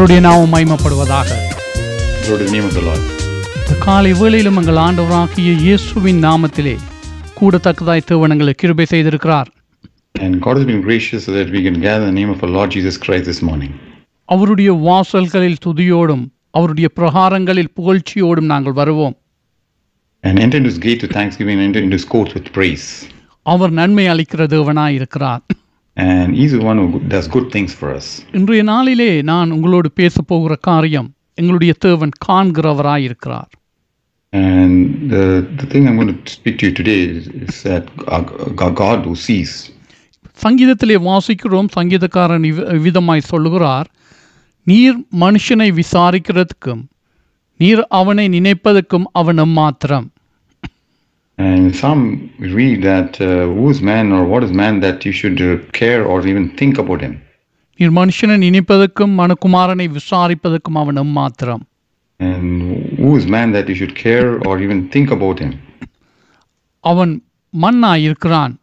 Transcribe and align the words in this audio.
கர்த்தருடைய 0.00 0.20
நாமம். 0.20 0.52
இந்த 3.56 3.74
காலை 3.84 4.12
வேளையிலும் 4.12 4.58
எங்கள் 4.60 4.78
ஆண்டவராகிய 4.84 5.50
இயேசுவின் 5.64 6.20
நாமத்திலே 6.24 6.72
கூடத்தக்கதாய் 7.40 8.06
தேவனங்களை 8.10 8.54
கிருபை 8.62 8.86
செய்திருக்கிறார் 8.92 9.50
And 10.20 10.40
God 10.40 10.56
has 10.56 10.64
been 10.64 10.80
gracious 10.80 11.20
so 11.26 11.32
that 11.32 11.50
we 11.56 11.62
can 11.66 11.76
gather 11.80 12.06
the 12.06 12.16
name 12.20 12.30
of 12.30 12.40
our 12.44 12.52
Lord 12.56 12.70
Jesus 12.70 12.96
Christ 13.04 13.24
this 13.24 13.42
morning. 13.42 13.72
அவருடைய 14.28 14.72
வாசல்களில் 14.88 15.62
துதியோடும் 15.66 16.24
அவருடைய 16.50 16.88
பிரகாரங்களில் 16.88 17.72
புகழ்ச்சியோடும் 17.76 18.50
நாங்கள் 18.54 18.72
வருவோம் 18.72 19.16
And 20.24 20.38
enter 20.38 20.60
into 20.60 20.72
his 20.74 20.82
gate 20.88 21.02
with 21.02 21.12
thanksgiving 21.12 21.56
and 21.58 21.66
enter 21.68 21.82
into 21.84 21.98
his 22.00 22.08
courts 22.16 22.34
with 22.34 22.48
praise. 22.52 22.88
அவர் 23.46 23.70
நன்மை 23.70 24.06
அளிக்கிற 24.08 24.46
தேவனாய் 24.46 24.92
இருக்கிறார் 24.92 25.44
And 26.00 26.34
he's 26.34 26.52
the 26.52 26.64
one 26.64 26.78
who 26.78 27.00
does 27.14 27.26
good 27.28 27.48
things 27.50 27.72
for 27.74 27.88
us. 27.94 28.06
இன்றைய 28.32 28.62
நாளிலே 28.62 29.22
நான் 29.22 29.50
உங்களோடு 29.50 29.88
பேச 29.92 30.22
போகிற 30.22 30.54
காரியம் 30.68 31.08
எங்களுடைய 31.34 31.72
தேவன் 31.78 32.12
காண்கிறவராய் 32.28 33.02
இருக்கிறார் 33.02 33.50
And 34.32 34.74
the, 35.10 35.22
the 35.56 35.66
thing 35.66 35.88
I'm 35.88 35.96
going 35.96 36.24
to 36.24 36.32
speak 36.32 36.58
to 36.58 36.66
you 36.66 36.72
today 36.72 37.00
is, 37.10 37.26
is 37.46 37.62
that 37.62 37.84
our, 38.06 38.24
our 38.62 38.70
God 38.70 38.98
who 39.04 39.14
sees. 39.28 39.52
சங்கீதத்திலே 40.42 40.96
வாசிக்கிறோம் 41.08 41.68
சங்கீதக்காரன் 41.74 42.44
இவ்விதமாய் 42.76 43.28
சொல்லுகிறார் 43.32 43.88
நீர் 44.66 44.98
மனுஷனை 45.20 45.68
விசாரிக்கிறதுக்கும் 45.80 46.82
நீர் 47.60 47.82
அவனை 47.90 48.28
நினைப்பதற்கும் 48.28 49.06
அவன் 49.12 49.42
மாத்திரம் 49.52 50.06
And 51.39 51.57
in 51.59 51.73
Psalm, 51.73 52.01
we 52.39 52.47
read 52.53 52.83
that 52.83 53.19
uh, 53.19 53.27
who 53.47 53.69
is 53.69 53.81
man 53.83 54.11
or 54.11 54.23
what 54.23 54.41
is 54.43 54.51
man 54.53 54.79
that 54.79 55.03
you 55.05 55.11
should 55.11 55.39
uh, 55.41 55.49
care 55.73 56.01
or 56.05 56.17
even 56.25 56.45
think 56.61 56.75
about 56.77 57.01
him. 57.01 57.13
நீர் 57.79 57.95
மனுஷனை 57.97 58.35
நினைப்பதற்கும் 58.43 59.13
மனுக்குமாரனை 59.21 59.87
விசாரிப்பதற்கும் 59.95 60.77
அவன் 60.81 60.99
மாத்திரம் 61.19 61.63
And 62.19 62.45
who 63.01 63.09
is 63.19 63.25
man 63.27 63.47
that 63.51 63.65
you 63.69 63.75
should 63.79 63.95
care 64.05 64.29
or 64.47 64.53
even 64.65 64.79
think 64.93 65.09
about 65.17 65.37
him. 65.43 65.51
அவன் 66.83 67.13
மண்ணாய் 67.53 68.05
இருக்கிறான் 68.07 68.53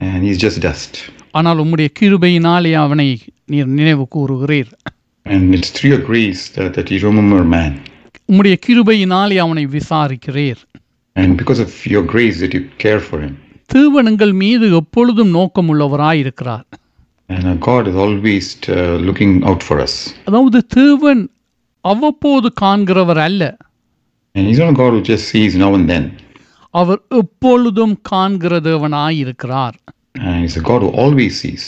And 0.00 0.18
he's 0.26 0.40
just 0.46 0.60
dust. 0.68 0.94
ஆனால் 1.38 1.60
உம்முடைய 1.64 1.88
கிருபையினாலே 1.98 2.72
அவனை 2.84 3.08
நீர் 3.52 3.70
நினைவு 3.78 4.06
கூறுகிறீர் 4.16 4.70
And 5.26 5.54
it's 5.56 5.70
through 5.76 5.90
your 5.94 6.04
grace 6.10 6.42
that, 6.56 6.70
that 6.76 6.88
you 6.92 7.00
remember 7.10 7.42
man. 7.56 7.72
உம்முடைய 8.30 8.56
கிருபையினாலே 8.66 9.36
அவனை 9.46 9.64
விசாரிக்கிறீர் 9.76 10.62
And 11.16 11.30
because 11.36 11.60
of 11.60 11.70
your 11.86 12.04
grace 12.04 12.36
that 12.42 12.52
you 12.56 12.62
care 12.78 13.00
for 13.00 13.18
him. 13.24 13.34
தேவனங்கள் 13.70 14.32
மீது 14.42 14.66
எப்பொழுதும் 14.80 15.32
நோக்கமுள்ளவராய் 15.38 16.20
இருக்கிறார் 16.24 16.66
And 17.28 17.44
our 17.44 17.58
God 17.66 17.84
is 17.90 17.96
always 18.04 18.44
uh, 18.68 18.76
looking 19.08 19.32
out 19.50 19.62
for 19.68 19.76
us. 19.86 19.94
அதாவது 20.28 20.58
தேவன் 20.76 21.22
அவ்வப்போது 21.84 22.48
காண்கிறவர் 22.62 23.20
அல்ல 23.26 23.42
And 24.34 24.44
he's 24.48 24.60
not 24.62 24.72
a 24.74 24.78
God 24.82 24.92
who 24.96 25.02
just 25.10 25.26
sees 25.34 25.52
now 25.64 25.70
and 25.74 25.86
then. 25.92 26.04
அவர் 26.74 27.00
எப்பொழுதும் 27.20 27.94
காண்கிற 28.10 28.60
தேவனாய் 28.68 29.18
இருக்கிறார் 29.24 29.76
And 30.20 30.36
he's 30.42 30.56
a 30.62 30.66
God 30.70 30.80
who 30.86 30.92
always 31.04 31.34
sees. 31.42 31.64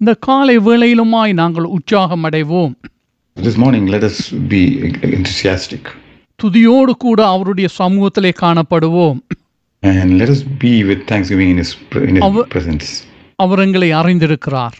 இந்த 0.00 0.12
காலை 0.28 0.56
வேளையிலுமாய் 0.68 1.32
நாங்கள் 1.42 1.72
உற்சாகம் 1.76 2.24
அடைவோம் 2.28 2.74
This 3.36 3.56
morning, 3.56 3.84
let 3.86 4.02
us 4.08 4.16
be 4.52 4.62
enthusiastic. 5.18 5.84
துதியோடு 6.39 6.93
கூட 6.97 7.19
அவருடைய 7.27 7.67
சமூகத்திலே 7.79 8.33
காணப்படுவோம் 8.43 9.19
And 9.83 10.09
let 10.21 10.29
us 10.33 10.39
be 10.63 10.71
with 10.83 11.01
thanksgiving 11.09 11.49
in 11.49 11.57
his, 11.57 11.71
in 12.07 12.13
his 12.15 12.23
Our- 12.23 12.45
presence. 12.47 12.87
அவர் 13.39 13.59
எங்களை 13.59 13.89
அறிந்திருக்கிறார் 13.91 14.75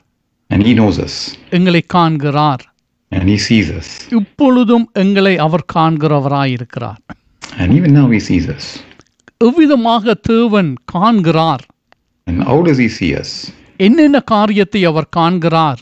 And 0.50 0.62
he 0.68 0.74
knows 0.74 0.98
us. 1.00 1.16
எங்களை 1.50 1.82
காண்கிறார் 1.96 2.64
And 3.12 3.26
he 3.30 3.38
sees 3.48 3.68
us. 3.80 3.90
இப்பொழுதும் 4.20 4.86
எங்களை 4.94 5.34
அவர் 5.38 5.66
காண்கிறவராய் 5.76 6.54
இருக்கிறார் 6.58 7.02
And 7.58 7.70
even 7.78 7.92
now 8.00 8.08
he 8.10 8.22
sees 8.30 8.48
us. 8.58 8.66
எவ்விதமாக 9.42 10.14
தேவன் 10.30 10.72
காண்கிறார் 10.94 11.64
And 12.28 12.40
how 12.44 12.58
does 12.62 12.80
he 12.86 12.90
see 13.00 13.12
us? 13.24 13.32
என்னென்ன 13.80 14.20
காரியத்தை 14.34 14.84
அவர் 14.86 15.10
காண்கிறார் 15.16 15.82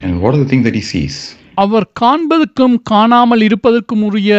And 0.00 0.14
what 0.22 0.32
are 0.34 0.42
the 0.44 0.50
things 0.52 0.66
that 0.68 0.78
he 0.80 0.86
sees? 0.94 1.16
அவர் 1.54 1.86
காண்பதற்கும் 2.00 2.76
காணாமல் 2.90 3.40
இருப்பதற்கும் 3.40 4.02
உரிய 4.02 4.34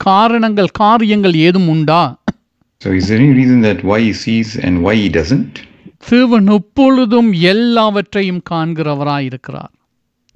காரணங்கள் 0.00 0.70
காரியங்கள் 0.84 1.36
ஏதும் 1.46 1.68
உண்டா 1.74 2.02
So 2.82 2.90
is 2.92 3.04
there 3.08 3.18
any 3.18 3.32
reason 3.32 3.58
that 3.62 3.78
why 3.90 3.98
he 4.00 4.12
sees 4.24 4.48
and 4.64 4.74
why 4.84 4.94
he 5.02 5.08
doesn't? 5.10 5.54
தேவன் 6.08 6.48
எப்பொழுதும் 6.56 7.30
எல்லாவற்றையும் 7.52 8.42
காண்கிறவராய் 8.50 9.26
இருக்கிறார் 9.30 9.72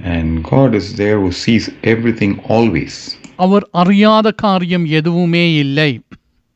And 0.01 0.29
God 0.53 0.71
is 0.81 0.87
there 1.03 1.19
who 1.23 1.31
sees 1.43 1.65
everything 1.93 2.33
always. 2.57 2.95
அவர் 3.37 3.65
அறியாத 3.73 4.31
காரியம் 4.45 4.87
எதுவுமே 4.99 5.45
இல்லை 5.65 5.91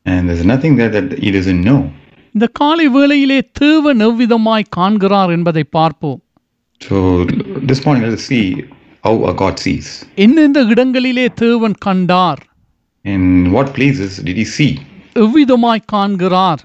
And 0.05 0.21
there's 0.29 0.47
nothing 0.53 0.73
there 0.75 0.93
that 0.97 1.09
he 1.23 1.31
doesn't 1.37 1.63
know. 1.69 1.81
இந்த 2.35 2.47
காலை 2.61 2.87
வேளையிலே 2.87 3.39
தேவன் 3.61 4.01
எவ்விதமாய் 4.07 4.71
காண்கிறார் 4.77 5.33
என்பதை 5.37 5.63
பார்ப்போம் 5.77 6.19
So 6.81 6.97
this 7.69 7.79
morning, 7.85 8.03
let 8.03 8.15
us 8.19 8.25
see 8.31 8.45
how 9.03 9.13
God 9.43 9.55
sees. 9.65 9.87
எந்தெந்த 10.25 10.59
இடங்களிலே 10.73 11.27
தேவன் 11.43 11.77
கண்டார் 11.87 12.41
In 13.05 13.23
what 13.51 13.73
places 13.73 14.11
did 14.19 14.37
he 14.37 14.45
see? 14.47 14.71
எவ்விதமாய் 15.15 15.87
காண்கிறார் 15.91 16.61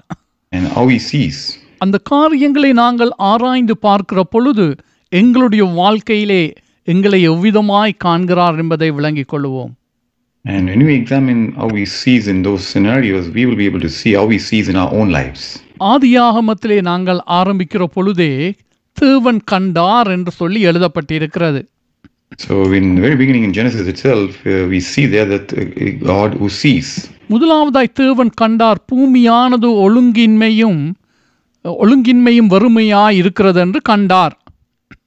And 0.51 0.65
how 0.67 0.87
he 0.87 0.99
sees. 1.11 1.37
அந்த 1.77 1.97
காரியங்களை 2.05 2.71
நாங்கள் 2.73 3.11
ஆராய்ந்து 3.23 3.77
பார்க்கிற 3.77 4.23
பொழுது 4.23 4.65
எங்களுடைய 5.11 5.63
வாழ்க்கையிலே 5.73 6.43
எங்களை 6.87 7.29
எவ்விதமாய் 7.29 7.93
காண்கிறார் 8.05 8.57
என்பதை 8.57 8.91
விளங்கிக் 8.91 9.31
கொள்வோம் 9.33 9.71
And 10.45 10.69
when 10.69 10.81
we 10.87 10.93
examine 10.95 11.41
how 11.51 11.69
he 11.69 11.85
sees 11.99 12.27
in 12.27 12.41
those 12.41 12.63
scenarios, 12.67 13.25
we 13.29 13.45
will 13.45 13.55
be 13.55 13.65
able 13.65 13.79
to 13.79 13.91
see 13.99 14.13
how 14.13 14.25
he 14.29 14.39
sees 14.39 14.67
in 14.67 14.75
our 14.75 14.91
own 14.91 15.09
lives. 15.09 15.43
ஆதியாகமத்திலே 15.91 16.81
நாங்கள் 16.81 17.21
ஆரம்பிக்கிற 17.31 17.83
பொழுதே 17.93 18.31
தேவன் 18.97 19.41
கண்டார் 19.43 20.07
என்று 20.07 20.31
சொல்லி 20.31 20.67
எழுதப்பட்டிருக்கிறது 20.67 21.61
So 22.38 22.54
in 22.72 22.86
the 22.94 23.00
very 23.00 23.16
beginning 23.16 23.44
in 23.44 23.52
Genesis 23.52 23.86
itself, 23.88 24.30
uh, 24.44 24.66
we 24.72 24.78
see 24.82 25.06
there 25.06 25.28
that 25.34 25.48
uh, 25.52 25.62
God 26.06 26.30
who 26.40 26.48
sees. 26.60 26.88
முதலாவதாய் 27.30 27.96
தேவன் 28.00 28.32
கண்டார் 28.40 28.80
பூமியானது 28.90 29.68
ஒழுங்கின்மையும் 29.84 30.80
ஒழுங்கின்மையும் 31.64 32.50
வறுமையாய் 32.54 33.18
இருக்கிறது 33.22 33.60
என்று 33.66 33.80
கண்டார் 33.92 34.36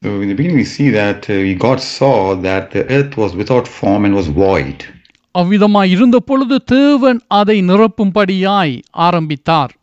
So 0.04 0.10
in 0.24 0.28
the 0.30 0.36
beginning, 0.36 0.58
we 0.58 0.70
see 0.76 0.90
that 0.92 1.22
uh, 1.30 1.36
God 1.58 1.80
saw 1.96 2.14
that 2.48 2.66
the 2.72 2.84
earth 2.98 3.14
was 3.22 3.32
without 3.42 3.66
form 3.80 4.02
and 4.08 4.14
was 4.20 4.28
void. 4.46 4.78
அவ்விதமாய் 5.36 5.92
இருந்த 5.96 6.18
பொழுது 6.30 6.56
தேவன் 6.74 7.20
அதை 7.40 7.58
நிரப்பும்படியாய் 7.70 8.74
ஆரம்பித்தார் 9.08 9.74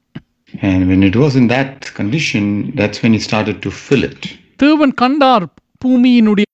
And 0.69 0.81
when 0.91 1.03
it 1.03 1.17
was 1.23 1.33
in 1.41 1.47
that 1.49 1.73
condition, 1.95 2.45
that's 2.79 2.99
when 3.03 3.13
he 3.13 3.21
started 3.29 3.57
to 3.67 3.71
fill 3.85 4.05
it. 4.11 4.21
தேவன் 4.65 4.95
கண்டார் 5.03 5.47
பூமியினுடைய 5.85 6.45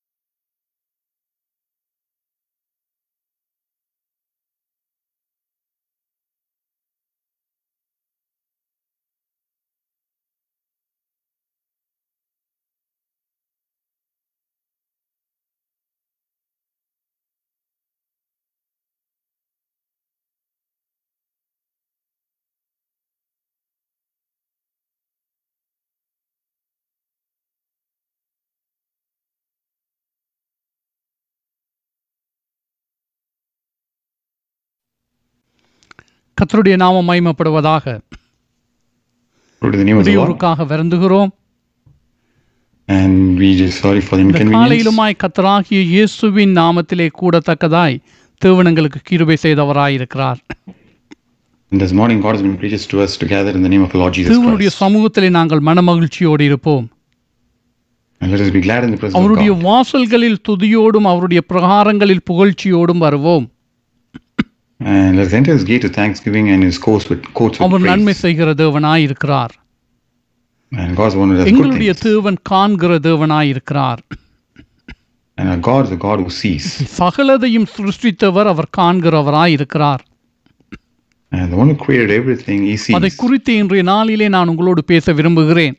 sorry 43.78 44.01
for 44.01 44.16
the 44.16 44.24
இந்த 44.24 44.34
inconvenience. 44.34 44.57
காலையிலுமாய் 44.57 45.19
கத்தராகிய 45.24 45.80
இயேசுவின் 45.94 46.54
நாமத்திலே 46.57 47.07
கூடத்தக்கதாய் 47.22 47.98
தேவனங்களுக்கு 48.42 49.01
கிருபை 49.04 49.38
செய்தவராய் 49.45 49.94
இருக்கிறார் 49.94 50.42
And 51.72 51.81
this 51.81 51.92
morning, 51.92 52.22
God 52.22 52.34
has 52.36 52.42
been 52.42 52.56
gracious 52.56 52.86
to 52.88 53.01
us 53.01 53.18
to 53.18 53.25
gather 53.25 53.51
in 53.51 53.62
the 53.62 53.69
name 53.69 53.81
of 53.81 53.92
the 53.92 53.98
Lord 53.98 54.13
Jesus 54.13 54.31
தேவனுடைய 54.31 54.69
Christ. 54.69 54.81
சமூகத்திலே 54.84 55.30
நாங்கள் 55.30 55.60
மனமகிழ்ச்சியோடு 55.60 56.44
இருப்போம் 56.44 56.86
And 58.22 58.31
let 58.34 58.42
us 58.45 58.51
be 58.51 58.62
glad 58.62 58.84
in 58.84 58.92
the 58.92 58.98
presence 58.98 59.19
அவருடைய. 59.19 59.51
வாசல்களில் 59.66 60.39
துதியோடும் 60.50 61.07
அவருடைய 61.07 61.42
பிரகாரங்களில் 61.42 62.25
புகழ்ச்சியோடும் 62.30 62.98
வருவோம் 62.98 63.45
let's 65.19 65.32
enter 65.32 65.53
his 65.53 65.64
gate 65.64 65.85
with 65.85 65.94
thanksgiving 65.94 66.47
and 66.53 66.62
his 66.62 66.79
courts 66.79 67.06
with 67.11 67.23
courts 67.38 67.56
with 67.56 67.67
அவர் 67.67 67.85
நன்மை 67.91 68.12
praise. 68.12 68.23
செய்கிற 68.25 68.55
தேவனாய் 68.62 69.05
இருக்கிறார் 69.09 69.55
And 70.73 70.91
God's 70.97 71.17
one 71.17 71.29
who 71.29 71.37
does 71.37 71.44
good 71.44 71.50
எங்களுடைய 71.53 71.93
things. 71.93 72.05
தேவன் 72.09 72.38
காண்கிற 72.53 72.93
தேவனாய் 73.09 73.50
இருக்கிறார் 73.55 74.00
And 75.38 75.47
our 75.49 75.61
God 75.69 75.82
is 75.87 75.93
a 75.93 76.03
God 76.06 76.19
who 76.23 76.31
sees. 76.41 76.64
சகலதையும் 76.99 77.69
சிருஷ்டித்தவர் 77.76 78.50
அவர் 78.53 78.70
காண்கிறவராய் 78.81 79.55
இருக்கிறார் 79.59 80.03
And 81.32 81.47
the 81.53 81.59
one 81.61 81.69
who 81.70 81.76
created 81.85 82.11
everything, 82.20 82.59
He 82.70 82.76
அதை 82.99 83.09
sees. 83.09 83.20
குறித்து 83.23 83.53
இன்றைய 83.62 83.82
நாளிலே 83.93 84.29
நான் 84.37 84.50
உங்களோடு 84.55 84.85
பேச 84.85 85.12
விரும்புகிறேன் 85.20 85.76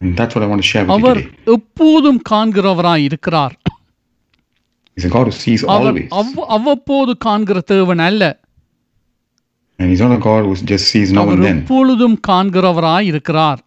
And 0.00 0.10
that's 0.18 0.34
what 0.34 0.44
I 0.46 0.50
want 0.52 0.62
to 0.62 0.68
share 0.70 0.84
with 0.84 0.92
you 0.92 0.98
our 0.98 1.20
today. 1.20 1.52
எப்போதும் 1.56 2.20
காண்கிறவராய் 2.30 3.04
இருக்கிறார் 3.08 3.54
அவ்வப்போது 6.47 7.17
காண்கிற 7.17 7.61
தேவன் 7.61 7.99
அல்ல 7.99 8.37
And 9.79 9.89
He's 9.91 10.01
not 10.01 10.11
a 10.11 10.19
God 10.19 10.45
who 10.45 10.55
just 10.55 10.85
sees 10.85 11.11
now 11.11 11.29
and 11.29 11.43
then. 11.43 11.57
எப்பொழுதும் 11.59 12.17
காண்கிறவராய் 12.27 13.05
இருக்கிறார் 13.05 13.61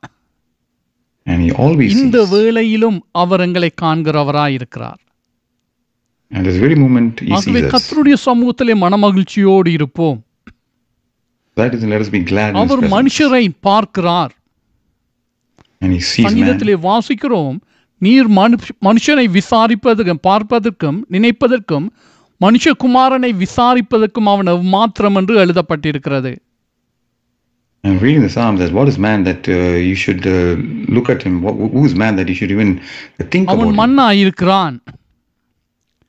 And 1.27 1.39
He 1.43 1.51
always 1.53 1.93
இந்த. 1.95 2.19
வேளையிலும் 2.25 2.99
அவர் 3.13 3.41
எங்களை 3.41 3.71
காண்கிறவராய் 3.83 4.53
இருக்கிறார் 4.53 5.01
And 6.31 6.47
this 6.47 6.57
very 6.57 6.75
moment 6.75 7.21
He 7.21 7.33
sees 7.37 7.65
us. 7.65 7.73
கர்த்தருடைய 7.73 8.17
சமூகத்திலே 8.27 8.75
மனமகிழ்ச்சியோடு 8.75 9.71
இருப்போம் 9.71 10.21
That 11.57 11.75
is, 11.75 11.83
let 11.85 12.01
us 12.01 12.09
be 12.09 12.23
glad 12.33 12.53
அவர். 12.55 12.89
மனுஷரை 12.89 13.45
பார்க்கிறார் 13.61 14.33
And 15.81 15.93
He 15.93 16.01
sees 16.13 16.25
man. 16.25 16.81
வாசிக்கிறோம் 16.81 17.57
நீர் 18.03 18.29
மனு- 18.31 18.59
மனுஷனை 18.85 19.27
விசாரிப்பதற்கும் 19.37 20.23
பார்ப்பதற்கும் 20.23 20.99
நினைப்பதற்கும் 21.13 21.87
மனுஷகுமாரனை 22.41 23.31
விசாரிப்பதற்கும் 23.43 24.29
அவன் 24.29 24.51
மாத்திரம் 24.73 25.15
என்று 25.15 25.37
எழுதப்பட்டிருக்கிறது 25.45 26.33
I'm 27.85 27.99
reading 27.99 28.23
the 28.23 28.31
Psalms 28.31 28.61
that 28.61 28.73
what 28.73 28.89
is 28.89 28.99
man 28.99 29.25
that 29.25 29.43
uh, 29.47 29.57
you 29.81 29.95
should 29.95 30.23
uh, 30.27 30.37
look 30.89 31.09
at 31.11 31.23
him? 31.23 31.43
What, 31.43 31.55
who 31.73 31.85
is 31.85 31.95
man 31.95 32.17
that 32.17 32.29
you 32.29 32.35
should 32.35 32.51
even 32.51 32.71
think 33.31 33.45
about 33.47 33.67
him? 33.67 33.75
மண்ணா 33.81 34.07
இருக்கிறான் 34.15 34.77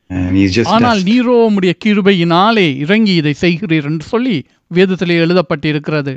And 0.09 0.37
he's 0.37 0.53
just 0.53 0.69
ஆனால். 0.69 1.01
நீரோ 1.03 1.35
உம்முடைய 1.47 1.73
கிருபையினாலே 1.83 2.65
இறங்கி 2.77 3.13
இதை 3.13 3.33
செய்கிறீர் 3.41 3.83
என்று 3.83 4.05
சொல்லி 4.05 4.35
வேதத்திலே 4.71 5.15
எழுதப்பட்டிருக்கிறது 5.25 6.13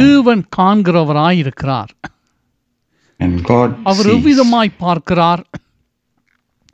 தேவன் 0.00 0.42
காண்கிறவராய் 0.56 1.36
இருக்கிறார் 1.36 1.92
And 3.20 3.34
God 3.42 3.70
அவர். 3.82 4.06
எவ்விதமாய் 4.06 4.72
பார்க்கிறார் 4.78 5.42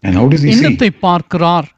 And 0.03 0.15
how 0.15 0.27
does 0.29 0.43
he 0.43 0.49
see? 0.49 0.55
என்னத்தை 0.55 0.91
பார்க்கிறார் 1.01 1.69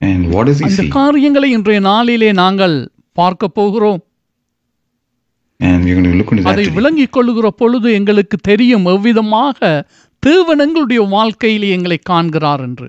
And 0.00 0.22
what 0.34 0.44
does 0.46 0.58
he 0.58 0.68
அந்த? 0.68 0.86
காரியங்களை 0.88 1.50
இன்றைய 1.50 1.80
நாளிலே 1.80 2.32
நாங்கள் 2.32 2.76
பார்க்க 3.12 3.48
போகிறோம் 3.48 4.00
And 5.60 5.84
we're 5.84 5.96
going 5.98 6.10
to 6.12 6.18
look 6.18 6.30
into 6.32 6.44
that 6.44 6.52
அதை. 6.52 6.66
விளங்கிக் 6.70 7.12
கொள்ளுகிற 7.12 7.50
பொழுது 7.50 7.92
எங்களுக்கு 7.92 8.36
தெரியும் 8.42 8.86
எவ்விதமாக 8.86 9.58
தேவன் 10.22 10.58
எங்களுடைய 10.58 11.00
வாழ்க்கையிலே 11.08 11.68
எங்களை 11.68 11.98
காண்கிறார் 12.02 12.60
என்று 12.60 12.88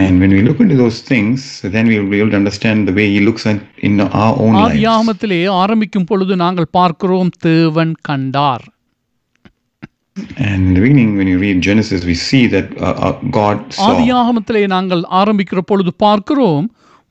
And 0.00 0.20
when 0.20 0.30
we 0.30 0.42
look 0.42 0.60
into 0.60 0.76
those 0.76 0.98
things, 1.02 1.38
then 1.74 1.86
we 1.86 1.98
will 1.98 2.10
be 2.10 2.18
able 2.20 2.30
to 2.30 2.36
understand 2.36 2.88
the 2.88 2.92
way 2.92 3.06
he 3.10 3.20
looks 3.20 3.44
at 3.46 3.60
in 3.80 3.94
our 4.18 4.34
own 4.42 4.52
lives. 4.54 4.74
ஆதியாகமத்திலே 4.74 5.40
ஆரம்பிக்கும் 5.62 6.04
பொழுது 6.04 6.36
நாங்கள் 6.36 6.74
பார்க்கிறோம் 6.78 7.32
தேவன் 7.48 7.94
கண்டார் 8.08 8.66
And 10.46 10.60
in 10.68 10.74
the 10.74 10.80
beginning, 10.80 11.10
when 11.16 11.28
you 11.28 11.38
read 11.38 11.58
Genesis, 11.62 12.00
we 12.04 12.14
see 12.28 12.42
that 12.46 12.68
uh, 12.78 12.94
uh, 13.06 13.12
God 13.38 13.58
saw. 13.76 13.86
ஆதியாகமத்திலே 13.88 14.62
நாங்கள் 14.66 15.02
ஆரம்பிக்கிற 15.20 15.60
பொழுது 15.70 15.92
பார்க்கிறோம் 16.04 16.66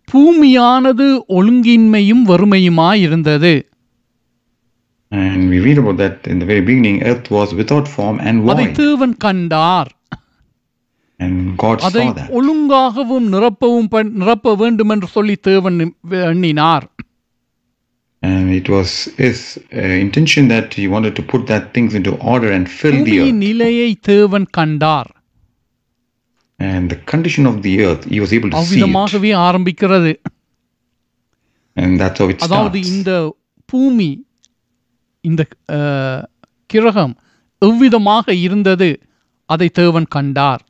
பூமியானது 0.07 1.07
ஒழுங்கின்மையும் 1.37 2.23
வறுமையுமாய் 2.31 3.01
இருந்தது 3.01 3.53
And 5.11 5.49
we 5.49 5.59
read 5.59 5.77
about 5.77 5.97
that 5.97 6.27
in 6.27 6.37
the 6.37 6.45
very 6.45 6.61
beginning, 6.61 6.97
earth 7.03 7.29
was 7.31 7.49
without 7.61 7.87
form 7.87 8.17
and 8.27 8.35
அதை 8.51 8.65
void. 8.65 8.75
தேவன் 8.81 9.15
கண்டார் 9.25 9.89
அதை. 11.87 12.03
ஒழுங்காகவும் 12.37 13.27
நிரப்பவும் 13.33 13.89
நிரப்ப 14.13 14.55
வேண்டும் 14.55 14.89
என்று 14.89 15.07
சொல்லி 15.07 15.35
தேவன் 15.49 15.79
எண்ணினார் 16.31 16.87
And 18.23 18.47
it 18.51 18.67
was 18.67 18.89
his 19.17 19.37
uh, 19.73 19.95
intention 20.05 20.43
that 20.47 20.73
he 20.73 20.85
wanted 20.87 21.13
to 21.15 21.23
put 21.23 21.43
that 21.47 21.65
things 21.73 21.91
into 21.93 22.11
order 22.31 22.49
and 22.51 22.65
fill 22.69 22.97
the 23.05 23.13
earth. 23.19 23.35
நிலையை 23.43 23.89
தேவன் 24.07 24.47
கண்டார் 24.57 25.11
And 26.59 26.85
the 26.89 26.97
condition 27.11 27.45
of 27.45 27.57
the 27.61 27.73
earth, 27.85 28.03
he 28.05 28.19
was 28.19 28.31
able 28.33 28.49
to 28.49 28.57
see 28.63 28.81
it. 28.81 29.35
ஆரம்பிக்கிறது 29.45 30.11
And 31.77 31.91
that's 31.99 32.19
how 32.19 32.27
it 32.29 32.41
அதாவது 32.41 32.79
starts. 32.79 32.91
இந்த 32.93 33.11
பூமி 33.69 34.09
இந்த 35.23 35.41
கிரகம் 36.69 37.15
எவ்விதமாக 37.61 38.33
இருந்தது 38.45 38.89
அதை 39.49 39.69
தேவன் 39.69 40.07
கண்டார் 40.09 40.63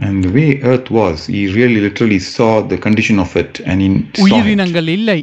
And 0.00 0.24
the 0.24 0.30
way 0.30 0.48
earth 0.62 0.90
was, 0.90 1.16
he 1.26 1.42
really 1.50 1.80
literally 1.80 2.18
saw 2.28 2.60
the 2.72 2.78
condition 2.78 3.18
of 3.18 3.36
it 3.36 3.60
and 3.64 3.76
he 3.80 3.88
saw 3.90 4.24
it. 4.26 4.32
உயிரினங்கள் 4.36 4.88
இல்லை 4.98 5.20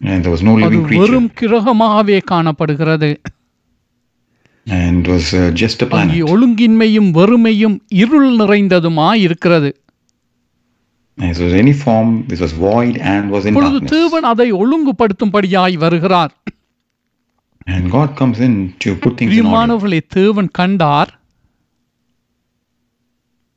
And 0.00 0.18
there 0.22 0.32
was 0.34 0.42
no 0.42 0.54
அது 0.56 0.62
living 0.64 0.84
creature. 0.88 1.02
வெறும் 1.04 1.30
கிரகமாகவே 1.40 2.18
காணப்படுகிறது 2.32 3.10
And 4.66 4.94
it 5.00 5.08
was 5.12 5.26
uh, 5.32 5.50
just 5.62 5.78
a 5.82 5.88
அங்கே 5.98 6.20
planet. 6.20 6.30
ஒழுங்கின்மையும் 6.32 7.10
வறுமையும் 7.10 7.76
இருள் 8.02 8.30
நிறைந்ததுமாய் 8.40 9.24
இருக்கிறது 9.26 9.70
And 11.18 11.32
so 11.36 11.44
any 11.62 11.72
form, 11.84 12.08
this 12.30 12.40
was 12.40 12.52
void 12.68 12.94
and 13.12 13.30
was 13.30 13.44
in 13.46 13.52
இப்பொழுது 13.52 13.78
darkness. 13.78 13.92
தேவன் 13.96 14.26
அதை 14.32 14.48
ஒழுங்குபடுத்தும்படியாய் 14.62 15.76
வருகிறார் 15.84 16.34
And 17.66 17.84
God 17.90 18.10
comes 18.18 18.38
in 18.46 18.52
to 18.82 18.88
put 18.94 19.12
things 19.18 19.20
in 19.20 19.28
order. 19.28 19.30
பிரியமானவர்களே 19.32 20.00
தேவன் 20.18 20.50
கண்டார் 20.60 21.10
Lord 21.10 21.14
God 21.14 21.19
saw. 21.19 21.19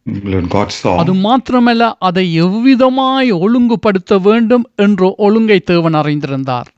அது 0.06 1.12
மாத்திரமல்ல 1.26 1.84
அதை 1.98 2.24
எவ்விதமாய் 2.40 3.30
ஒழுங்குபடுத்த 3.44 4.18
வேண்டும் 4.18 4.64
என்ற 4.76 5.14
ஒழுங்கை 5.18 5.60
தேவன் 5.72 5.98
அறிந்திருந்தார் 6.02 6.70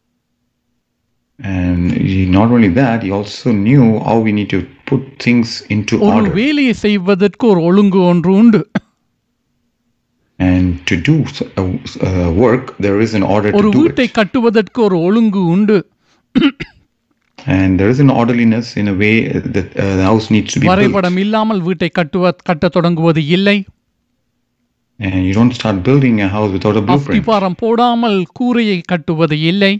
And 1.39 1.93
he, 1.93 2.25
not 2.27 2.51
only 2.51 2.69
that, 2.69 3.03
he 3.03 3.11
also 3.11 3.53
knew 3.65 3.87
how 3.99 4.15
we 4.19 4.33
need 4.33 4.51
to 4.51 4.61
put 4.87 5.03
things 5.25 5.49
into 5.69 5.95
ஒரு 5.99 6.15
order. 6.19 6.31
வேலையை 6.35 6.73
செய்வதற்கு 6.85 7.45
ஒரு 7.47 7.61
ஒழுங்கு 7.63 8.01
ஒன்று 8.03 8.31
உண்டு 8.33 8.61
And 10.39 10.71
to 10.87 10.97
do 11.09 11.15
uh, 11.57 11.67
uh, 12.01 12.31
work, 12.45 12.65
there 12.79 13.01
is 13.01 13.13
an 13.15 13.25
order 13.35 13.51
ஒரு 13.55 13.69
to 13.69 13.77
do 13.77 13.83
வீட்டை. 13.83 14.07
கட்டுவதற்கு 14.11 14.83
ஒரு 14.83 14.99
ஒழுங்கு 15.01 15.43
உண்டு 15.47 15.77
And 17.46 17.80
there 17.80 17.90
is 17.90 18.00
an 18.00 18.12
orderliness 18.12 18.78
in 18.78 18.88
a 18.88 18.94
way 18.94 19.14
that 19.56 19.68
uh, 19.76 19.96
the 20.00 20.04
house 20.04 20.26
needs 20.30 20.50
to 20.54 20.60
be 20.60 20.66
built. 20.66 20.72
வரைபடம் 20.72 21.18
இல்லாமல் 21.18 21.62
வீட்டை 21.68 21.90
கட்டுவ 22.00 22.34
கட்டத் 22.50 22.76
தொடங்குவது 22.78 23.22
இல்லை 23.38 23.58
And 25.00 25.20
you 25.28 25.34
don't 25.34 25.56
start 25.60 25.78
building 25.84 26.16
a 26.22 26.30
house 26.36 26.52
without 26.52 26.76
a 26.76 26.84
blueprint. 26.88 27.08
அஸ்திபாரம் 27.12 27.58
போடாமல் 27.64 28.20
கூரையை 28.40 28.78
கட்டுவது 28.92 29.38
இல்லை 29.52 29.74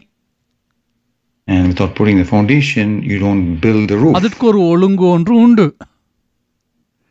And 1.48 1.64
without 1.68 1.92
putting 2.00 2.18
the 2.22 2.28
foundation, 2.34 2.88
you 3.12 3.18
don't 3.20 3.46
build 3.66 3.84
the 3.92 3.98
roof. 4.04 4.16
அதற்கு 4.20 4.46
ஒரு 4.52 4.62
ஒழுங்கு 4.74 5.06
ஒன்று 5.16 5.36
உண்டு 5.46 5.66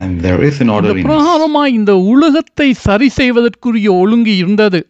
And 0.00 0.14
there 0.26 0.40
is 0.48 0.56
an 0.56 0.66
இந்த 0.66 0.74
orderliness. 0.76 1.08
பிரகாரமாய் 1.10 1.76
இந்த 1.78 1.94
உலகத்தை 2.12 2.68
சரி 2.86 3.08
செய்வதற்குரிய 3.18 3.88
ஒழுங்கு 4.02 4.34
இருந்தது 4.36 4.80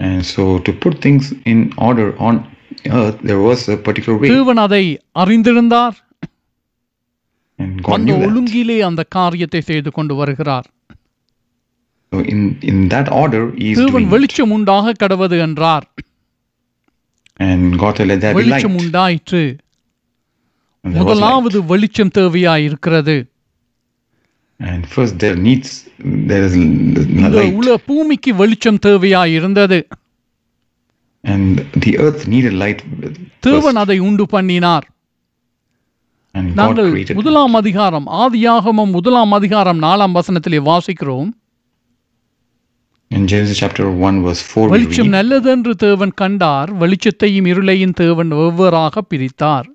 And 0.00 0.20
so 0.26 0.44
to 0.58 0.72
put 0.84 0.94
things 1.06 1.24
in 1.52 1.60
order 1.88 2.08
on 2.18 2.34
தேவன் 4.27 4.57
அதை 4.57 5.01
அறிந்திருந்தார் 5.19 5.95
அந்த. 7.81 8.13
ஒழுங்கிலே 8.17 8.79
அந்த 8.79 9.03
காரியத்தை 9.03 9.61
செய்து 9.61 9.91
கொண்டு 9.91 10.15
வருகிறார் 10.15 10.65
தேவன். 13.73 14.07
வெளிச்சம் 14.07 14.51
உண்டாக 14.51 14.91
கடவது 14.91 15.39
என்றார். 15.39 15.93
வெளிச்சம் 18.33 18.75
உண்டாயிற்று. 18.77 19.55
முதலாவது 20.81 21.65
வெளிச்சம் 21.65 22.09
தேவையாய் 22.09 22.63
இருக்கிறது 22.63 23.25
பூமிக்கு 27.85 28.35
வெளிச்சம் 28.35 28.79
தேவையாய் 28.79 29.33
இருந்தது 29.33 29.87
And 31.23 31.49
the 31.77 31.97
earth 31.99 32.21
needed 32.27 32.53
light. 32.55 32.79
first. 32.93 33.19
தேவன் 33.47 33.79
அதை 33.81 33.97
உண்டு 34.07 34.25
பண்ணினார் 34.31 34.85
And 36.35 36.47
God 36.47 36.57
நாங்கள் 36.59 36.89
created. 36.91 37.15
முதலாம் 37.15 37.55
அதிகாரம் 37.55 38.07
ஆதியாகமம் 38.23 38.91
முதலாம் 38.91 39.33
அதிகாரம் 39.33 39.79
நாலாம் 39.83 40.17
வசனத்திலே 40.19 40.61
வாசிக்கிறோம் 40.69 41.29
In 43.11 43.23
Genesis 43.27 43.57
chapter 43.57 43.85
1, 44.09 44.19
verse 44.25 44.41
4, 44.43 44.61
we 44.63 44.71
வெளிச்சம் 44.73 45.07
read, 45.07 45.15
நல்லதென்று 45.15 45.73
தேவன் 45.83 46.13
கண்டார் 46.13 46.69
வெளிச்சத்தையும் 46.81 47.49
இருளையும் 47.51 47.95
தேவன் 48.01 48.31
வெவ்வேறாக 48.39 49.01
பிரித்தார் 49.11 49.67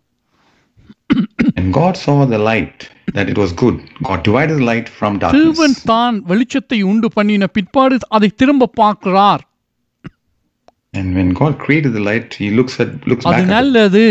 And 1.56 1.68
God 1.72 1.94
saw 1.96 2.14
the 2.26 2.38
light, 2.42 2.78
that 3.14 3.28
it 3.28 3.38
was 3.38 3.52
good. 3.54 3.76
God 4.02 4.20
divided 4.22 4.56
the 4.56 4.66
light 4.66 4.88
from 4.98 5.12
தேவன் 5.20 5.44
darkness. 5.74 5.90
தான் 5.92 6.16
வெளிச்சத்தை 6.30 6.78
உண்டு 6.92 7.10
பண்ணின 7.16 7.46
பிற்பாடு 7.56 7.98
அதை 8.18 8.30
திரும்ப 8.40 8.72
பார்க்கிறார் 8.80 9.44
And 10.96 11.14
when 11.14 11.30
God 11.32 11.58
created 11.58 11.92
the 11.92 12.00
light, 12.00 12.34
He 12.34 12.48
looks 12.58 12.74
at 12.82 12.90
looks 13.10 13.24
அது 13.26 13.34
back 13.36 13.48
நல்லது 13.54 14.06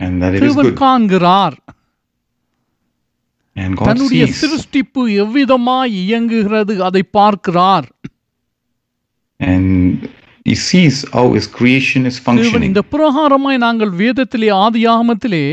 and 0.00 0.14
that 0.22 0.34
it 0.38 0.44
is 0.48 0.56
good. 0.58 0.74
காண்கிறார் 0.82 1.56
And 3.56 3.70
God 3.78 3.86
தன்னுடைய 3.88 4.22
sees, 4.26 4.38
சிருஷ்டிப்பு 4.42 5.02
எவ்விதமாய் 5.24 5.92
இயங்குகிறது 6.04 6.74
அதை 6.88 7.02
பார்க்கிறார் 7.18 7.88
and 9.40 9.68
He 10.46 10.54
sees 10.68 10.96
how 11.12 11.26
His 11.36 11.46
creation 11.58 12.02
is 12.10 12.16
தேவன் 12.16 12.26
functioning. 12.28 12.66
இந்த 12.70 12.82
பிரகாரமாய் 12.94 13.62
நாங்கள் 13.66 13.92
வேதத்திலே 14.00 14.50
ஆதியாகமத்திலே 14.64 15.44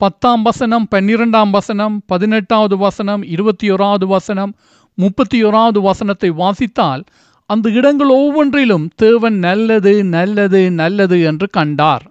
பத்தாம் 0.00 0.42
வசனம் 0.42 0.86
பன்னிரெண்டாம் 0.92 1.50
வசனம் 1.50 1.96
பதினெட்டாவது 2.12 2.76
வசனம் 2.84 3.22
இருபத்தி 3.34 3.66
ஓராவது 3.74 4.06
வசனம் 4.14 4.52
முப்பத்தி 4.98 5.38
ஓராவது 5.48 5.80
வசனத்தை 5.88 6.30
வாசித்தால் 6.40 7.02
அந்த 7.52 7.70
இடங்கள் 7.78 8.12
ஒவ்வொன்றிலும் 8.18 8.86
தேவன் 8.96 9.38
நல்லது 9.48 9.94
நல்லது 10.16 10.62
நல்லது 10.82 11.18
என்று 11.30 11.48
கண்டார் 11.58 12.06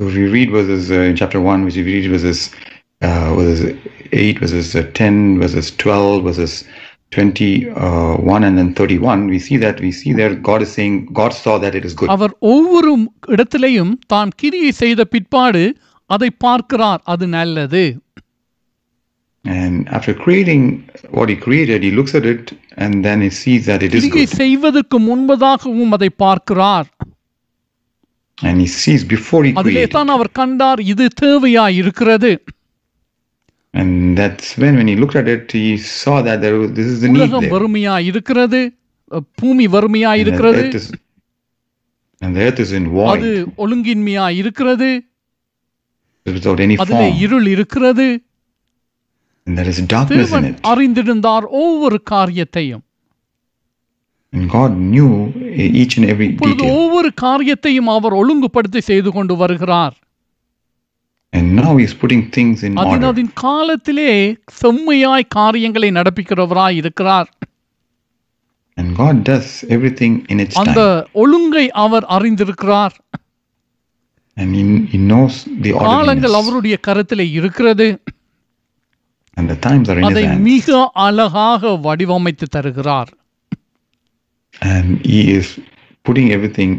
if 0.00 0.14
we 0.14 0.24
read 0.28 0.50
verses 0.50 0.90
uh, 0.90 1.08
in 1.08 1.16
chapter 1.16 1.40
1, 1.40 1.64
which 1.64 1.76
we 1.76 1.82
read 1.84 2.10
verses, 2.10 2.38
uh, 3.00 3.34
verses 3.34 3.60
8, 4.12 4.38
verses 4.38 4.74
uh, 4.74 4.82
10, 4.92 5.38
verses 5.38 5.70
12, 5.72 6.22
verses 6.22 6.52
21, 7.12 8.44
and 8.44 8.58
then 8.58 8.74
31, 8.74 9.28
we 9.28 9.38
see 9.38 9.56
that 9.56 9.80
we 9.80 9.92
see 9.92 10.12
there 10.12 10.34
God 10.42 10.62
is 10.62 10.72
saying, 10.72 11.06
God 11.12 11.32
saw 11.34 11.58
that 11.58 11.74
it 11.74 11.84
is 11.84 11.94
good. 11.94 12.08
அவர் 12.08 12.34
ஒவ்வொரு 12.52 12.92
இடத்திலேயும் 13.34 13.92
தான் 14.06 14.32
கிரியை 14.36 14.72
செய்த 14.82 15.04
பிற்பாடு 15.04 15.64
அதை 16.10 16.30
பார்க்கிறார் 16.38 17.02
அது 17.04 17.26
நல்லது 17.28 17.84
And 19.45 19.87
after 19.89 20.13
creating 20.15 20.63
what 21.11 21.27
He 21.29 21.37
created, 21.37 21.79
He 21.81 21.91
looks 21.91 22.13
at 22.13 22.25
it 22.25 22.45
and 22.77 23.05
then 23.05 23.21
He 23.21 23.31
sees 23.41 23.65
that 23.65 23.81
it 23.81 23.93
is 23.93 24.03
கிரியை 24.05 24.25
good. 24.25 24.35
செய்வதற்கு 24.39 24.97
முன்பதாகவும் 25.07 25.93
அதை 25.97 26.09
பார்க்கிறார் 26.23 26.89
And 28.37 28.55
He 28.59 28.69
sees 28.75 29.01
before 29.07 29.41
He 29.43 29.51
அதிலே 29.53 29.73
created. 29.75 29.95
தான் 29.95 30.11
அவர் 30.15 30.31
கண்டார் 30.39 30.81
இது 30.91 31.07
தேவையா 31.23 31.65
இருக்கிறது 31.79 32.31
And 33.73 33.89
that's 34.17 34.57
when, 34.57 34.75
when 34.77 34.87
He 34.87 34.95
looked 34.95 35.15
at 35.15 35.27
it, 35.27 35.51
He 35.57 35.65
saw 35.95 36.17
that 36.21 36.39
there 36.41 36.55
was, 36.59 36.69
this 36.71 36.87
is 36.87 36.99
the 37.01 37.09
need 37.09 37.19
உலகம் 37.19 37.43
there. 37.43 37.53
வறுமையா 37.55 37.95
இருக்கிறது 38.09 38.61
அஹ், 39.11 39.25
பூமி 39.41 39.67
வறுமையா 39.75 40.11
And 40.11 40.17
the, 40.17 40.23
இருக்கிறது 40.23 40.63
earth 40.63 40.79
is, 40.81 40.87
and 42.21 42.31
the 42.35 42.43
earth 42.47 42.59
is 42.59 42.71
in 42.71 42.85
அது 43.11 43.29
void 43.41 43.53
ஒழுங்கின்மையா 43.63 44.25
இருக்கிறது 44.41 44.89
without 46.25 46.59
any 46.59 46.77
அதிலே 46.83 47.05
form. 47.05 47.21
இருள் 47.25 47.47
இருக்கிறது 47.55 48.07
And 49.46 49.58
there 49.58 49.68
is 49.68 49.78
darkness 49.86 50.12
in 50.18 50.26
தேவன் 50.26 50.46
it. 50.50 50.60
அறிந்திருந்தார் 50.66 51.46
ஒவ்வொரு 51.62 51.98
காரியத்தையும் 52.12 52.82
And 54.32 54.44
God 54.50 54.72
knew 54.92 55.10
each 55.80 55.94
and 55.98 56.06
every 56.12 56.28
இப்பொழுது 56.30 56.62
detail. 56.62 56.78
ஒவ்வொரு 56.78 57.10
காரியத்தையும் 57.22 57.88
அவர் 57.88 58.14
ஒழுங்குபடுத்தி 58.14 58.80
செய்து 58.82 59.10
கொண்டு 59.12 59.34
வருகிறார் 59.36 59.94
And 61.32 61.46
now 61.56 61.70
He's 61.76 61.94
putting 61.94 62.22
things 62.30 62.58
in 62.62 62.72
order. 62.74 62.88
அதினதின் 62.88 63.32
காலத்திலே 63.40 64.10
செம்மையாய் 64.60 65.32
காரியங்களை 65.36 65.90
நடப்பிக்கிறவராய் 65.90 66.76
இருக்கிறார் 66.76 67.30
And 68.76 68.88
God 68.96 69.16
does 69.24 69.48
everything 69.68 70.12
in 70.28 70.40
its 70.40 70.56
அந்த. 70.56 70.80
ஒழுங்கை 71.14 71.66
அவர் 71.84 72.06
அறிந்திருக்கிறார் 72.16 72.94
And 74.36 74.50
He, 74.56 74.62
he 74.92 74.98
knows 75.10 75.34
the 75.64 75.72
காலங்கள். 75.86 76.34
அவருடைய 76.34 76.76
கருத்திலே 76.86 77.26
இருக்கிறது 77.32 77.86
And 79.36 79.48
the 79.48 79.56
times 79.58 79.88
are 79.88 79.98
in 79.98 80.04
His 80.04 80.10
அதை. 80.10 80.24
மிக 80.48 80.68
அழகாக 81.04 81.62
வடிவமைத்து 81.86 82.46
தருகிறார் 82.48 83.10
And 84.72 84.88
He 85.06 85.20
is 85.38 85.46
putting 86.04 86.28
everything 86.36 86.70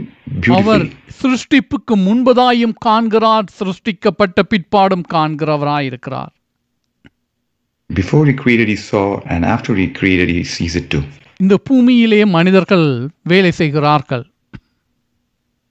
அவர். 0.59 0.85
சிருஷ்டிப்புக்கு 1.19 1.95
முன்பதாயும் 2.05 2.75
காண்கிறார் 2.85 3.47
சிருஷ்டிக்கப்பட்ட 3.57 4.39
பிற்பாடும் 4.51 5.05
காண்கிறவராய் 5.13 5.87
இருக்கிறார் 5.91 6.31
Before 7.89 8.23
He 8.25 8.33
created, 8.35 8.67
He 8.67 8.79
saw, 8.83 9.03
and 9.25 9.41
after 9.45 9.73
He 9.75 9.87
created, 9.99 10.29
He 10.29 10.43
sees 10.55 10.75
it 10.75 10.87
too. 10.93 11.03
இந்த 11.39 11.55
பூமியிலே 11.67 12.21
மனிதர்கள் 12.35 12.87
வேலை 13.23 13.51
செய்கிறார்கள் 13.53 14.25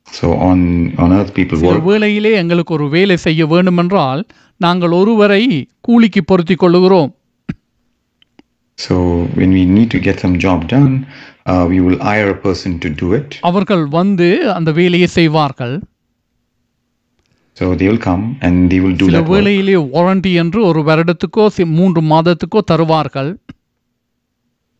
So 0.08 0.26
on, 0.48 0.58
on 0.98 1.08
earth, 1.12 1.30
people 1.38 1.58
சில 1.60 1.70
work. 1.70 1.84
வேளையிலே 1.84 2.32
எங்களுக்கு 2.40 2.72
ஒரு 2.74 2.86
வேலை 2.88 3.16
செய்ய 3.18 3.46
வேண்டுமென்றால் 3.46 4.20
நாங்கள் 4.56 4.90
ஒருவரை 4.90 5.68
கூலிக்கு 5.80 6.25
பொருத்திக் 6.25 6.58
கொள்ளுகிறோம் 6.58 7.12
So 8.76 8.94
when 9.37 9.50
we 9.52 9.64
need 9.64 9.90
to 9.90 9.99
get 9.99 10.16
some 10.18 10.38
job 10.38 10.68
done, 10.68 11.06
uh, 11.46 11.66
we 11.70 11.80
will 11.80 11.99
hire 11.99 12.30
a 12.30 12.38
person 12.40 12.78
to 12.78 12.88
do 12.88 13.14
it. 13.14 13.38
அவர்கள் 13.40 13.87
வந்து 13.87 14.52
அந்த 14.52 14.73
வேலையை 14.73 15.06
செய்வார்கள் 15.06 15.82
So 17.52 17.75
they 17.75 17.88
will 17.88 18.02
come 18.04 18.37
and 18.40 18.73
they 18.73 18.80
will 18.80 18.96
do 18.96 19.04
சில 19.04 19.20
that. 19.20 19.28
வேளையிலே 19.28 19.75
வாரண்டி 19.75 20.32
என்று 20.32 20.66
ஒரு 20.66 20.82
வருடத்துக்கோ 20.82 21.64
மூன்று 21.64 22.00
மாதத்துக்கோ 22.02 22.58
தருவார்கள் 22.70 23.38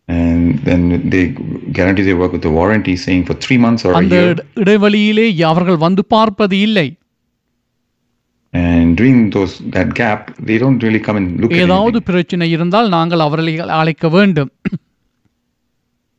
And 0.07 0.59
then 0.65 1.09
they 1.09 1.33
guarantee 1.71 2.03
they 2.03 2.13
work 2.13 2.33
with 2.33 2.41
the 2.41 2.51
warranty 2.51 2.95
saying 3.05 3.25
for 3.25 3.33
three 3.33 3.57
months 3.57 3.85
or 3.85 3.91
a 3.91 3.95
அந்த 3.95 4.15
year. 4.15 4.29
இட- 4.29 4.45
இடைவெளியிலே 4.55 5.41
அவர்கள் 5.41 5.75
வந்து 5.75 6.05
பார்ப்பது 6.05 6.59
இல்லை 6.59 6.97
ஏதாவது. 11.63 11.97
பிரச்சனை 12.03 12.51
இருந்தால் 12.51 12.89
நாங்கள் 12.89 13.19
அவர்களை 13.19 13.53
அழைக்க 13.79 14.09
வேண்டும் 14.09 14.51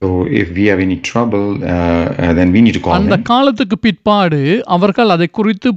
So 0.02 0.08
if 0.40 0.48
we 0.50 0.64
have 0.66 0.80
any 0.80 0.96
trouble, 1.00 1.44
uh, 1.64 1.68
uh, 2.16 2.32
then 2.34 2.48
we 2.52 2.60
need 2.60 2.74
to 2.74 2.80
call 2.80 2.94
அந்த. 2.96 3.16
காலத்துக்கு 3.22 3.78
பிற்பாடு 3.78 4.40
அவர்கள் 4.68 5.08
அதை 5.08 5.28
குறித்து 5.30 5.68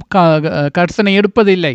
கர்சனை 0.78 1.14
எடுப்பதில்லை 1.20 1.74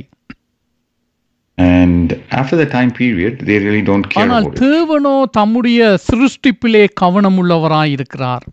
And 1.57 2.07
after 2.31 2.55
the 2.57 2.67
time 2.67 2.91
period, 2.91 3.35
they 3.39 3.57
really 3.59 3.81
don't 3.81 4.07
care 4.09 4.23
ஆனால் 4.23 4.43
about 4.43 4.55
it. 4.55 4.61
தேவனோ 4.65 5.15
தம்முடைய 5.31 5.79
சிருஷ்டிப்பிலே 6.07 6.83
கவனம் 6.93 7.37
உள்ளவராய் 7.43 7.91
இருக்கிறார் 7.91 8.45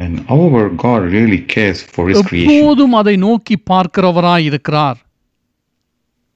And 0.00 0.14
however, 0.30 0.62
God 0.84 1.00
really 1.08 1.40
cares 1.54 1.80
for 1.94 2.04
His 2.10 2.20
creation. 2.28 2.50
எப்போதும் 2.52 2.94
அதை 3.00 3.14
நோக்கி 3.26 3.56
பார்க்கிறவராய் 3.70 4.46
இருக்கிறார் 4.50 4.98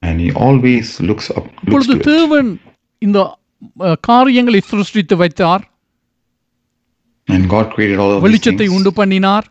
And 0.01 0.15
He 0.25 0.29
always 0.45 0.87
looks 1.09 1.27
up, 1.37 1.45
இப்பொழுது. 1.63 1.95
தேவன் 2.11 2.49
இந்த 3.01 3.17
காரியங்களை 4.09 4.61
சிருஷ்டித்து 4.69 5.15
வைத்தார் 5.23 5.63
And 7.27 7.43
God 7.55 7.65
created 7.73 7.97
all 8.03 8.11
of 8.13 8.21
வெளிச்சத்தை. 8.25 8.67
உண்டு 8.77 8.93
பண்ணினார் 8.99 9.47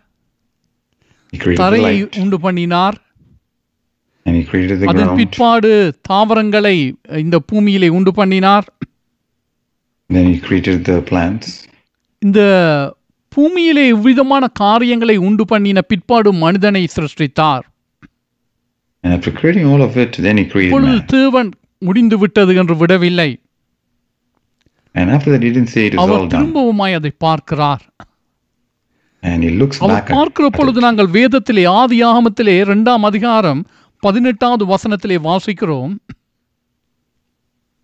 தரையை. 1.62 1.94
உண்டு 2.22 2.38
பண்ணினார் 2.46 2.96
And 4.26 4.34
He 4.38 4.44
created 4.50 4.76
the 4.80 4.88
அதன் 4.90 5.06
ground. 5.06 5.18
பிற்பாடு 5.20 5.72
தாவரங்களை 6.10 6.76
இந்த 7.24 7.36
பூமியிலே 7.50 7.88
உண்டு 7.98 8.12
பண்ணினார் 8.20 8.66
Then 10.10 10.26
He 10.32 10.38
created 10.46 10.78
the 10.90 10.98
plants. 11.10 11.48
இந்த 12.22 12.40
பூமியிலே 13.32 13.88
இவ்விதமான 13.88 14.44
காரியங்களை 14.60 15.16
உண்டு 15.28 15.44
பண்ணின 15.50 15.80
பிற்பாடு 15.90 16.32
மனிதனை 16.44 16.84
சிருஷ்டித்தார் 16.96 17.66
And 19.04 19.12
after 19.16 19.30
creating 19.32 19.66
all 19.72 19.82
of 19.82 19.92
it, 19.96 20.12
then 20.18 20.36
He 20.38 20.44
created 20.44 20.70
இப்பொழுது 20.70 20.94
man. 20.94 21.04
தேவன் 21.12 21.50
முடிந்து 21.82 22.16
விட்டது 22.22 22.52
என்று 22.60 22.74
விடவில்லை 22.74 23.30
And 24.94 25.08
after 25.10 25.30
that, 25.32 25.42
He 25.42 25.50
didn't 25.50 25.72
say 25.74 25.82
it 25.86 25.94
is 25.94 26.00
our 26.02 26.22
done. 26.22 26.32
திரும்பவுமாய் 26.34 26.96
அதை 26.98 27.12
பார்க்கிறார் 27.26 27.84
And 29.22 29.38
He 29.44 29.52
looks 29.60 29.78
our 29.80 29.92
back 29.94 30.06
at, 30.06 30.14
பார்க்கிற 30.16 30.48
பொழுது. 30.58 30.78
நாங்கள் 30.80 31.10
வேதத்திலே 31.16 31.64
ஆதி 31.78 31.98
ஆகமத்திலே 32.04 32.54
இரண்டாம் 32.64 33.04
அதிகாரம் 33.04 33.60
பதினெட்டாவது 34.02 34.64
வசனத்திலே 34.66 35.18
வாசிக்கிறோம் 35.28 35.94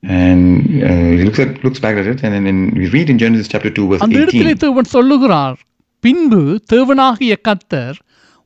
And 0.03 0.43
uh, 0.83 1.09
He 1.11 1.23
looks 1.23 1.39
at 1.39 1.63
looks 1.63 1.79
back 1.79 1.95
at 1.97 2.07
it, 2.07 2.19
and 2.25 2.33
then 2.35 2.45
in, 2.47 2.59
we 2.73 2.85
read 2.89 3.09
in 3.09 3.17
Genesis 3.17 3.47
chapter 3.47 3.71
two, 3.77 3.85
verse 3.89 4.03
அந்த 4.05 4.17
இடத்திலே 4.21 4.43
eighteen. 4.45 4.63
தேவன் 4.65 4.93
சொல்லுகிறார் 4.95 5.57
பின்பு 6.03 6.41
தேவனாகிய 6.73 7.33
கத்தர் 7.47 7.97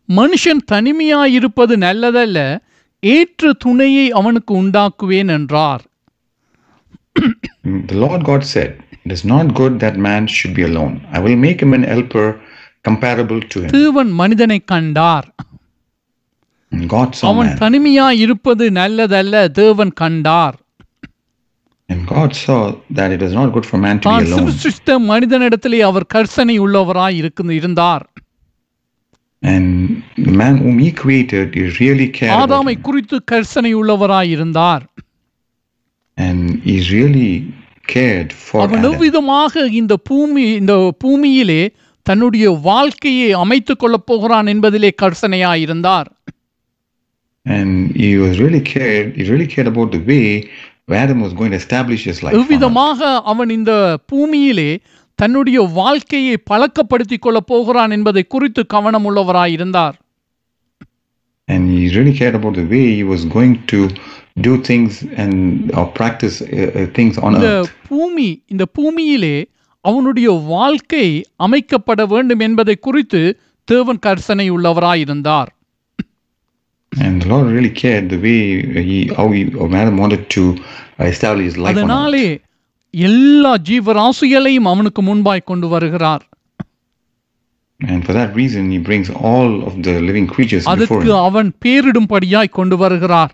மனுஷன் 0.09 0.61
தனிமையாயிருப்பது 0.71 1.73
நல்லதல்ல 1.85 2.39
ஏற்ற 3.03 3.53
துணையை 3.65 4.05
அவனுக்கு 4.11 4.51
உண்டாக்குவேன் 4.61 5.31
என்றார் 5.37 5.83
The 7.91 7.97
Lord 8.03 8.21
God 8.23 8.43
said, 8.53 8.71
"It 9.05 9.11
is 9.11 9.23
not 9.25 9.53
good 9.59 9.73
that 9.79 9.95
man 10.07 10.23
should 10.27 10.53
be 10.55 10.63
alone. 10.63 10.95
I 11.11 11.19
will 11.19 11.37
make 11.37 11.59
him 11.61 11.73
an 11.73 11.83
helper 11.83 12.27
comparable 12.85 13.41
to 13.51 13.57
him." 13.63 13.69
தேவன் 13.71 14.11
மனிதனை 14.21 14.59
கண்டார் 14.73 15.27
And 16.71 16.83
God 16.87 17.09
saw 17.19 17.27
அவன் 17.31 17.51
man, 17.51 17.59
தனிமையாய் 17.59 18.21
இருப்பது 18.25 18.65
நல்லதல்ல 18.71 19.43
தேவன் 19.61 19.93
கண்டார் 20.01 20.57
and 21.89 22.07
God 22.07 22.31
saw 22.35 22.59
that 22.97 23.11
it 23.11 23.21
is 23.21 23.33
not 23.33 23.49
good 23.55 23.65
for 23.65 23.77
man 23.77 23.97
to 23.97 24.05
be 24.05 24.09
தான் 24.09 24.27
alone. 24.27 24.51
சிருஷ்டித்த 24.53 24.97
மனிதனிடத்திலே 25.11 25.79
அவர் 25.89 26.07
கர்சனை 26.15 26.57
உள்ளவராய் 26.65 27.17
இருக்கு 27.21 27.53
இருந்தார் 27.59 28.05
And 29.43 29.69
the 30.17 30.33
man 30.41 30.53
whom 30.57 30.75
He 30.79 30.89
created, 30.93 31.47
He 31.55 31.63
really 31.79 32.07
cared 32.09 32.31
about 32.31 32.43
ஆதாமை 32.43 32.73
him. 32.75 32.81
குறித்து 32.81 33.17
கர்சனை 33.31 33.71
உள்ளவராய் 33.81 34.31
இருந்தார் 34.35 34.83
and 36.17 36.39
He 36.69 36.75
really 36.95 37.31
cared 37.87 38.29
for 38.45 38.59
அவன் 38.63 38.79
Adam. 38.79 38.91
எவ்விதமாக 38.91 39.53
இந்த 39.81 39.93
பூமி 40.09 40.45
இந்த 40.61 40.75
பூமியிலே 41.03 41.61
தன்னுடைய 42.05 42.45
வாழ்க்கையை 42.69 43.29
அமைத்துக் 43.43 43.81
கொள்ளப் 43.81 44.07
போகிறான் 44.11 44.49
என்பதிலே 44.53 44.91
கர்சனையாயிருந்தார் 45.03 46.09
And 47.45 47.71
he 48.01 48.09
was 48.17 48.33
really 48.39 48.61
cared, 48.73 49.07
he 49.17 49.23
really 49.31 49.47
cared 49.53 49.67
about 49.67 49.89
the 49.91 50.01
way 50.11 50.25
Adam 50.88 51.20
was 51.20 51.32
going 51.32 51.50
to 51.50 51.56
establish 51.56 52.04
his 52.04 52.22
life. 52.22 52.32
on 52.32 52.34
earth. 52.34 52.44
எவ்விதமாக 52.44 53.00
அவன் 53.24 53.50
இந்த 53.50 53.72
பூமியிலே 54.06 54.70
தன்னுடைய 55.18 55.60
வாழ்க்கையை 55.74 56.36
பழக்கப்படுத்திக் 56.50 57.20
கொள்ளப் 57.20 57.46
போகிறான் 57.46 57.90
என்பதை 57.90 58.22
குறித்து 58.26 58.66
கவனம் 58.66 59.04
உள்ளவராயிருந்தார் 59.04 59.96
And 61.48 61.70
he 61.70 61.88
really 61.88 62.12
cared 62.12 62.34
about 62.34 62.54
the 62.54 62.66
way 62.66 62.94
he 62.94 63.04
was 63.04 63.24
going 63.26 63.66
to 63.66 63.78
do 64.40 64.62
things 64.62 64.90
and 65.16 65.34
or 65.72 65.86
practice 65.92 66.36
uh, 66.42 66.46
uh, 66.48 66.86
things 66.92 67.14
on 67.18 67.30
இந்த 67.34 67.50
earth. 67.52 67.70
பூமி 67.88 68.42
இந்த 68.46 68.66
பூமியிலே 68.72 69.36
அவனுடைய 69.84 70.30
வாழ்க்கை 70.48 71.06
அமைக்கப்பட 71.40 72.06
வேண்டும் 72.06 72.38
என்பதை 72.38 72.76
குறித்து 72.78 73.22
தேவன் 73.68 73.98
கர்சனை 74.06 74.50
உள்ளவராயிருந்தார் 74.50 75.50
And 76.92 77.22
the 77.22 77.28
Lord 77.28 77.46
really 77.48 77.70
cared 77.72 78.08
the 78.10 78.18
way 78.18 78.38
he, 78.82 79.08
how 79.08 79.30
he, 79.30 79.42
Adam 79.74 79.96
wanted 79.96 80.28
to 80.30 80.42
uh, 80.98 81.04
establish 81.04 81.44
his 81.44 81.58
life. 81.58 81.76
அதனாலே 81.76 82.26
எல்லா 82.94 83.56
ஜீவராசிகளையும் 83.68 84.68
அவனுக்கு 84.68 85.02
முன்பாய் 85.02 85.48
கொண்டு 85.50 85.68
வருகிறார் 85.68 86.24
And 87.80 88.04
for 88.06 88.12
that 88.12 88.30
reason, 88.34 88.62
he 88.70 88.78
brings 88.78 89.08
all 89.28 89.50
of 89.62 89.74
the 89.82 89.92
living 90.00 90.26
creatures 90.26 90.64
before 90.80 91.02
him. 91.02 91.12
அவன் 91.26 91.50
பேரிடும்படியாய் 91.64 92.56
கொண்டு 92.58 92.76
வருகிறார் 92.76 93.32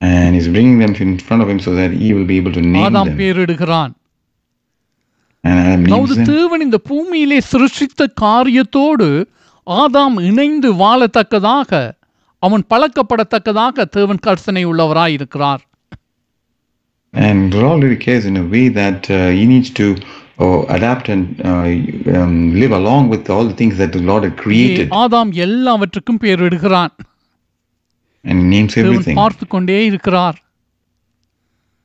And 0.00 0.34
he's 0.36 0.48
bringing 0.48 0.78
them 0.78 0.92
in 1.06 1.18
front 1.18 1.42
of 1.42 1.48
him 1.48 1.60
so 1.60 1.72
that 1.74 1.92
he 2.02 2.10
will 2.14 2.28
be 2.32 2.38
able 2.38 2.52
to 2.52 2.64
name 2.74 2.84
Adam 2.84 3.10
them. 3.10 3.18
பேரிடுகிறான் 3.22 3.94
அதாவது. 5.44 6.24
தேவன் 6.30 6.60
இந்த 6.60 6.78
பூமியிலே 6.90 7.40
சிருஷ்டித்த 7.52 8.06
காரியத்தோடு 8.22 9.08
ஆதாம் 9.66 10.18
இணைந்து 10.22 10.68
வாழத்தக்கதாக 10.74 11.70
அவன் 12.42 12.64
பழக்கப்படத்தக்கதாக 12.70 13.84
தேவன் 13.96 14.24
கர்சனை 14.26 14.64
உள்ளவராய் 14.70 15.16
இருக்கிறார் 15.18 15.64
And 17.14 17.38
the 17.52 17.60
Lord 17.60 17.78
really 17.82 18.00
cares 18.04 18.24
in 18.24 18.36
a 18.36 18.46
way 18.46 18.68
that 18.72 19.10
uh, 19.10 19.16
he 19.30 19.44
needs 19.44 19.70
to 19.70 19.86
uh, 20.38 20.60
adapt 20.68 21.06
and 21.08 21.22
uh, 21.42 21.64
um, 22.14 22.34
live 22.54 22.72
along 22.72 23.08
with 23.08 23.24
all 23.28 23.44
the 23.44 23.56
things 23.60 23.74
that 23.78 23.92
the 23.92 24.02
Lord 24.10 24.22
had 24.22 24.36
created. 24.36 24.86
ஆதாம் 25.00 25.32
எல்லாவற்றுக்கும் 25.46 26.20
பேரிடுகிறான் 26.24 26.92
And 28.24 28.36
he 28.38 28.46
names 28.54 28.74
everything. 28.82 29.16
பார்த்து 29.20 29.46
கொண்டே 29.46 29.78
இருக்கிறார் 29.86 30.38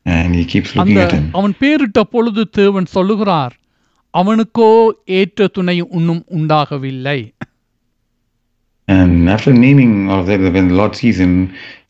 And 0.05 0.29
he 0.35 0.45
keeps 0.45 0.71
looking 0.77 0.99
at 1.05 1.13
him. 1.17 1.25
அவன் 1.37 1.55
பேரிட்ட 1.63 2.03
பொழுது 2.13 2.43
தேவன் 2.59 2.87
சொல்லுகிறார் 2.95 3.55
அவனுக்கோ 4.13 4.71
ஏற்ற 5.19 5.47
துணை 5.47 5.77
இன்னும் 5.97 6.23
உண்டாகவில்லை 6.37 7.19
And 8.87 9.29
after 9.29 9.51
naming 9.53 10.09
all 10.09 10.19
of 10.19 10.27
that, 10.27 10.39
when 10.39 10.67
the 10.67 10.75
Lord 10.75 10.95
sees 10.95 11.19
him, 11.19 11.33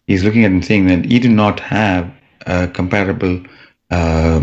he's 0.07 0.23
looking 0.23 0.45
at 0.45 0.51
him 0.51 0.61
saying 0.61 0.87
that 0.87 1.05
he 1.05 1.19
did 1.19 1.31
not 1.31 1.59
have 1.59 2.03
a 2.47 2.67
comparable 2.67 3.33
uh, 3.91 4.39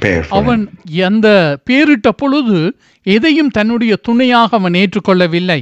pair 0.00 0.22
for 0.24 0.38
அவன். 0.38 0.62
அந்த 1.04 1.28
பேரிட்ட 1.70 2.10
பொழுது 2.10 2.58
எதையும் 3.06 3.50
தன்னுடைய 3.50 3.96
துணையாக 3.96 4.56
அவன் 4.56 4.74
ஏற்றுக்கொள்ளவில்லை 4.74 5.60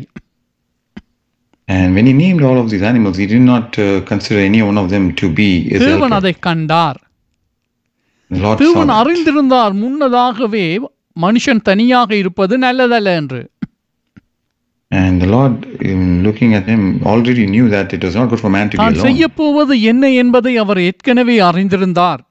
And 1.68 1.94
when 1.96 2.06
he 2.06 2.12
named 2.12 2.42
all 2.42 2.58
of 2.58 2.66
these 2.70 2.82
animals, 2.82 3.16
he 3.16 3.26
did 3.26 3.40
not 3.40 3.78
uh, 3.78 4.00
consider 4.02 4.40
any 4.40 4.60
one 4.62 4.76
of 4.76 4.90
them 4.90 5.14
to 5.14 5.26
be 5.30 5.68
his 5.68 5.80
தேவன். 5.80 6.10
அதை 6.10 6.32
கண்டார் 6.38 6.98
தேவன். 8.56 8.88
அறிந்திருந்தார் 8.88 9.72
முன்னதாகவே 9.72 10.66
மனுஷன் 11.20 11.62
தனியாக 11.62 12.16
இருப்பது 12.16 12.58
நல்லதல்ல 12.58 13.14
என்று 13.16 13.40
And 14.93 15.21
the 15.21 15.27
Lord, 15.27 15.55
in 15.89 15.99
looking 16.23 16.51
at 16.53 16.65
him, 16.65 16.83
already 17.05 17.45
knew 17.45 17.65
that 17.69 17.93
it 17.93 18.03
was 18.03 18.15
not 18.15 18.29
good 18.29 18.39
for 18.39 18.49
man 18.49 18.69
to 18.69 18.75
be 18.75 18.79
தான் 18.79 18.93
alone. 18.93 19.05
செய்ய 19.07 19.27
போவது 19.39 19.73
என்ன 19.91 20.09
என்பதை 20.21 20.53
அவர் 20.57 20.81
ஏற்கனவே 20.87 21.35
அறிந்திருந்தார் 21.49 22.21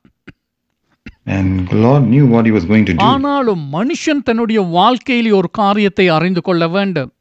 And 1.36 1.68
the 1.68 1.78
Lord 1.86 2.04
knew 2.12 2.24
what 2.26 2.44
he 2.46 2.52
was 2.56 2.64
going 2.64 2.84
to 2.86 2.94
do. 2.94 3.00
ஆனாலும் 3.10 3.62
மனுஷன் 3.72 4.22
தன்னுடைய 4.28 4.60
வாழ்க்கையில் 4.76 5.30
ஒரு 5.38 5.50
காரியத்தை 5.60 6.08
அறிந்து 6.18 6.42
கொள்ள 6.48 6.66
வேண்டும் 6.76 7.12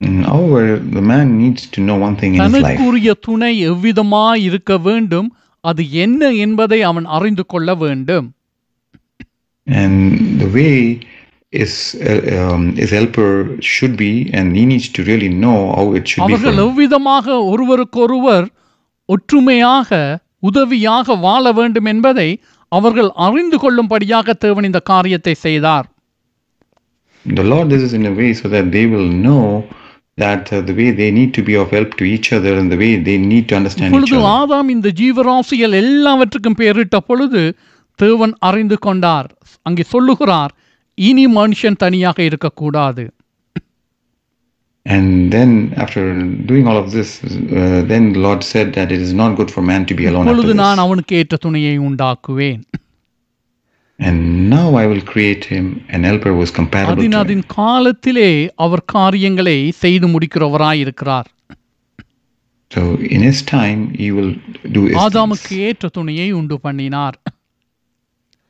Mm, 0.00 0.18
However, 0.24 0.64
the 0.96 1.02
man 1.02 1.38
needs 1.38 1.62
to 1.74 1.78
know 1.86 1.96
one 1.98 2.16
thing 2.16 2.32
in 2.34 2.40
his 2.40 2.52
life. 2.56 2.64
தனக்குரிய 2.66 3.12
துணை 3.26 3.52
எவ்விதமாய் 3.70 4.42
இருக்க 4.48 4.72
வேண்டும் 4.78 5.28
அது 5.64 5.82
என்ன 6.04 6.30
என்பதை 6.44 6.78
அவன் 6.90 7.06
அறிந்து 7.16 7.44
கொள்ள 7.46 7.74
வேண்டும் 7.82 8.26
And 9.66 9.96
the 10.42 10.48
way 10.58 10.74
his, 11.52 11.72
uh, 12.04 12.14
um, 12.38 12.76
his 12.76 12.90
helper 12.90 13.30
should 13.64 13.96
be, 13.96 14.10
and 14.32 14.56
he 14.56 14.64
needs 14.66 14.88
to 14.90 15.02
really 15.02 15.30
know 15.36 15.58
how 15.72 15.84
it 15.92 16.04
should 16.04 16.20
be 16.20 16.24
for 16.24 16.28
அவர்கள் 16.28 16.58
him. 16.58 16.64
எவ்விதமாக 16.66 17.26
ஒருவருக்கொருவர் 17.50 18.46
ஒற்றுமையாக 19.08 19.90
உதவியாக 20.42 21.16
வாழ 21.18 21.52
வேண்டும் 21.52 21.84
என்பதை 21.86 22.28
அவர்கள் 22.72 23.10
அறிந்து 23.26 23.56
கொள்ளும்படியாக 23.58 24.34
தேவன் 24.44 24.64
இந்த 24.64 24.80
காரியத்தை 24.90 25.34
செய்தார் 25.46 25.86
The 27.24 27.44
Lord 27.44 27.68
does 27.68 27.82
this 27.82 27.92
in 27.92 28.06
a 28.06 28.12
way 28.12 28.30
so 28.32 28.46
that 28.48 28.66
they 28.70 28.84
will 28.86 29.08
know 29.24 29.44
that 30.18 30.44
uh, 30.48 30.60
the 30.60 30.74
way 30.74 30.88
they 30.92 31.08
need 31.10 31.32
to 31.34 31.42
be 31.42 31.54
of 31.54 31.70
help 31.70 31.90
to 31.94 32.04
each 32.04 32.28
other 32.32 32.52
and 32.60 32.68
the 32.72 32.78
way 32.82 32.90
they 32.98 33.16
need 33.24 33.44
to 33.50 33.56
understand 33.56 33.86
each 33.86 33.92
இப்பொழுது 33.92 34.16
other. 34.18 34.30
ஆதாம் 34.38 34.68
இந்த 34.68 34.88
ஜீவராசிகள் 35.00 35.74
எல்லாவற்றுக்கும் 35.82 36.58
பெயரிட்ட 36.60 36.98
பொழுது 37.00 37.42
தேவன் 37.98 38.34
அறிந்து 38.40 38.78
கொண்டார் 38.78 39.28
அங்கே 39.66 39.84
சொல்லுகிறார் 39.92 40.52
இனி 40.97 41.27
மனுஷன் 41.39 41.81
தனியாக 41.85 42.23
இருக்கக்கூடாது 42.23 43.05
And 44.85 45.09
then, 45.31 45.51
after 45.77 46.01
doing 46.45 46.67
all 46.67 46.77
of 46.77 46.91
this, 46.91 47.09
uh, 47.23 47.29
then 47.91 48.11
the 48.11 48.19
Lord 48.19 48.41
said 48.43 48.73
that 48.73 48.91
it 48.91 49.01
is 49.01 49.13
not 49.13 49.37
good 49.37 49.49
for 49.49 49.61
man 49.61 49.85
to 49.85 49.95
be 49.95 50.05
alone 50.05 50.27
after 50.31 50.55
நான். 50.61 50.77
அவனுக்கு 50.77 51.15
ஏற்ற 51.15 51.35
துணையை 51.37 51.75
உண்டாக்குவேன் 51.79 52.63
And 53.99 54.19
now 54.49 54.67
I 54.75 54.87
will 54.87 55.03
create 55.11 55.43
him 55.45 55.65
an 55.89 56.03
helper 56.03 56.31
who 56.33 56.41
is 56.41 56.51
comparable 56.51 56.93
அதின் 56.93 57.15
to 57.43 57.45
him. 57.45 57.53
காலத்திலே 57.55 58.29
அவர் 58.55 58.83
காரியங்களை 58.95 59.57
செய்து 59.83 60.07
முடிக்கிறவராய் 60.07 60.81
இருக்கிறார் 60.85 61.29
So 62.71 62.81
in 63.15 63.21
his 63.21 63.39
time, 63.55 63.81
he 64.01 64.09
will 64.17 64.31
do 64.75 64.83
his 64.87 64.97
ஆதாமுக்கு. 65.03 65.55
ஏற்ற 65.67 65.89
துணையை 65.89 66.31
உண்டு 66.31 66.57
பண்ணினார் 66.59 67.17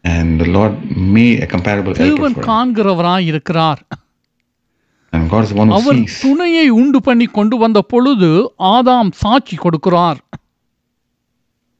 And 0.05 0.41
the 0.41 0.49
Lord 0.49 0.75
made 1.17 1.39
a 1.43 1.49
comparable 1.55 1.95
helper 1.95 2.05
தேவன் 2.11 2.35
for 2.35 2.43
him. 2.43 2.49
காண்கிறவராய் 2.51 3.27
இருக்கிறார் 3.31 3.81
And 5.13 5.23
God 5.33 5.43
is 5.45 5.51
the 5.53 5.59
one 5.61 5.69
who 5.69 5.77
our 5.79 5.99
sees. 6.01 6.17
துணையை 6.25 6.67
உண்டு 6.81 6.99
பண்ணி 7.03 7.27
கொண்டு 7.39 7.57
வந்த 7.57 7.81
பொழுது 7.93 8.31
ஆதாம் 8.75 9.11
சாட்சி 9.23 9.57
கொடுக்கிறார் 9.57 10.21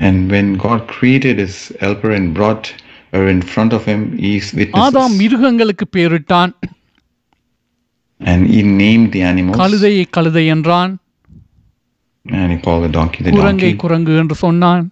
And 0.01 0.31
when 0.31 0.49
God 0.67 0.81
created 0.95 1.37
his 1.39 1.55
helper 1.81 2.11
and 2.19 2.27
brought 2.35 2.67
her 3.13 3.25
in 3.29 3.41
front 3.53 3.73
of 3.79 3.85
him, 3.91 4.01
he 4.25 4.33
Adam 4.39 4.59
witnesses. 4.61 5.19
மிருகங்களுக்கு 5.23 5.87
பேரிட்டான் 5.97 6.53
And 8.21 8.41
he 8.53 8.61
named 8.83 9.09
the 9.17 9.23
animals. 9.23 9.59
கழுதையை 9.63 10.05
கழுதை 10.17 10.47
என்றான் 10.57 10.95
And 12.27 12.49
he 12.53 12.59
called 12.59 12.85
the 12.87 12.93
donkey 12.99 13.23
the 13.27 13.35
குரங்கை 13.39 13.71
donkey. 13.71 13.83
குரங்கு 13.85 14.15
என்று 14.23 14.35
சொன்னான் 14.45 14.85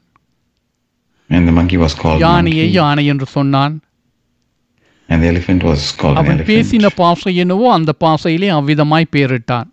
And 1.32 1.48
the 1.48 1.56
monkey 1.58 1.78
was 1.78 1.94
called 1.94 2.20
யானையை. 2.26 2.66
யானை 2.80 3.06
என்று 3.14 3.28
சொன்னான் 3.36 3.76
And 5.10 5.20
the 5.24 5.30
elephant 5.34 5.62
was 5.64 5.82
called 6.00 6.16
an 6.16 6.22
அவன் 6.22 6.36
elephant. 6.36 6.52
பேசின 6.52 6.90
பாசை 7.02 7.32
என்னவோ 7.44 7.68
அந்த 7.78 7.92
பாசையிலே 8.04 8.50
அவ்விதமாய் 8.60 9.14
பேரிட்டான் 9.16 9.70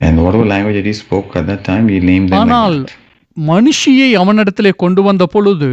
And 0.00 0.16
whatever 0.24 0.46
language 0.46 0.76
that 0.78 0.88
he 0.90 0.96
spoke 1.02 1.30
at 1.40 1.46
that 1.46 1.62
time, 1.64 1.84
he 1.88 1.98
named 2.10 2.28
them 2.30 2.40
ஆனால் 2.40 2.76
like 2.78 2.88
that. 2.88 3.00
மனுஷியை 3.36 4.08
அவனிடத்திலே 4.22 4.72
கொண்டு 4.82 5.02
வந்த 5.02 5.24
பொழுது 5.26 5.70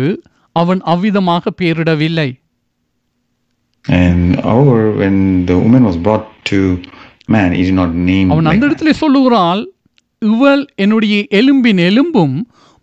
அவன் 0.55 0.81
அவ்விதமாக 0.93 1.51
பேரிடவில்லை 1.61 2.29
And 3.85 4.25
however, 4.47 4.79
when 4.93 5.15
the 5.45 5.57
woman 5.57 5.83
was 5.83 5.97
brought 5.97 6.27
to 6.45 6.57
man, 7.27 7.49
he 7.57 7.63
did 7.63 7.77
not 7.81 7.91
name 8.09 8.27
அவன் 8.31 8.45
like 8.45 8.53
அந்த 8.53 8.63
that. 8.63 8.69
இடத்திலே 8.69 8.93
சொல்லுகிறாள் 9.03 9.61
இவள் 10.21 10.63
என்னுடைய 10.83 11.15
எலும்பின் 11.39 11.81
எலும்பும் 11.89 12.35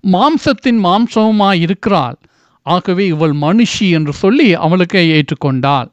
மாம்சத்தின் 0.05 0.81
மாம்சமுமாய் 0.85 1.61
இருக்கிறாள் 1.61 2.19
ஆகவே 2.67 3.07
இவள் 3.07 3.35
மனுஷி 3.41 3.91
என்று 3.91 4.13
சொல்லி 4.15 4.49
அவளுக்கு 4.67 5.03
ஏற்றுக்கொண்டாள் 5.17 5.89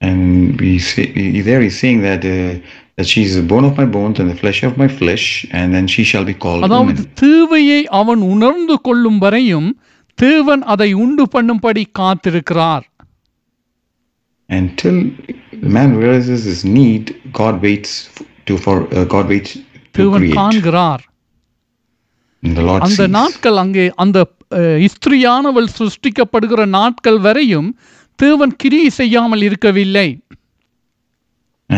And 0.00 0.24
we 0.60 0.78
say, 0.80 1.04
he- 1.14 1.40
there 1.40 1.60
he's 1.60 1.78
saying 1.78 2.00
that 2.02 2.22
uh, 2.26 2.54
that 2.96 3.06
she 3.06 3.22
is 3.22 3.34
the 3.36 3.42
bone 3.42 3.64
of 3.64 3.76
my 3.76 3.86
bones 3.86 4.16
and 4.20 4.28
the 4.30 4.36
flesh 4.36 4.62
of 4.62 4.76
my 4.76 4.88
flesh, 4.98 5.24
and 5.50 5.74
then 5.74 5.86
she 5.86 6.04
shall 6.04 6.24
be 6.24 6.34
called 6.36 6.64
அதாவது. 6.66 7.04
தேவையை 7.22 7.78
அவன் 8.00 8.22
உணர்ந்து 8.32 8.76
கொள்ளும் 8.80 9.18
வரையும் 9.18 9.68
தேவன் 10.18 10.62
அதை 10.72 10.90
உண்டு 11.04 11.26
பண்ணும்படி 11.34 11.84
காத்திருக்கிறார் 12.00 12.84
Until 14.48 14.96
the 15.62 15.70
man 15.70 15.96
realizes 15.96 16.44
his 16.44 16.62
need, 16.76 17.04
God 17.32 17.62
waits 17.62 17.92
to 18.46 18.56
for 18.58 18.76
uh, 18.90 19.04
God 19.06 19.28
waits 19.28 19.52
to 19.54 19.62
தேவன் 19.98 20.20
create. 20.20 20.36
காண்கிறார் 20.40 21.04
அந்த. 22.86 23.06
நாட்கள் 23.14 23.56
அங்கே 23.56 23.92
அந்த 23.96 24.26
அஹ், 24.54 24.88
ஸ்திரியானவள் 24.88 25.76
சிருஷ்டிக்கப்படுகிற 25.76 26.74
நாட்கள் 26.74 27.20
வரையும் 27.20 27.76
தேவன் 28.18 28.56
கிரியை 28.56 28.88
செய்யாமல் 28.92 29.42
இருக்கவில்லை 29.42 30.20
uh. 31.70 31.74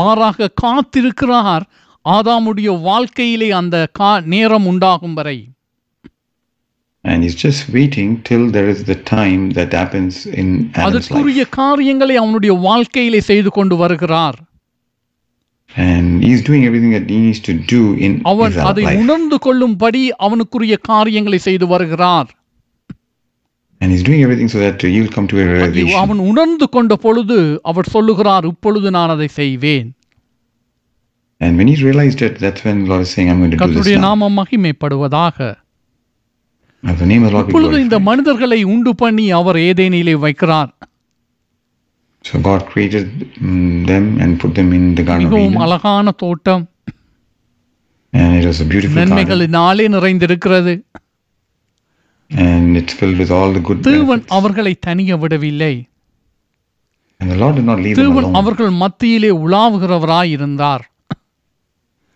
மாறாக 0.00 0.50
காத்திருக்கிறார் 0.62 1.64
ஆதாமுடைய 2.04 2.82
வாழ்க்கையிலே 2.82 3.50
அந்த 3.58 3.88
கா 3.92 4.22
நேரம் 4.30 4.66
உண்டாகும் 4.66 5.14
வரை 5.14 5.48
And 7.04 7.24
he's 7.24 7.38
just 7.38 7.70
waiting 7.70 8.22
till 8.22 8.50
there 8.50 8.68
is 8.68 8.84
the 8.84 8.94
time 9.10 9.50
that 9.50 9.72
happens 9.72 10.26
in 10.32 10.48
Adam's 10.48 10.76
life. 10.76 10.86
அதற்குரிய 10.86 11.44
காரியங்களை 11.52 12.16
அவனுடைய 12.16 12.54
வாழ்க்கையிலே 12.64 13.20
செய்து 13.28 13.50
கொண்டு 13.50 13.76
வருகிறார் 13.76 14.49
அவன் 18.24 18.56
அதை. 18.70 18.84
உணர்ந்து 18.96 19.38
கொள்ளும்படி 19.38 20.02
அவனுக்குரிய 20.18 20.76
காரியங்களை 20.82 21.38
செய்து 21.38 21.66
வருகிறார் 21.66 22.30
And 23.80 23.92
he's 23.92 24.02
doing 24.02 24.22
everything 24.22 24.48
so 24.48 24.58
that 24.58 24.82
he'll 24.84 25.12
come 25.16 25.26
to 25.28 25.36
a 25.36 25.44
அது 25.44 25.52
realization. 25.52 25.96
அவன் 25.96 26.18
உணர்ந்து 26.18 26.68
கொண்ட 26.68 26.96
பொழுது 26.96 27.38
அவர் 27.62 27.88
சொல்லுகிறார் 27.88 28.46
இப்பொழுது 28.46 28.90
நான் 28.90 29.08
அதை 29.08 29.28
செய்வேன் 29.28 29.88
And 31.40 31.52
when 31.58 31.68
he 31.68 31.76
realized 31.84 32.20
it, 32.20 32.34
that's 32.38 32.62
when 32.64 32.78
Lord 32.86 33.00
is 33.00 33.10
saying, 33.10 33.28
I'm 33.30 33.38
going 33.38 33.50
to 33.50 33.56
do 33.56 33.58
this 33.58 33.62
கர்த்தருடைய 33.62 33.96
now. 33.96 34.04
நாமம் 34.08 34.36
மகிமைப்படுவதாக 34.36 35.36
இப்பொழுது 37.46 37.80
இந்த. 37.80 37.98
மனிதர்களை 38.00 38.62
உண்டு 38.64 38.94
பண்ணி 38.94 39.30
அவர் 39.30 39.56
ஏதேனிலே 39.68 40.14
வைக்கிறார் 40.26 40.70
So 42.24 42.38
God 42.40 42.66
created 42.66 43.06
mm, 43.42 43.86
them 43.86 44.20
and 44.20 44.38
put 44.40 44.54
them 44.54 44.72
in 44.72 44.94
the 44.94 45.02
Garden 45.02 45.26
of 45.26 45.32
மிகவும் 45.32 45.52
Eden. 45.52 45.62
அழகான 45.66 46.10
தோட்டம் 46.24 46.64
And 48.12 48.30
it 48.38 48.46
was 48.46 48.60
a 48.60 48.68
beautiful 48.72 48.96
garden. 48.96 49.10
நன்மைகளினாலே 49.10 49.86
நிறைந்திருக்கிறது 49.88 50.74
And 52.30 52.76
it's 52.76 52.92
filled 52.92 53.18
with 53.18 53.30
all 53.36 53.50
the 53.52 53.62
good 53.68 53.80
தேவன். 53.88 54.22
அவர்களை 54.38 54.74
தனிய 54.88 55.16
விடவில்லை 55.16 55.74
And 57.20 57.30
the 57.30 57.38
Lord 57.42 57.54
did 57.54 57.66
not 57.70 57.80
leave 57.84 57.96
them 57.96 58.04
தேவன் 58.04 58.24
alone. 58.24 58.36
அவர்கள் 58.40 58.70
மத்தியிலே 58.84 59.30
உலாவுகிறவராய் 59.46 60.30
இருந்தார் 60.36 60.84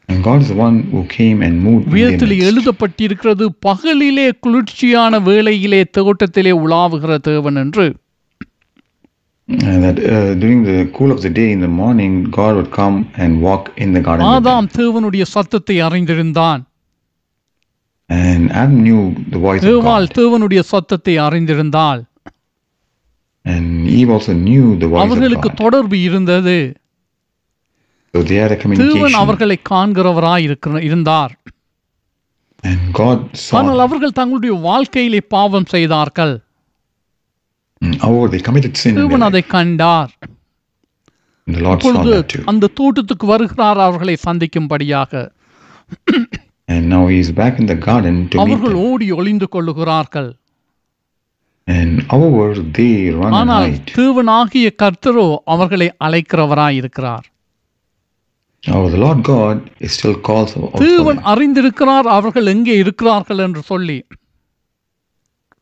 And 0.08 0.18
God 0.22 0.42
is 0.44 0.48
the 0.48 0.60
one 0.66 0.76
who 0.92 1.02
came 1.16 1.38
and 1.46 1.54
moved 1.66 1.84
வேதத்தில் 1.96 2.34
midst. 2.34 2.46
எழுதப்பட்டிருக்கிறது 2.48 3.44
பகலிலே 3.66 4.28
குளிர்ச்சியான 4.44 5.18
வேளையிலே 5.28 5.84
தோட்டத்திலே 5.98 6.52
உலாவுகிற 6.64 7.18
தேவன் 7.30 7.56
என்று 7.56 7.86
that 9.48 9.98
uh, 10.00 10.34
during 10.34 10.62
the 10.64 10.90
cool 10.94 11.10
of 11.10 11.20
the 11.20 11.30
day 11.30 11.52
in 11.52 11.60
the 11.60 11.68
morning, 11.70 12.24
God 12.32 12.56
would 12.56 12.70
come 12.72 13.10
and 13.16 13.42
walk 13.42 13.72
in 13.76 13.92
the 13.92 14.00
garden. 14.00 14.24
with 14.24 14.34
them. 14.34 14.42
ஆதாம் 14.42 14.68
தேவனுடைய 14.76 15.24
சத்தத்தை 15.26 15.82
அறிந்திருந்தான் 15.82 16.62
And 18.10 18.52
Adam 18.52 18.82
knew 18.82 19.02
the 19.30 19.38
voice 19.38 19.60
of 19.62 19.68
ஏவாள் 19.68 20.06
God. 20.06 20.14
தேவனுடைய 20.18 20.60
சத்தத்தை 20.62 21.18
அறிந்திருந்தாள் 21.18 22.02
And 23.44 23.66
Eve 23.90 24.10
also 24.10 24.32
knew 24.38 24.64
the 24.76 24.86
voice 24.86 25.00
of 25.00 25.04
அவர்களுக்கு 25.04 25.48
God. 25.48 25.58
தொடர்பு 25.58 25.96
இருந்தது 26.02 26.56
So 28.14 28.22
they 28.22 28.36
had 28.36 28.52
a 28.52 28.56
தேவன் 28.56 28.62
communication. 28.64 29.16
அவர்களை 29.16 29.58
காண்கிறவராய் 29.70 30.42
இருக்கிற 30.42 30.82
இருந்தார் 30.82 31.32
And 32.64 32.80
God 32.92 33.18
saw. 33.36 33.56
ஆனால். 33.58 33.80
அவர்கள் 33.80 34.18
தங்களுடைய 34.20 34.54
வாழ்க்கையிலே 34.68 35.20
பாவம் 35.28 35.70
செய்தார்கள் 35.74 36.34
Mm, 37.84 37.94
However, 38.02 38.28
they 38.28 38.40
committed 38.40 38.74
sin. 38.76 38.90
in 38.90 38.96
their 38.96 39.04
தேவன் 39.04 39.22
life. 39.22 39.30
அதை 39.30 39.42
கண்டார் 39.54 40.12
இப்பொழுது. 41.46 42.38
அந்த 42.52 42.70
தோட்டத்துக்கு 42.78 43.26
வருகிறார் 43.26 43.80
அவர்களை 43.86 44.16
சந்திக்கும்படியாக 44.26 45.12
And 46.68 46.84
now 46.88 47.02
he 47.06 47.18
is 47.18 47.30
back 47.40 47.54
in 47.60 47.66
the 47.66 47.76
garden 47.88 48.14
to 48.28 48.36
meet 48.38 48.42
அவர்கள். 48.42 48.76
ஓடி 48.86 49.10
ஒளிந்து 49.12 49.48
கொள்ளுகிறார்கள் 49.54 50.30
And 51.68 51.92
however, 52.12 52.46
they 52.78 52.90
run 53.10 53.26
and 53.26 53.36
ஆனால் 53.40 53.68
hide. 53.68 53.92
தேவனாகிய 53.98 54.66
கர்த்தரோ 54.82 55.28
அவர்களை 55.54 55.88
அழைக்கிறவராய் 56.06 56.78
இருக்கிறார் 56.82 57.26
Oh, 58.62 58.84
the 58.92 59.00
Lord 59.04 59.18
God 59.26 59.56
is 59.80 59.90
still 59.96 60.14
calls 60.28 60.52
out 60.56 60.68
for 60.70 60.80
தேவன் 60.84 61.18
them. 61.18 61.26
அறிந்திருக்கிறார் 61.32 62.06
அவர்கள் 62.16 62.46
எங்கே 62.46 62.76
இருக்கிறார்கள் 62.76 63.38
என்று 63.38 63.62
சொல்லி 63.62 63.98
And 64.02 64.12
the 64.12 64.12
Lord 64.12 64.12
knew 64.12 64.12
where 64.14 64.22
they 65.44 65.50
were. 65.50 65.53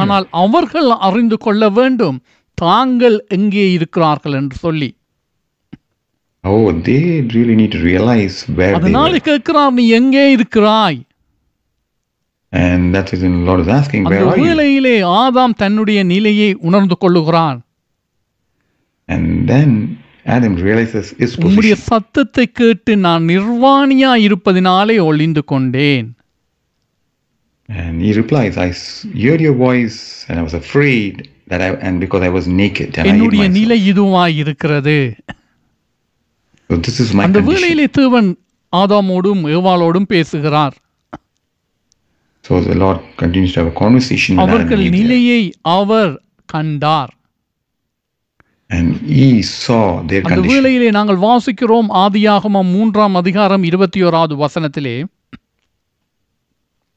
ஆனால் 0.00 0.26
அவர்கள் 0.42 0.90
அறிந்து 1.00 1.36
கொள்ள 1.38 1.68
வேண்டும் 1.70 2.18
தாங்கள் 2.58 3.24
எங்கே 3.28 3.72
இருக்கிறார்கள் 3.72 4.32
என்று 4.32 4.56
சொல்லி 4.56 4.90
they 6.84 7.02
really 7.34 7.56
need 7.56 7.72
to 7.72 7.82
realize 7.82 8.36
where 8.48 8.72
they 8.72 8.78
அதனால. 8.78 9.18
கேட்கிறார் 9.18 9.72
நீ 9.72 9.88
எங்கே 10.00 10.30
இருக்கிறாய் 10.30 11.00
And 12.52 12.94
that's 12.94 13.12
when 13.12 13.34
the 13.36 13.44
Lord 13.44 13.60
is 13.60 13.68
asking, 13.68 14.04
Where 14.04 14.22
are 14.26 14.36
you? 14.36 14.44
வேளையிலே 14.44 15.02
ஆதாம் 15.02 15.54
தன்னுடைய 15.54 16.02
நிலையை 16.04 16.54
உணர்ந்து 16.60 16.96
கொள்ளுகிறான் 17.00 17.58
And 19.08 19.26
then 19.48 19.68
Adam 20.26 20.54
realizes 20.56 21.06
his 21.18 21.32
உம்முடைய 21.38 21.74
position. 21.74 21.88
சத்தத்தை 21.90 22.46
கேட்டு 22.52 22.96
நான் 22.96 23.24
நிர்வாணியா 23.24 24.12
இருப்பதினாலே 24.26 25.00
ஒளிந்து 25.00 25.44
கொண்டேன் 25.44 26.08
And 27.69 27.93
he 27.99 28.11
replies, 28.13 28.53
I 28.59 28.69
s- 28.71 28.89
heard 29.17 29.41
your 29.41 29.55
voice 29.59 29.95
and 30.27 30.35
I 30.39 30.43
was 30.43 30.55
afraid 30.55 31.13
that 31.47 31.61
I, 31.61 31.71
and 31.81 31.95
because 31.99 32.21
I 32.21 32.31
was 32.37 32.45
naked 32.59 32.89
and 32.89 33.03
I 33.03 33.05
hid 33.05 33.11
என்னுடைய 33.13 33.41
myself. 33.43 33.57
நிலை 33.59 33.77
இதுவாய் 33.91 34.35
இருக்கிறது 34.35 34.97
So 36.69 36.75
this 36.79 36.97
is 36.99 37.09
my 37.13 37.23
அந்த 37.25 37.39
condition. 37.39 37.49
வேளையிலே 37.53 37.87
தேவன் 37.99 38.29
ஆதாமோடும் 38.73 39.41
ஏவாளோடும் 39.55 40.09
பேசுகிறார் 40.13 40.75
So 42.45 42.59
the 42.61 42.75
Lord 42.75 42.99
continues 43.17 43.53
to 43.53 43.59
have 43.59 43.71
a 43.71 43.77
conversation 43.79 44.31
with 44.31 44.43
Adam 44.43 44.49
அவர்கள் 44.49 44.79
and 44.79 44.87
Eve 44.87 44.93
there. 44.93 45.01
நிலையை 45.01 45.41
அவர் 45.77 46.11
கண்டார் 46.49 47.13
And 48.69 48.87
he 49.15 49.25
saw 49.57 49.81
their 50.03 50.21
அந்த 50.21 50.31
condition. 50.31 50.51
வேளையிலே 50.53 50.89
நாங்கள் 50.91 51.19
வாசிக்கிறோம் 51.25 51.89
ஆதியாகமம் 52.03 52.71
மூன்றாம் 52.71 53.15
அதிகாரம் 53.15 53.63
இருபத்தி 53.63 54.03
ஓராவது 54.03 54.35
வசனத்திலே 54.35 54.95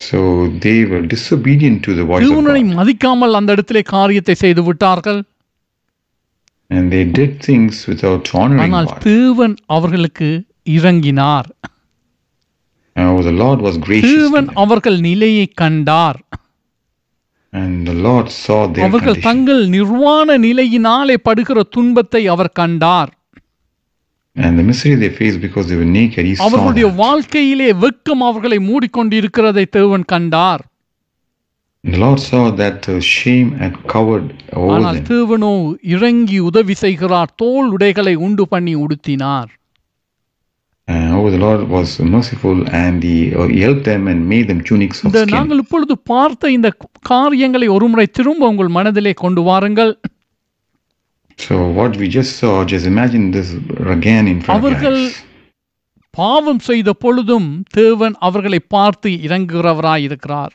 So 0.00 0.18
they 0.60 0.78
were 0.84 1.02
disobedient 1.06 1.78
to 1.86 1.94
the 1.94 2.04
voice 2.04 2.22
of 2.22 2.28
தேவனை 2.28 2.60
God. 2.62 2.76
மதிக்காமல் 2.78 3.34
அந்த 3.34 3.52
இடத்திலே 3.52 3.82
காரியத்தை 3.96 4.34
செய்து 4.44 4.62
விட்டார்கள் 4.62 5.20
And 6.70 6.84
they 6.94 7.04
did 7.18 7.32
things 7.42 7.74
without 7.86 8.24
honoring 8.34 8.62
ஆனால் 8.64 8.88
God. 8.90 9.00
தேவன் 9.10 9.56
அவர்களுக்கு 9.76 10.28
இறங்கினார் 10.78 11.48
Oh, 12.96 13.22
the 13.22 13.32
Lord 13.34 13.60
was 13.60 13.76
gracious 13.78 14.10
to 14.10 14.16
தேவன் 14.16 14.48
them. 14.48 14.56
அவர்கள் 14.56 14.98
நிலையை 15.00 15.46
கண்டார் 15.62 16.18
And 17.52 17.86
the 17.86 17.96
Lord 18.06 18.26
saw 18.42 18.58
their 18.66 18.84
அவர்கள் 18.84 19.14
condition. 19.14 19.28
தங்கள் 19.28 19.62
நிர்வாண 19.68 20.38
நிலையினாலே 20.38 21.16
படுகிற 21.28 21.62
துன்பத்தை 21.76 22.22
அவர் 22.28 22.56
கண்டார் 22.60 23.10
அவர்களுடைய. 26.45 26.87
வாழ்க்கையிலே 26.93 27.71
வெட்கம் 27.73 28.21
அவர்களை 28.21 28.59
மூடிக்கொண்டிருக்கிறதை 28.69 29.65
தேவன் 29.69 30.05
கண்டார் 30.05 30.63
the 31.83 31.97
Lord 31.97 32.19
saw 32.19 32.43
that 32.51 32.81
the 32.81 32.99
shame 33.11 33.49
had 33.53 33.73
covered 33.87 34.29
over 34.53 34.71
ஆனால். 34.75 35.01
தேவனோ 35.09 35.51
இறங்கி 35.95 36.39
உதவி 36.39 36.73
செய்கிறார் 36.73 37.31
தோல் 37.35 37.69
உடைகளை 37.69 38.15
உண்டு 38.27 38.47
பண்ணி 38.47 38.75
உடுத்தினார் 38.75 39.51
And 40.87 41.13
oh, 41.15 41.29
the 41.31 41.37
Lord 41.37 41.61
was 41.67 41.99
merciful 41.99 42.57
and 42.79 43.01
he, 43.01 43.33
uh, 43.33 43.47
he 43.47 43.59
helped 43.61 43.85
them 43.85 44.07
and 44.07 44.29
made 44.29 44.47
them 44.47 44.59
tunics 44.61 44.99
of 44.99 45.05
இந்த 45.05 45.21
skin. 45.21 45.33
நாங்கள் 45.35 45.57
இப்பொழுது 45.57 45.97
பார்த்த 46.03 46.51
இந்த 46.51 46.69
காரியங்களை 47.01 47.67
ஒருமுறை 47.67 48.05
திரும்ப 48.07 48.47
உங்கள் 48.47 48.67
மனதிலே 48.67 49.13
கொண்டு 49.13 49.41
வாருங்கள் 49.41 49.91
So 51.38 51.54
what 51.70 51.92
we 51.96 52.06
just 52.10 52.32
saw, 52.40 52.64
just 52.64 52.86
imagine 52.86 53.30
this 53.30 53.48
again 53.96 54.24
in 54.26 54.38
front 54.40 54.50
of 54.50 54.56
அவர்கள் 54.56 55.00
your 55.00 55.10
eyes. 55.10 55.26
பாவம் 56.14 56.62
செய்த 56.68 56.92
பொழுதும் 57.02 57.48
தேவன் 57.74 58.14
அவர்களை 58.20 58.60
பார்த்து 58.74 59.10
இறங்குகிறவராய் 59.26 60.04
இருக்கிறார் 60.08 60.54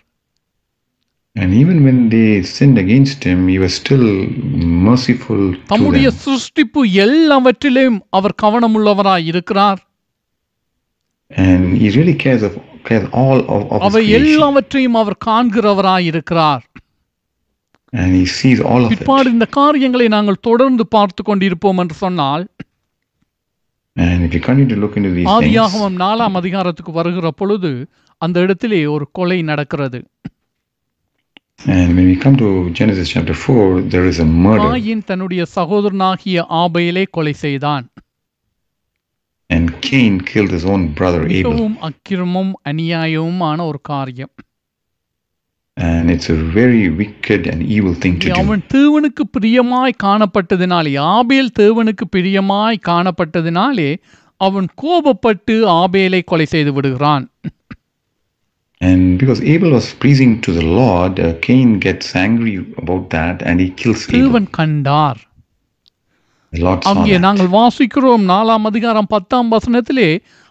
And 1.35 1.53
even 1.53 1.77
when 1.85 1.97
they 2.09 2.27
sinned 2.47 2.77
against 2.77 3.23
him, 3.23 3.39
he 3.47 3.57
was 3.59 3.73
still 3.73 4.05
merciful 4.85 5.41
to 5.53 5.59
தம்முடைய 5.71 6.07
them. 6.09 6.19
சிருஷ்டிப்பு 6.23 6.81
எல்லாவற்றிலும் 7.05 7.97
அவர் 8.09 8.39
கவனமுள்ளவராய் 8.43 9.27
இருக்கிறார் 9.31 9.81
And 11.31 11.63
he 11.81 11.89
really 11.97 12.15
cares 12.15 12.43
of 12.43 12.53
cares 12.83 13.05
all 13.13 13.39
of, 13.47 13.61
of 13.65 13.77
his 13.77 13.85
அவை 13.87 14.03
creation. 14.03 14.19
எல்லாவற்றையும் 14.19 14.97
அவர் 15.01 15.17
காண்கிறவராய் 15.25 16.07
இருக்கிறார் 16.11 16.63
பிற்பாடு 17.92 19.28
இந்த 19.30 19.46
காரியங்களை 19.58 20.08
நாங்கள் 20.08 20.44
தொடர்ந்து 20.48 20.84
பார்த்து 20.96 21.22
கொண்டிருப்போம் 21.22 21.80
என்று 21.84 21.96
சொன்னால் 22.04 22.44
And 23.96 24.20
if 24.26 24.32
you 24.34 24.40
continue 24.40 24.70
to 24.74 24.80
look 24.80 24.94
into 24.96 25.10
these 25.10 25.26
things, 25.26 25.36
ஆதியாகமம் 25.36 25.96
நாலாம் 26.02 26.36
அதிகாரத்துக்கு 26.40 26.92
வருகிற 26.92 27.30
பொழுது 27.30 27.70
அந்த 28.22 28.36
இடத்திலே 28.40 28.86
ஒரு 28.86 29.06
கொலை 29.12 29.38
நடக்கிறது 29.42 30.00
and 31.66 31.88
when 31.96 32.06
we 32.06 32.16
come 32.16 32.36
to 32.36 32.50
Genesis 32.70 33.08
chapter 33.08 33.34
4, 33.36 33.64
there 33.90 34.06
is 34.06 34.18
a 34.18 34.28
murder. 34.44 34.68
Cain 34.68 35.02
தன்னுடைய 35.04 35.42
சகோதரனாகிய 35.56 36.44
ஆபேலை 36.60 37.04
கொலை 37.10 37.34
செய்தான் 37.42 37.86
And 39.50 39.66
Cain 39.80 40.14
killed 40.20 40.50
his 40.50 40.64
own 40.64 40.82
brother 40.94 41.22
Abel. 41.28 41.50
மிகவும் 41.50 41.76
அக்கிரமும் 41.80 42.52
அநியாயமுமான 42.64 43.58
ஒரு 43.66 43.80
காரியம் 43.82 44.32
And 45.80 46.10
it's 46.10 46.28
a 46.28 46.38
very 46.54 46.90
wicked 46.92 47.46
and 47.46 47.62
evil 47.74 47.94
thing 47.94 48.14
to 48.18 48.26
do. 48.28 48.34
அவன் 48.34 48.62
தேவனுக்கு 48.74 49.24
பிரியமாய் 49.36 50.00
காணப்பட்டதினாலே 50.02 50.92
ஆபேல் 51.10 51.50
தேவனுக்கு 51.58 52.06
பிரியமாய் 52.16 52.78
காணப்பட்டதினாலே 52.88 53.90
அவன் 54.40 54.68
கோபப்பட்டு 54.82 55.54
ஆபேலை 55.76 56.24
கொலை 56.24 56.46
செய்து 56.46 56.72
விடுகிறான் 56.72 57.26
And 58.80 59.18
because 59.18 59.40
Abel 59.44 59.70
was 59.70 59.94
pleasing 59.94 60.40
to 60.40 60.52
the 60.52 60.66
Lord, 60.74 61.18
uh, 61.20 61.34
Cain 61.38 61.78
gets 61.78 62.14
angry 62.18 62.54
about 62.76 63.10
that 63.10 63.42
and 63.42 63.60
he 63.60 63.68
kills 63.80 64.02
Abel. 64.04 64.14
தேவன் 64.16 64.48
கண்டார் 64.50 65.20
அங்கே. 66.92 67.18
நாங்கள் 67.18 67.50
வாசிக்கிறோம் 67.52 68.24
நாலாம் 68.28 68.64
அதிகாரம் 68.64 69.10
பத்தாம் 69.10 69.52
வசனத்திலே 69.52 70.08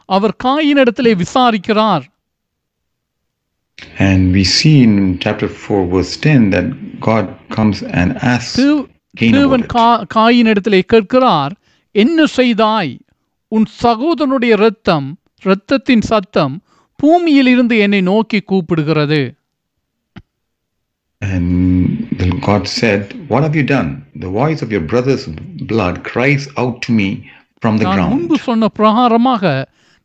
அவர் 0.10 0.34
காயினிடத்திலே 0.44 1.14
விசாரிக்கிறார் 1.16 2.06
And 4.01 4.33
we 4.33 4.45
see 4.49 4.83
in 4.83 4.93
chapter 5.19 5.49
4, 5.49 5.87
verse 5.87 6.17
10, 6.19 6.51
that 6.51 6.67
God 7.01 7.25
comes 7.51 7.79
and 7.93 8.09
asks 8.33 8.57
Dev- 8.59 8.85
Cain 9.15 9.33
தேவன் 9.33 9.63
about 9.63 9.65
it. 9.65 9.73
கா 9.75 9.89
காயினிடத்திலே 10.15 10.81
கேட்கிறார் 10.93 11.53
என்ன 11.95 12.27
செய்தாய் 12.35 12.93
உன் 13.53 13.67
சகோதரனுடைய 13.83 14.53
இரத்தம் 14.55 15.07
இரத்தத்தின் 15.43 16.01
சத்தம் 16.03 16.55
பூமியில் 17.01 17.47
இருந்து 17.47 17.79
என்னை 17.79 18.01
நோக்கி 18.03 18.43
கூப்பிடுகிறது 18.47 19.21
And 21.23 21.49
the 22.13 22.29
God 22.41 22.69
said, 22.71 23.03
What 23.29 23.43
have 23.43 23.55
you 23.55 23.63
done? 23.69 23.91
The 24.17 24.29
voice 24.31 24.63
of 24.63 24.71
your 24.71 24.83
brother's 24.83 25.25
blood 25.67 26.05
cries 26.05 26.49
out 26.57 26.83
to 26.83 26.93
me 26.93 27.09
from 27.63 27.79
the 27.79 27.85
நான் 27.85 28.03
முன்பு 28.09 28.35
ground. 28.35 28.45
சொன்ன 28.45 28.69
பிரகாரமாக 28.79 29.53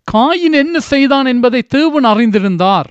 காயின் 0.08 0.56
என்ன 0.56 0.80
செய்தான் 0.92 1.26
என்பதை 1.26 1.62
தேவன் 1.70 2.04
அறிந்திருந்தார் 2.04 2.90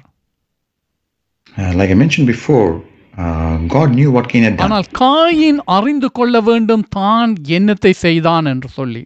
Uh, 1.58 1.74
like 1.76 1.90
I 1.90 1.94
mentioned 1.94 2.28
before, 2.28 2.84
uh, 3.18 3.58
God 3.68 3.92
knew 3.92 4.12
what 4.12 4.28
Cain 4.28 4.44
had 4.44 4.56
done. 4.58 4.66
ஆனால் 4.68 4.88
காயின் 5.00 5.60
அறிந்து 5.66 6.12
கொள்ள 6.12 6.42
வேண்டும் 6.42 6.86
தான் 6.90 7.34
என்னத்தை 7.58 7.92
செய்தான் 8.06 8.46
என்று 8.46 8.70
சொல்லி 8.70 9.04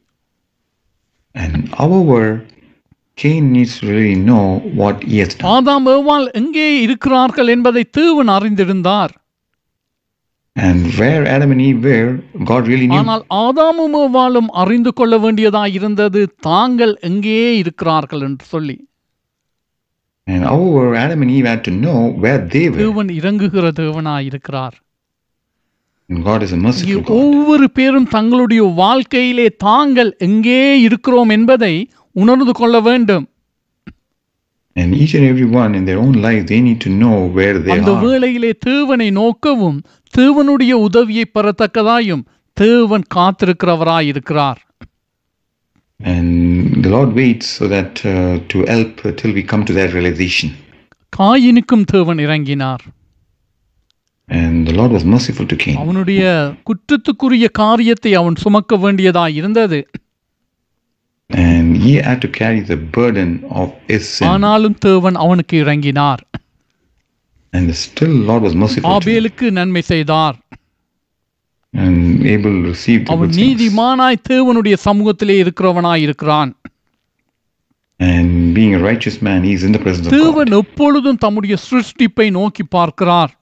And 1.35 1.55
however, 1.69 2.21
Cain 3.17 3.51
needs 3.51 3.79
to 3.79 3.87
really 3.87 4.15
know 4.15 4.45
what 4.73 5.03
he 5.03 5.17
has 5.17 5.33
done. 5.35 5.49
ஆதாம் 5.55 5.87
ஏவாள் 5.95 6.27
எங்கே 6.31 6.81
இருக்கிறார்கள் 6.81 7.47
என்பதை 7.47 7.83
தேவன் 7.91 8.27
அறிந்திருந்தார் 8.27 9.13
And 10.55 10.79
where 10.99 11.23
Adam 11.27 11.51
and 11.51 11.61
Eve 11.61 11.83
were, 11.83 12.11
God 12.45 12.63
really 12.67 12.87
knew. 12.87 12.99
ஆனால் 12.99 13.23
ஆதாமும் 13.45 13.97
ஏவாளும் 14.03 14.49
அறிந்து 14.61 14.93
கொள்ள 14.93 15.17
வேண்டியதாய் 15.17 15.75
இருந்தது 15.79 16.21
தாங்கள் 16.39 16.93
எங்கே 17.01 17.41
இருக்கிறார்கள் 17.57 18.21
என்று 18.21 18.45
சொல்லி 18.45 18.77
And 20.27 20.43
however, 20.43 20.95
Adam 20.95 21.21
and 21.21 21.31
Eve 21.31 21.45
had 21.45 21.63
to 21.63 21.71
know 21.71 21.99
where 22.23 22.39
they 22.53 22.69
were. 22.69 22.79
தேவன் 22.79 23.09
இறங்குகிற 23.19 23.71
தேவனாய் 23.79 24.25
இருக்கிறார் 24.25 24.75
And 26.09 26.19
God 26.23 26.41
is 26.43 26.51
a 26.51 26.55
இங்கே 26.55 26.65
merciful 26.65 27.01
God. 27.01 27.15
ஒவ்வொரு 27.19 27.69
பேரும் 27.69 28.07
தங்களுடைய 28.07 28.61
வாழ்க்கையிலே 28.75 29.47
தாங்கள் 29.65 30.11
எங்கே 30.19 30.59
இருக்கிறோம் 30.81 31.29
என்பதை 31.29 31.73
உணர்ந்து 32.15 32.51
கொள்ள 32.51 32.79
வேண்டும் 32.79 33.25
And 34.75 34.95
each 34.95 35.13
and 35.15 35.25
every 35.25 35.47
one 35.61 35.71
in 35.75 35.85
their 35.85 35.99
own 35.99 36.15
life, 36.21 36.43
they 36.47 36.59
need 36.61 36.79
to 36.81 36.91
know 37.01 37.15
where 37.37 37.55
they 37.59 37.71
அந்த 37.71 37.91
are. 37.91 38.01
வேளையிலே 38.05 38.51
தேவனை 38.67 39.11
நோக்கவும் 39.21 39.79
தேவனுடைய 40.13 40.73
உதவியை 40.87 41.25
பெறத்தக்கதாயும் 41.35 42.23
தேவன் 42.57 43.05
காத்திருக்கிறவராய் 43.15 44.07
இருக்கிறார் 44.07 44.59
And 46.00 46.30
the 46.84 46.90
Lord 46.90 47.12
waits 47.14 47.46
so 47.48 47.68
that 47.68 48.04
uh, 48.04 48.12
to 48.48 48.58
help 48.64 48.92
uh, 49.00 49.12
till 49.12 49.32
we 49.32 49.42
come 49.44 49.64
to 49.64 49.72
that 49.72 49.90
realization. 49.92 50.48
காயினுக்கும் 51.12 51.84
தேவன் 51.92 52.18
இறங்கினார் 52.18 52.82
And 54.28 54.66
the 54.68 54.72
Lord 54.72 54.92
was 54.92 55.04
merciful 55.04 55.46
to 55.46 55.56
Cain. 55.56 55.76
அவனுடைய 55.76 56.22
குற்றத்துக்குரிய 56.68 57.46
காரியத்தை 57.60 58.12
அவன் 58.20 58.36
சுமக்க 58.36 58.76
வேண்டியதாய் 58.76 59.36
இருந்தது 59.40 59.80
And 61.30 61.76
he 61.76 61.92
had 62.06 62.18
to 62.20 62.28
carry 62.40 62.60
the 62.72 62.78
burden 62.96 63.30
of 63.60 63.68
his 63.88 64.02
sin. 64.14 64.26
ஆனாலும் 64.32 64.78
தேவன் 64.86 65.18
அவனுக்கு 65.24 65.56
இறங்கினார் 65.64 66.22
And 67.52 67.68
still, 67.86 68.14
Lord 68.30 68.42
was 68.42 68.54
merciful 68.62 68.82
to 68.82 68.90
him. 68.90 68.98
ஆபேலுக்கு 68.98 69.46
நன்மை 69.50 69.80
செய்தார் 69.92 70.36
அவன் 71.74 71.98
good 72.24 73.30
things. 73.30 73.38
நீதிமானாய் 73.42 74.24
தேவனுடைய 74.30 74.76
சமூகத்திலே 74.88 75.36
இருக்கிறவனாய் 75.44 76.04
இருக்கிறான் 76.06 76.52
And 78.00 78.30
being 78.54 78.72
a 78.74 78.82
righteous 78.82 79.16
man, 79.22 79.40
he 79.42 79.52
is 79.52 79.62
in 79.62 79.72
the 79.72 79.78
presence 79.78 80.06
of 80.06 80.10
God. 80.10 80.18
தேவன் 80.18 80.52
எப்பொழுதும் 80.60 81.18
தம்முடைய 81.18 81.56
சிருஷ்டிப்பை 81.66 82.26
நோக்கி 82.30 82.64
பார்க்கிறார் 82.76 83.32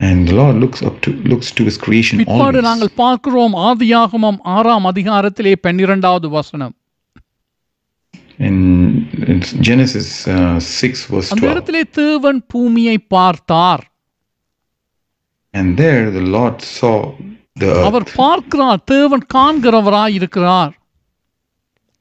And 0.00 0.20
the 0.28 0.34
Lord 0.34 0.56
looks 0.56 0.80
up 0.82 0.96
to 1.00 1.10
looks 1.32 1.48
to 1.50 1.62
his 1.64 1.76
creation 1.86 2.16
பிற்பாடு 2.20 2.42
always. 2.52 2.68
நாங்கள் 2.68 2.92
பார்க்கிறோம் 2.96 3.54
ஆதியாகமம் 3.68 4.38
ஆறாம் 4.56 4.86
அதிகாரத்திலே 4.92 5.54
பன்னிரெண்டாவது 5.66 6.28
வசனம் 6.38 6.74
In, 8.48 8.54
in 9.30 9.38
Genesis 9.60 10.06
uh, 10.28 10.36
6, 10.58 11.00
verse 11.12 11.28
அந்த 11.32 11.42
12. 11.42 11.50
இடத்திலே 11.50 11.82
தேவன் 11.98 12.38
பூமியை 12.52 12.96
பார்த்தார் 13.14 13.82
And 15.54 15.68
there 15.76 16.04
the 16.10 16.24
Lord 16.36 16.56
saw 16.76 16.94
the 17.56 17.70
our 17.88 18.04
earth. 18.04 18.14
பார்க்கிறார் 18.16 18.82
தேவன் 18.92 19.24
காண்கிறவராய் 19.34 20.16
இருக்கிறார் 20.20 20.74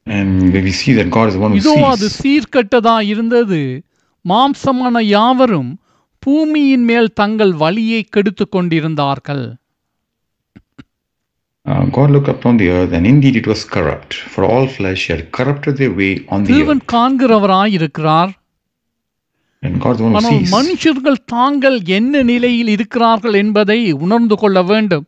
And 0.07 0.31
we 0.57 0.71
see 0.73 0.93
that 0.93 1.09
God 1.09 1.27
is 1.27 1.35
the 1.35 1.41
one 1.41 1.51
who 1.53 1.59
இதோ 1.62 1.73
அது 1.91 2.07
sees. 2.07 2.17
சீர்கெட்டதா 2.21 2.95
இருந்தது 3.12 3.62
மாம்சமான 4.25 5.01
யாவரும் 5.07 5.71
பூமியின் 6.23 6.85
மேல் 6.85 7.12
தங்கள் 7.13 7.53
வழியை 7.63 8.03
கெடுத்து 8.15 8.45
கொண்டிருந்தார்கள் 8.47 9.45
Uh, 11.65 11.83
God 11.88 12.09
looked 12.09 12.29
upon 12.29 12.57
the 12.57 12.69
earth, 12.69 12.93
and 12.93 13.05
indeed 13.05 13.35
it 13.35 13.47
was 13.47 13.62
corrupt, 13.65 14.13
for 14.31 14.43
all 14.45 14.65
flesh 14.69 15.01
had 15.07 15.31
corrupted 15.31 15.77
their 15.77 15.93
way 15.93 16.12
on 16.27 16.39
the 16.43 16.49
தேவன் 16.53 16.79
earth. 16.79 16.89
காண்கிறவராய் 16.93 17.73
இருக்கிறார் 17.73 18.31
ஆனால். 19.64 20.38
மனுஷர்கள் 20.50 21.18
தாங்கள் 21.27 21.79
என்ன 21.83 22.22
நிலையில் 22.22 22.68
இருக்கிறார்கள் 22.68 23.35
என்பதை 23.35 23.92
உணர்ந்து 23.92 24.37
கொள்ள 24.37 24.62
வேண்டும் 24.62 25.07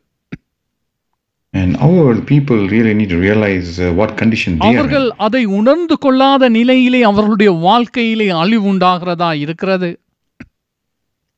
And 1.55 1.75
the 1.75 2.23
people 2.27 2.59
really 2.69 2.95
need 2.95 3.09
to 3.09 3.19
realize 3.19 3.69
uh, 3.81 3.93
what 3.93 4.11
condition 4.17 4.59
they 4.59 4.67
are 4.67 4.73
in. 4.73 4.79
அவர்கள் 4.79 5.11
அதை 5.17 5.45
உணர்ந்து 5.45 5.97
கொள்ளாத 5.99 6.49
நிலையிலே 6.49 7.03
அவர்களுடைய 7.03 7.51
வாழ்க்கையிலே 7.51 8.29
அழிவு 8.29 8.67
உண்டாகிறதா 8.73 9.31
இருக்கிறது 9.35 9.91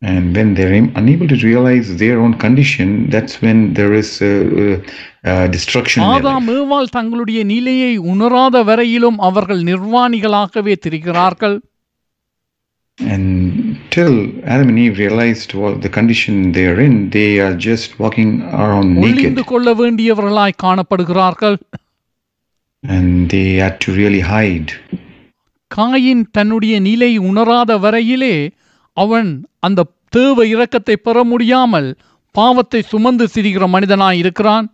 And 0.03 0.37
when 0.37 0.55
they're 0.55 0.75
unable 0.95 1.29
to 1.29 1.35
realize 1.35 1.97
their 1.97 2.21
own 2.21 2.35
condition, 2.35 3.11
that's 3.11 3.43
when 3.43 3.75
there 3.75 3.93
is 3.93 4.11
uh, 4.23 4.27
uh, 4.27 4.77
uh, 5.25 5.47
destruction 5.49 5.99
in 6.03 6.05
their 6.05 6.15
life. 6.15 6.27
ஆதாம் 6.27 6.49
ஏவாள் 6.57 6.87
தங்களுடைய 6.89 7.45
நிலையை 7.45 7.97
உணராத 7.97 8.63
வரையிலும் 8.63 9.19
அவர்கள் 9.19 9.63
நிர்வாணிகளாகவே 9.63 10.77
திரிகிறார்கள் 10.85 11.57
And 13.01 13.27
till 13.91 14.15
Adam 14.45 14.69
and 14.69 14.79
Eve 14.79 14.99
realized 14.99 15.55
what 15.55 15.83
the 15.83 15.89
condition 15.89 16.53
they 16.53 16.67
are 16.67 16.81
in, 16.81 17.11
they 17.11 17.39
are 17.39 17.55
just 17.55 17.99
walking 17.99 18.43
around 18.61 18.95
naked. 18.95 19.45
கொள்ள 19.47 19.75
வேண்டியவர்களாய் 19.75 20.61
காணப்படுகிறார்கள் 20.63 21.59
And 22.85 23.31
they 23.31 23.47
had 23.55 23.77
to 23.81 23.93
really 23.93 24.21
hide. 24.21 24.71
Cain 25.71 26.25
தன்னுடைய 26.31 26.81
நிலை 26.81 27.17
உணராத 27.19 27.79
வரையிலே 27.79 28.35
அவன் 28.97 29.31
அந்த 29.59 29.87
தேவ 30.09 30.47
இரக்கத்தை 30.47 30.97
பெற 30.97 31.25
முடியாமல் 31.25 31.89
பாவத்தை 32.35 32.83
சுமந்து 32.83 33.29
சிரிக்கிற 33.35 33.67
மனிதனாய் 33.67 34.19
இருக்கிறான் 34.19 34.67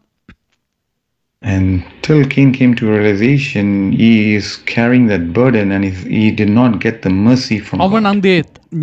And 1.43 1.67
till 2.01 2.21
Cain 2.25 2.51
came 2.51 2.71
to 2.75 2.85
realization, 2.87 3.67
he 3.93 4.09
is 4.35 4.47
carrying 4.67 5.05
that 5.07 5.31
burden 5.33 5.71
and 5.71 5.85
he, 5.85 5.91
he 6.15 6.31
did 6.31 6.49
not 6.51 6.79
get 6.79 6.95
the 7.01 7.13
mercy 7.19 7.57
from 7.59 7.77
அவன் 7.85 8.03
God. 8.03 8.11
அந்த 8.11 8.29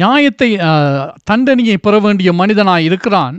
நியாயத்தை 0.02 0.48
அஹ், 0.68 1.02
தண்டனையை 1.30 1.76
பெற 1.86 1.98
வேண்டிய 2.06 2.32
மனிதனாய் 2.40 2.86
இருக்கிறான் 2.90 3.36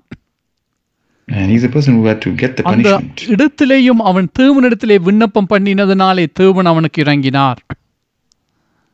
And 1.28 1.48
he's 1.52 1.64
the 1.64 1.70
person 1.70 1.94
who 1.96 2.06
had 2.06 2.20
to 2.22 2.32
get 2.42 2.52
the 2.58 2.64
அந்த 2.72 2.90
punishment. 2.90 3.24
இடத்திலேயும் 3.34 4.04
அவன் 4.10 4.28
தேவனிடத்திலே 4.40 4.98
விண்ணப்பம் 5.08 5.50
பண்ணினதினாலே 5.54 6.26
தேவன் 6.42 6.70
அவனுக்கு 6.74 7.02
இறங்கினார் 7.06 7.60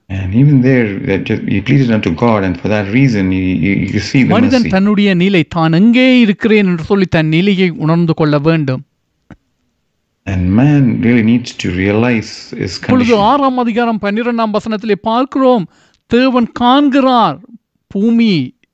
And 0.10 0.34
even 0.36 0.56
there, 0.62 0.88
that 1.10 1.22
just, 1.24 1.44
he 1.54 1.60
pleaded 1.62 1.92
unto 1.92 2.12
God, 2.16 2.44
and 2.44 2.56
for 2.62 2.68
that 2.68 2.88
reason, 2.92 3.32
you, 3.32 3.46
you, 3.66 3.74
you 3.94 4.02
see 4.10 4.22
the 4.24 4.34
மனிதன் 4.34 4.64
mercy. 4.64 4.74
தன்னுடைய 4.76 5.10
நிலை 5.22 5.44
தான் 5.56 5.78
எங்கே 5.80 6.08
இருக்கிறேன் 6.24 6.68
என்று 6.72 6.84
சொல்லி 6.90 7.08
தன் 7.18 7.32
நிலையை 7.36 7.70
உணர்ந்து 7.84 8.14
கொள்ள 8.22 8.38
வேண்டும் 8.48 8.82
இப்பொழுது. 12.79 13.13
ஆறாம் 13.29 13.59
அதிகாரம் 13.59 14.01
பன்னிரெண்டாம் 14.03 14.57
வசனத்திலே 14.57 14.97
பார்க்கிறோம் 15.03 15.65
தேவன் 16.11 16.49
காண்கிறார் 16.61 17.39
பூமி 17.91 18.33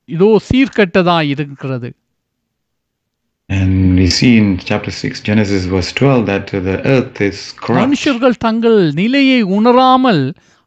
இதோ 0.08 0.40
சீர்கெட்டதாய் 0.48 1.28
இருக்கிறது 1.28 1.90
And 3.50 3.72
we 3.98 4.06
see 4.08 4.30
in 4.38 4.46
chapter 4.58 4.90
6, 4.90 5.20
Genesis 5.20 5.64
verse 5.64 5.92
12, 5.92 6.24
that 6.26 6.46
the 6.62 6.76
earth 6.86 7.20
is 7.20 7.38
corrupt. 7.56 7.80
மனுஷர்கள் 7.80 8.36
தங்கள் 8.38 8.78
நிலையை 8.92 9.42
உணராமல் 9.56 10.22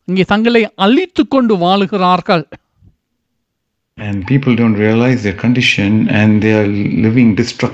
இங்கே 0.08 0.24
தங்களை 0.24 0.62
அழித்து 0.76 1.28
கொண்டு 1.28 1.56
வாழுகிறார்கள் 1.56 2.44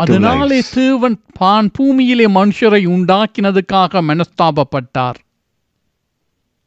அதனாலே 0.06 0.56
lives. 0.56 0.72
தேவன் 0.76 1.18
பான் 1.40 1.72
பூமியிலே 1.72 2.28
மனுஷரை 2.28 2.82
உண்டாக்கினதுக்காக 2.88 4.02
மனஸ்தாபப்பட்டார் 4.02 5.20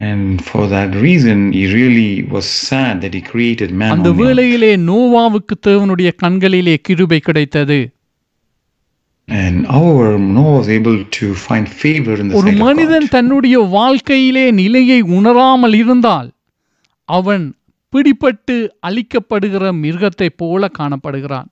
And 0.01 0.45
for 0.45 0.69
that 0.69 0.91
reason, 0.95 1.39
he 1.53 1.65
really 1.73 2.11
was 2.31 2.47
sad 2.69 2.95
that 3.01 3.15
he 3.15 3.23
created 3.33 3.71
man 3.73 3.91
அந்த 3.91 4.09
on 4.09 4.17
the 4.17 4.23
earth. 4.23 4.23
வேளையிலே 4.23 4.77
நோவாவுக்கு 4.77 5.55
தேவனுடைய 5.67 6.11
கண்களிலே 6.23 6.77
கிருபை 6.83 7.21
கிடைத்தது 7.21 7.79
And 9.29 9.67
however, 9.67 10.19
Noah 10.19 10.59
was 10.59 10.69
able 10.69 10.99
to 11.11 11.27
find 11.47 11.69
favor 11.83 12.15
in 12.21 12.29
the 12.29 12.37
ஒரு 12.37 12.51
sight 12.51 12.59
of 12.59 12.65
மனிதன். 12.67 13.07
தன்னுடைய 13.09 13.59
வாழ்க்கையிலே 13.59 14.51
நிலையை 14.51 15.01
உணராமல் 15.17 15.75
இருந்தால் 15.75 16.29
அவன் 17.09 17.47
பிடிபட்டு 17.97 18.57
அழிக்கப்படுகிற 18.89 19.73
மிருகத்தைப் 19.83 20.39
போல 20.43 20.71
காணப்படுகிறான் 20.81 21.51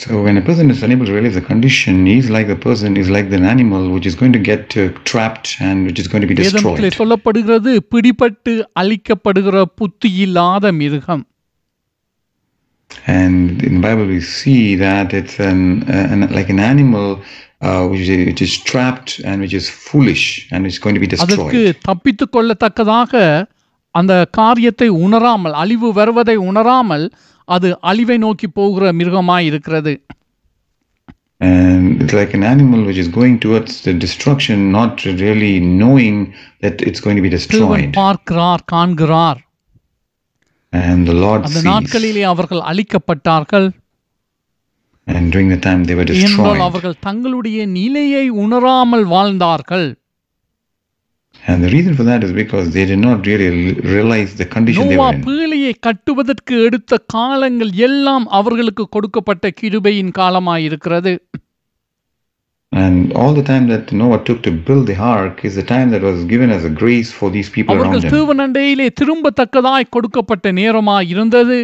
So 0.00 0.14
when 0.24 0.36
a 0.36 0.42
person 0.46 0.68
is 0.74 0.82
unable 0.82 1.06
to 1.08 1.12
realize 1.12 1.34
the 1.34 1.44
condition, 1.50 2.06
he's 2.06 2.28
like 2.28 2.46
the 2.48 2.56
person 2.56 2.96
is 2.96 3.08
like 3.16 3.26
an 3.38 3.44
animal 3.44 3.82
which 3.94 4.06
is 4.10 4.14
going 4.20 4.32
to 4.32 4.40
get 4.48 4.76
uh, 4.76 4.86
trapped 5.10 5.48
and 5.60 5.86
which 5.86 5.98
is 6.02 6.08
going 6.12 6.22
to 6.24 6.30
be 6.30 6.36
destroyed. 6.38 6.80
சொல்லப்படுகிறது 7.00 7.72
பிடிபட்டு 7.92 8.54
அழிக்கப்படுகிற 8.82 9.62
புத்தி 9.80 10.10
இல்லாத 10.24 10.72
மிருகம் 10.80 11.24
And 13.18 13.62
in 13.62 13.74
the 13.74 13.80
Bible, 13.80 14.06
we 14.06 14.20
see 14.20 14.74
that 14.76 15.14
it's 15.14 15.38
an, 15.40 15.60
an 16.10 16.20
like 16.30 16.50
an 16.50 16.60
animal 16.72 17.06
uh, 17.60 17.86
which, 17.90 18.08
is, 18.08 18.26
which 18.26 18.42
is 18.42 18.58
trapped 18.70 19.18
and 19.24 19.40
which 19.40 19.54
is 19.54 19.68
foolish 19.86 20.24
and 20.52 20.66
is 20.66 20.78
going 20.78 20.94
to 20.94 21.00
be 21.00 21.06
destroyed. 21.06 21.54
அந்த 23.94 24.12
காரியத்தை 24.30 24.88
உணராமல் 25.04 25.52
அழிவு 25.52 25.92
வருவதை 25.92 26.36
உணராமல் 26.48 27.06
அது 27.48 27.68
அழிவை 27.80 28.18
நோக்கி 28.18 28.48
போகிற 28.48 28.92
மிருகமாய் 28.92 29.46
இருக்கிறது 29.46 29.94
And 31.40 32.02
it's 32.02 32.12
like 32.12 32.34
an 32.34 32.44
animal 32.44 32.80
which 32.84 32.96
is 32.96 33.08
going 33.08 33.36
towards 33.40 33.72
the 33.82 33.92
destruction, 33.94 34.70
not 34.70 34.92
really 35.22 35.54
knowing 35.80 36.16
that 36.60 36.82
it's 36.82 37.00
going 37.00 37.16
to 37.16 37.22
be 37.22 37.28
destroyed. 37.28 37.88
பார்க்கிறார் 37.94 38.62
காண்கிறார் 38.64 39.40
And 40.72 41.00
the 41.08 41.16
Lord 41.24 41.40
அந்த 41.46 41.58
sees. 41.58 41.66
நாட்களிலே 41.70 42.22
அவர்கள் 42.24 42.62
அழிக்கப்பட்டார்கள் 42.70 43.66
And 45.06 45.32
during 45.32 45.48
the 45.48 45.58
time 45.58 45.80
they 45.84 45.94
were 45.94 46.04
destroyed. 46.04 46.60
அவர்கள் 46.60 47.00
தங்களுடைய 47.00 47.66
நிலையை 47.78 48.24
உணராமல் 48.44 49.04
வாழ்ந்தார்கள் 49.04 49.88
And 51.42 51.64
the 51.64 51.70
reason 51.70 51.96
for 51.96 52.04
that 52.04 52.22
is 52.22 52.32
because 52.32 52.70
they 52.72 52.84
did 52.84 53.00
not 53.00 53.26
really 53.26 53.48
realize 53.86 54.34
the 54.34 54.46
condition 54.46 54.88
they 54.88 54.98
were 54.98 55.12
in. 55.12 55.22
பீழையை 55.24 55.72
கட்டுவதற்கு 55.80 56.54
எடுத்த 56.66 56.98
காலங்கள் 57.14 57.72
எல்லாம் 57.86 58.26
அவர்களுக்கு 58.30 58.88
கொடுக்கப்பட்ட 58.88 59.50
கிருபையின் 59.60 60.12
காலமாய் 60.12 60.64
இருக்கிறது 60.64 61.14
And 62.72 63.12
all 63.12 63.32
the 63.34 63.42
time 63.42 63.64
that 63.68 63.92
Noah 63.92 64.20
took 64.24 64.38
to 64.42 64.50
build 64.66 64.86
the 64.86 64.96
ark 65.08 65.44
is 65.44 65.54
the 65.56 65.64
time 65.64 65.88
that 65.90 66.02
was 66.02 66.24
given 66.24 66.50
as 66.50 66.64
a 66.64 66.72
grace 66.72 67.10
for 67.12 67.28
these 67.30 67.50
people 67.50 67.74
around 67.74 67.82
அவர்கள் 67.86 68.04
him. 68.06 68.12
தேவனண்டையிலே 68.14 68.86
திரும்பத்தக்கதாய் 69.00 69.92
கொடுக்கப்பட்ட 69.96 70.52
நேரமாய் 70.60 71.10
இருந்தது 71.14 71.58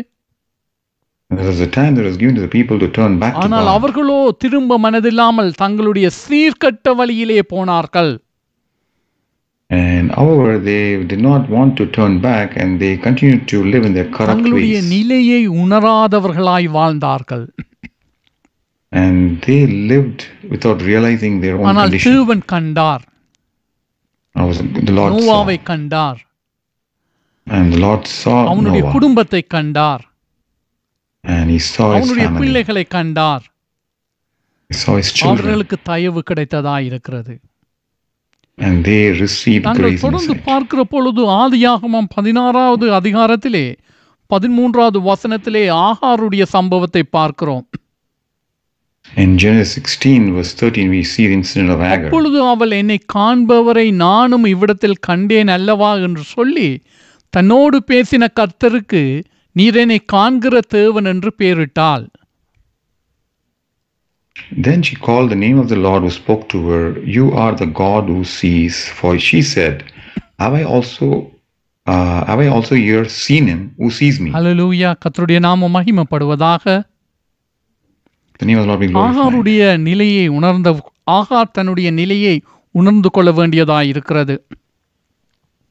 There 1.30 1.46
was 1.46 1.60
a 1.60 1.70
time 1.70 1.92
that 1.94 2.04
was 2.04 2.16
given 2.16 2.34
to 2.34 2.42
the 2.42 2.50
people 2.50 2.76
to 2.78 2.88
turn 2.90 3.14
back 3.22 3.32
to 3.34 3.40
ஆனால் 3.44 3.66
God. 3.66 3.74
அவர்களோ 3.76 4.20
திரும்ப 4.42 4.78
மனதில்லாமல் 4.78 5.50
தங்களுடைய 5.62 6.08
சீர்கட்ட 6.22 6.94
வழியிலே 7.00 7.40
போனார்கள் 7.52 8.12
And 9.69 10.11
however, 10.11 10.59
they 10.61 10.81
did 11.03 11.21
not 11.21 11.49
want 11.49 11.71
to 11.79 11.85
turn 11.87 12.19
back 12.21 12.55
and 12.55 12.79
they 12.81 12.97
continued 12.97 13.47
to 13.47 13.63
live 13.65 13.85
in 13.85 13.93
their 13.93 14.09
corrupt 14.09 14.31
தங்களுடைய 14.31 14.75
ways. 14.79 14.89
நிலையை 14.95 15.41
உணராதவர்களாய் 15.61 16.67
வாழ்ந்தார்கள் 16.77 17.45
And 18.91 19.15
they 19.41 19.61
lived 19.91 20.21
without 20.49 20.79
realizing 20.81 21.41
their 21.41 21.55
own 21.57 21.65
ஆனால் 21.69 21.89
condition. 21.89 22.11
தேவன் 22.11 22.43
கண்டார் 22.53 23.03
I 24.35 24.45
was, 24.49 24.57
the 24.87 24.93
Lord 24.99 25.11
saw. 25.13 25.19
நோவாவை 25.19 25.57
கண்டார் 25.63 26.19
And 27.47 27.73
the 27.73 27.79
Lord 27.79 28.03
saw 28.19 28.37
அவனுடைய 28.51 28.83
Noah. 28.83 28.93
குடும்பத்தை 28.95 29.41
கண்டார் 29.55 30.03
And 31.23 31.45
he 31.49 31.59
saw 31.71 31.87
his 31.87 31.97
அவனுடைய 31.97 32.27
family. 32.27 32.41
பிள்ளைகளை 32.41 32.85
கண்டார் 32.97 33.43
He 34.69 34.77
saw 34.83 34.93
his 35.01 35.11
children. 35.11 35.33
அவர்களுக்கு 35.35 35.77
தயவு 35.91 36.23
கிடைத்ததாய் 36.29 36.85
இருக்கிறது 36.91 37.33
And 37.33 37.39
they 37.39 37.41
received 37.41 37.46
நாங்கள் 38.58 39.98
தொடர்ந்து. 40.00 40.34
பார்க்கிற 40.44 40.84
பொழுது 40.84 41.22
ஆதியாகமம் 41.38 42.08
பதினாறாவது 42.14 42.90
அதிகாரத்திலே 42.92 43.66
பதிமூன்றாவது 44.30 44.98
வசனத்திலே 45.02 45.64
ஆகாருடைய 45.82 46.42
சம்பவத்தை 46.48 47.02
பார்க்கிறோம் 47.10 47.66
In 49.16 49.38
Genesis 49.38 49.70
16, 49.76 50.32
verse 50.32 50.54
13, 50.54 50.90
we 50.90 51.02
see 51.02 51.26
the 51.26 51.32
incident 51.32 51.70
of 51.70 51.80
Agar. 51.82 52.06
அப்பொழுது 52.06 52.48
அவள் 52.48 52.70
என்னை 52.70 53.00
காண்பவரை 53.14 53.92
நானும் 53.98 54.44
இவ்விடத்தில் 54.44 54.98
கண்டேன் 55.00 55.48
அல்லவா 55.48 55.94
என்று 55.98 56.22
சொல்லி 56.22 56.68
தன்னோடு 57.32 57.78
பேசின 57.88 58.26
கர்த்தருக்கு 58.40 59.02
நீர் 59.56 59.76
என்னை 59.76 59.98
காண்கிற 60.06 60.60
தேவன் 60.68 61.04
என்று 61.04 61.32
பெயரிட்டாள் 61.38 62.04
Then 64.59 64.79
she 64.81 64.95
called 64.97 65.27
the 65.29 65.35
name 65.37 65.57
of 65.59 65.67
the 65.67 65.77
Lord 65.77 66.01
who 66.03 66.11
spoke 66.11 66.43
to 66.49 66.59
her, 66.69 66.85
You 67.09 67.25
are 67.33 67.53
the 67.55 67.69
God 67.83 68.03
who 68.07 68.21
sees. 68.37 68.75
For 68.99 69.11
she 69.19 69.39
said, 69.53 69.75
Have 70.39 70.53
I 70.53 70.63
also 70.65 71.07
uh, 71.87 72.19
have 72.25 72.39
I 72.39 72.47
also 72.47 72.75
here 72.77 73.03
seen 73.23 73.45
him 73.47 73.61
who 73.79 73.89
sees 73.99 74.17
me? 74.19 74.29
அல்லேலூயா 74.39 74.89
கர்த்தருடைய 75.03 75.39
நாமம் 75.47 75.75
மகிமைப்படுவதாக 75.77 76.65
The 78.39 78.47
name 78.49 78.57
of 78.59 78.63
the 78.65 78.69
Lord 78.71 78.81
be 78.83 78.87
glorified. 78.87 79.17
ஆகாருடைய 79.17 79.61
நிலையை 79.87 80.25
உணர்ந்த 80.37 80.69
ஆகார் 81.17 81.53
தன்னுடைய 81.57 81.89
நிலையை 82.01 82.35
உணர்ந்து 82.75 83.09
கொள்ள 83.15 83.31
வேண்டியதாய் 83.39 83.89
இருக்கிறது 83.93 84.35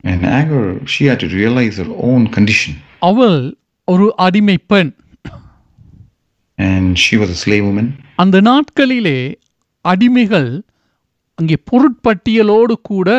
And 0.05 0.21
Agar, 0.39 0.63
she 0.93 1.03
had 1.11 1.19
to 1.25 1.29
realize 1.41 1.77
her 1.83 1.91
own 2.11 2.23
condition. 2.37 2.73
அவள் 3.11 3.39
ஒரு 3.89 4.07
அடிமை 4.27 4.57
பெண் 4.73 4.93
And 6.59 6.99
she 6.99 7.15
was 7.21 7.31
a 7.37 7.39
slave 7.45 7.65
woman. 7.65 7.87
அந்த 8.18 8.42
நாட்களிலே 8.42 9.20
அடிமைகள் 9.86 10.50
அங்கே 11.38 11.58
பொருட்பட்டியலோடு 11.70 12.74
கூட 12.84 13.10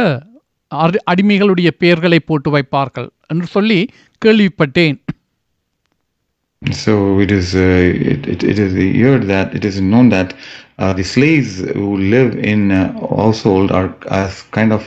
அடி- 0.72 1.04
அடிமைகளுடைய 1.10 1.70
பெயர்களை 1.78 2.18
போட்டு 2.20 2.50
வைப்பார்கள் 2.50 3.08
என்று 3.26 3.46
சொல்லி 3.48 3.80
கேள்விப்பட்டேன் 4.22 4.98
So 6.62 6.92
it 7.20 7.30
is 7.30 7.54
uh, 7.56 7.64
it, 8.04 8.26
it, 8.26 8.40
it 8.44 8.58
is 8.58 8.72
here 8.94 9.18
that 9.26 9.54
it 9.54 9.64
is 9.64 9.80
known 9.82 10.08
that 10.08 10.30
uh, 10.78 10.92
the 10.92 11.04
slaves 11.04 11.50
who 11.72 11.88
live 12.06 12.30
in 12.44 12.72
uh, 12.72 12.80
household 13.16 13.70
are 13.70 13.90
as 14.12 14.42
kind 14.50 14.72
of 14.72 14.82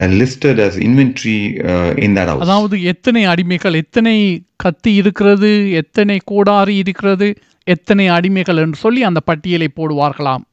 uh, 0.00 0.08
listed 0.12 0.58
as 0.58 0.76
inventory 0.78 1.38
uh, 1.64 1.92
in 1.98 2.12
that 2.14 2.28
house. 2.28 2.42
அதாவது 2.42 2.82
எத்தனை 2.84 3.26
அடிமைகள் 3.26 3.76
எத்தனை 3.76 4.14
கத்தி 4.56 4.94
இருக்கிறது 4.94 5.50
எத்தனை 5.72 6.20
கோடாரி 6.24 6.76
இருக்கிறது 6.76 7.28
எத்தனை 7.66 8.10
அடிமைகள் 8.10 8.60
என்று 8.64 8.78
சொல்லி 8.78 9.02
அந்த 9.02 9.20
பட்டியலை 9.20 9.70
போடுவார்களாம் 9.76 10.44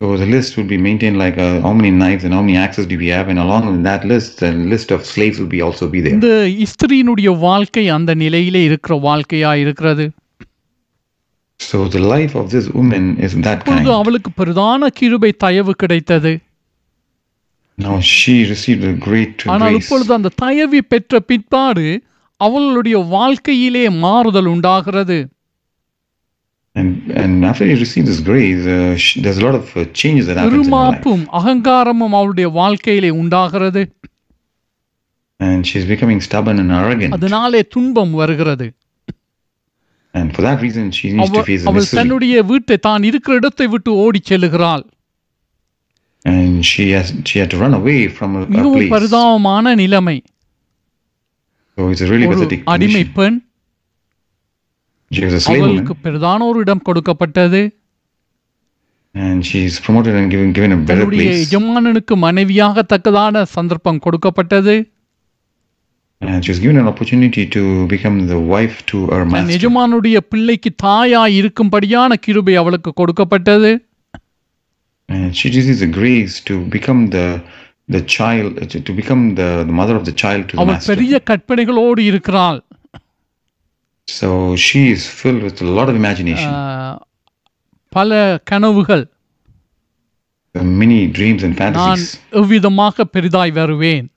So 0.00 0.16
the 0.16 0.26
list 0.26 0.56
would 0.56 0.68
be 0.68 0.76
maintained 0.78 1.18
like 1.18 1.36
uh, 1.36 1.60
how 1.60 1.72
many 1.72 1.90
knives 1.92 2.24
and 2.24 2.32
how 2.32 2.42
many 2.42 2.56
axes 2.56 2.84
do 2.86 2.96
we 2.96 3.08
have, 3.08 3.28
and 3.28 3.38
along 3.38 3.62
with 3.68 3.80
that 3.82 4.02
list, 4.04 4.28
the 4.38 4.50
list 4.72 4.92
of 4.92 5.00
slaves 5.04 5.36
will 5.40 5.50
be 5.54 5.60
also 5.60 5.86
be 5.94 6.00
there. 6.00 6.12
இந்த 6.16 6.28
ஸ்திரீனுடைய 6.72 7.30
வாழ்க்கை 7.46 7.84
அந்த 7.96 8.14
நிலையிலே 8.22 8.62
இருக்கிற 8.64 8.96
வாழ்க்கையா 9.06 9.52
இருக்கிறது 9.62 10.04
So 11.60 11.78
the 11.88 12.02
life 12.12 12.34
of 12.36 12.46
this 12.54 12.66
woman 12.70 13.04
is 13.18 13.32
that 13.46 13.60
kind. 13.68 13.88
அவளுக்கு 13.96 14.32
பிரதான 14.40 14.90
கிருபை 15.00 15.32
தயவு 15.44 15.74
கிடைத்தது 15.82 16.32
Now 17.78 17.96
she 18.12 18.36
received 18.52 18.84
a 18.84 18.96
great 19.08 19.34
ஆனால் 19.54 19.74
grace, 19.74 19.80
இப்பொழுது 19.80 20.14
அந்த 20.18 20.32
தயவி 20.44 20.82
பெற்ற 20.92 21.20
பிற்பாடு 21.30 21.86
அவளுடைய 22.40 22.96
வாழ்க்கையிலே 23.16 23.84
மாறுதல் 24.04 24.50
உண்டாகிறது 24.54 25.18
and 26.77 26.89
and 27.13 27.45
after 27.45 27.65
she 27.69 27.75
received 27.77 28.07
this 28.07 28.21
grace, 28.21 28.63
uh, 28.67 28.77
sh 28.97 29.09
there's 29.17 29.39
a 29.41 29.45
lot 29.47 29.55
of 29.55 29.65
uh, 29.71 29.85
changes 29.93 30.25
that 30.27 30.37
happens 30.37 30.53
in 30.53 30.63
her 30.65 30.77
life. 30.77 31.01
பெருமாப்பும் 31.01 31.25
அகங்காரமும் 31.39 32.15
அவளுடைய 32.19 32.47
வாழ்க்கையிலே 32.59 33.11
உண்டாகிறது 33.21 33.83
And 35.39 35.59
she's 35.69 35.85
becoming 35.85 36.19
stubborn 36.21 36.57
and 36.59 36.71
arrogant. 36.71 37.13
அதனாலே 37.13 37.61
துன்பம் 37.75 38.13
வருகிறது 38.13 38.67
And 40.13 40.27
for 40.35 40.41
that 40.41 40.59
reason, 40.61 40.85
she 40.91 41.07
needs 41.11 41.29
to 41.29 41.35
அவள் 41.35 41.45
face 41.47 41.61
the 41.63 41.69
அவள் 41.69 41.83
misery. 41.83 41.97
தன்னுடைய 41.99 42.41
வீட்டை 42.51 42.75
தான் 42.87 43.03
இருக்கிற 43.09 43.35
இடத்தை 43.41 43.67
விட்டு 43.73 43.91
ஓடிச் 44.03 44.29
செல்லுகிறாள் 44.31 44.83
And 46.25 46.51
she 46.65 46.83
has 46.95 47.07
she 47.29 47.37
had 47.41 47.49
to 47.53 47.57
run 47.63 47.73
away 47.73 47.99
from 48.17 48.29
a, 48.35 48.43
a 48.43 48.51
மிகவும் 48.51 48.75
place. 48.77 48.91
பரிதாபமான 48.93 49.73
நிலைமை 49.81 50.17
So 51.77 51.87
it's 51.91 52.03
a 52.07 52.11
really 52.13 52.27
ஒரு 52.27 52.35
pathetic 52.35 52.61
அடிமை 52.73 53.01
condition. 53.03 53.15
பெண் 53.17 53.37
அவளுக்கு 55.50 55.94
பிரதான 55.96 56.40
ஒரு 56.44 56.58
இடம் 56.60 56.86
கொடுக்கப்பட்டது 56.88 57.60
and 59.14 59.44
she's 59.44 59.80
promoted 59.80 60.14
and 60.14 60.30
given 60.30 60.52
given 60.52 60.72
a 60.72 60.80
better 60.88 61.06
place. 61.06 61.38
எஜமானனுக்கு 61.44 62.16
மனைவியாக 62.16 62.82
தக்கதான 62.92 63.44
சந்தர்ப்பம் 63.56 64.00
கொடுக்கப்பட்டது 64.06 64.76
And 66.20 66.44
she 66.44 66.50
was 66.52 66.58
given 66.58 66.76
an 66.76 66.88
opportunity 66.88 67.42
to 67.46 67.62
become 67.86 68.16
the 68.26 68.38
wife 68.54 68.76
to 68.86 68.98
her 69.06 69.24
master. 69.24 69.54
எஜமானுடைய 69.56 70.20
பிள்ளைக்கு 70.32 70.70
தாயாய் 70.82 71.36
இருக்கும்படியான 71.40 72.18
கிருபை 72.26 72.56
அவளுக்கு 72.62 72.92
கொடுக்கப்பட்டது 72.92 73.70
And 75.08 75.28
she 75.36 75.48
receives 75.48 75.80
the 75.86 75.92
grace 76.00 76.34
to 76.48 76.54
become 76.76 77.02
the 77.16 77.26
the 77.88 78.02
child 78.16 78.48
to, 78.86 78.92
become 78.92 79.22
the, 79.34 79.64
the 79.64 79.72
mother 79.72 79.94
of 79.96 80.04
the 80.04 80.12
child 80.12 80.42
to 80.48 80.54
the 80.56 80.62
அவள் 80.62 80.74
master. 80.74 80.90
பெரிய 80.92 81.20
கற்பனைகளோடு 81.30 82.00
இருக்கிறாள் 82.10 82.58
So 84.07 84.29
she 84.57 84.81
is 84.91 85.01
filled 85.19 85.43
with 85.43 85.57
a 85.61 85.69
lot 85.77 85.87
of 85.89 85.95
imagination, 85.95 86.49
ஆஹ், 86.53 86.97
பல 87.93 88.11
கனவுகள் 88.43 89.03
many 90.81 91.07
dreams 91.17 91.41
and 91.43 91.53
நான் 91.59 91.75
fantasies, 91.75 92.09
எவ்விதமாக 92.31 93.05
பெரிதாய் 93.13 93.51
வருவேன் 93.51 94.07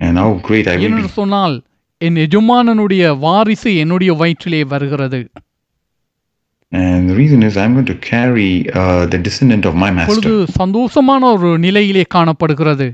and 0.00 0.14
how 0.18 0.30
great 0.48 0.66
I 0.68 0.76
will 0.76 0.84
ஏனென்று 0.86 1.08
be. 1.08 1.16
சொன்னால் 1.18 1.56
என் 2.00 2.18
எஜமானனுடைய 2.26 3.02
வாரிசு 3.24 3.70
என்னுடைய 3.76 4.12
வயிற்றிலே 4.12 4.62
வருகிறது 4.64 5.20
And 6.72 7.10
the 7.10 7.16
reason 7.16 7.40
is 7.42 7.56
I'm 7.56 7.72
going 7.74 7.86
to 7.86 7.98
carry 8.10 8.50
uh, 8.72 9.04
the 9.06 9.18
descendant 9.18 9.64
of 9.64 9.74
my 9.74 9.88
பொழுது 10.00 10.32
master. 10.34 10.52
சந்தோஷமான 10.58 11.22
ஒரு 11.34 11.58
நிலையிலே 11.58 12.04
காணப்படுகிறது 12.16 12.86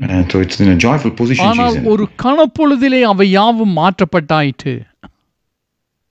And 0.00 0.32
so 0.32 0.40
it's 0.40 0.60
in 0.60 0.68
a 0.68 0.76
joyful 0.76 1.10
position 1.12 1.46
ஆனால். 1.46 1.74
ஒரு 1.92 2.04
கணப்பொழுதிலே 2.22 3.00
அவை 3.12 3.30
யாவும் 3.38 3.74
மாற்றப்பட்டாயிற்று 3.80 4.74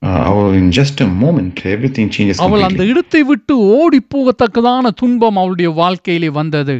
Uh, 0.02 0.52
in 0.58 0.72
just 0.72 1.00
a 1.00 1.08
moment, 1.22 1.56
everything 1.66 2.06
changes 2.08 2.36
அவள் 2.44 2.62
அந்த. 2.66 2.82
இடத்தை 2.84 3.22
விட்டு 3.22 3.54
ஓடி 3.74 3.98
போகத்தக்கதான 4.14 4.90
துன்பம் 5.00 5.38
அவளுடைய 5.40 5.70
வாழ்க்கையிலே 5.70 6.28
வந்தது 6.28 6.76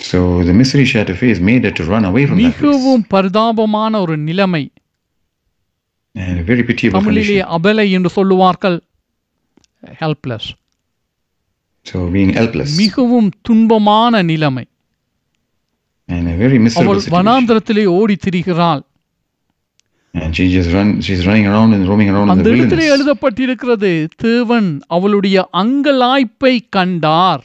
So 0.00 0.18
the 0.42 0.52
misery 0.52 0.84
she 0.84 0.98
had 0.98 1.06
to 1.06 1.16
face 1.22 1.40
made 1.40 1.64
her 1.64 1.70
to 1.70 1.84
run 1.84 2.04
away 2.04 2.26
from 2.26 2.36
that 2.36 2.44
place. 2.44 2.60
மிகவும் 2.60 3.04
பரிதாபமான 3.14 4.00
ஒரு 4.00 4.16
நிலைமை 4.18 4.62
And 6.14 6.38
a 6.38 6.42
very 6.42 6.62
pitiable 6.62 7.00
தமிழிலே. 7.00 7.38
அபலை 7.56 7.90
என்று 7.90 8.08
சொல்லுவார்கள் 8.08 8.78
ஹெல்ப்லெஸ் 10.02 10.48
So 11.86 12.10
being 12.10 12.32
helpless 12.32 12.72
மிகவும் 12.76 13.30
துன்பமான 13.48 14.22
நிலைமை 14.22 14.66
and 14.66 14.66
a 14.66 14.66
very 14.66 14.66
miserable 15.90 15.99
அவள். 16.10 17.02
வனாந்திரத்திலே 17.16 17.86
ஓடி 17.86 18.16
திரிகிறாள் 18.24 18.84
And 20.14 20.34
she 20.36 20.52
just 20.52 20.72
run. 20.72 21.00
She's 21.00 21.24
running 21.26 21.46
around 21.46 21.72
and 21.72 21.88
roaming 21.88 22.08
around 22.10 22.30
அந்த 22.30 22.48
இடத்திலே. 22.50 22.86
எழுதப்பட்டிருக்கிறது 22.90 23.90
தேவன் 24.16 24.80
அவளுடைய 24.88 25.48
அங்கலாய்ப்பை 25.52 26.60
கண்டார் 26.68 27.44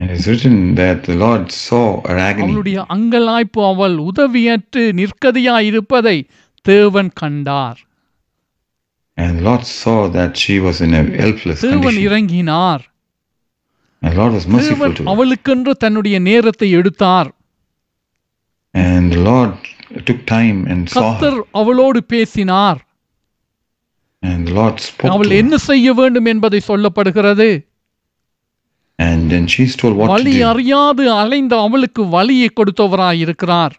And 0.00 0.10
it's 0.10 0.26
written 0.26 0.74
that 0.74 1.04
the 1.04 1.14
Lord 1.14 1.50
saw 1.58 1.84
her 2.00 2.18
agony, 2.18 2.46
அவளுடைய 2.46 2.86
அங்கலாய்ப்பு 2.88 3.60
அவள் 3.64 3.96
உதவியற்று 3.98 4.92
நிற்கதியாய் 4.92 5.66
இருப்பதை 5.66 6.16
தேவன் 6.66 7.10
கண்டார் 7.14 7.80
and 9.18 9.38
the 9.38 9.44
Lord 9.44 9.64
saw 9.74 10.08
that 10.08 10.36
she 10.36 10.60
was 10.60 10.80
in 10.80 10.92
a 10.92 11.04
helpless 11.22 11.60
தேவன் 11.60 11.82
condition. 11.82 12.02
இறங்கினார் 12.02 12.82
And 12.82 12.84
the 12.84 12.84
Lord 12.84 12.84
was 12.86 12.90
merciful 13.66 13.95
தேவன். 14.06 14.94
அவளுக்கென்று 15.06 15.72
தன்னுடைய 15.74 16.18
நேரத்தை 16.18 16.70
எடுத்தார் 16.70 17.30
And 18.74 19.12
the 19.12 19.18
Lord 19.18 19.52
took 20.04 20.26
time 20.26 20.66
and 20.66 20.88
saw. 20.88 21.00
கத்தர் 21.00 21.38
அவளோடு 21.50 22.04
பேசினார் 22.04 22.80
And 24.22 24.46
the 24.46 24.52
Lord 24.52 24.76
spoke 24.80 25.12
அவள். 25.12 25.30
என்ன 25.30 25.56
செய்ய 25.56 25.92
வேண்டும் 25.92 26.26
என்பதை 26.26 26.62
சொல்லப்படுகிறது 26.68 27.62
And 28.98 29.30
then 29.32 29.46
she's 29.46 29.76
told 29.76 29.96
what 29.96 30.08
வழி. 30.10 30.42
அறியாது 30.42 31.10
அலைந்த 31.12 31.56
அவளுக்கு 31.56 32.08
வழியை 32.08 32.50
கொடுத்தவராய் 32.50 33.18
இருக்கிறார் 33.18 33.74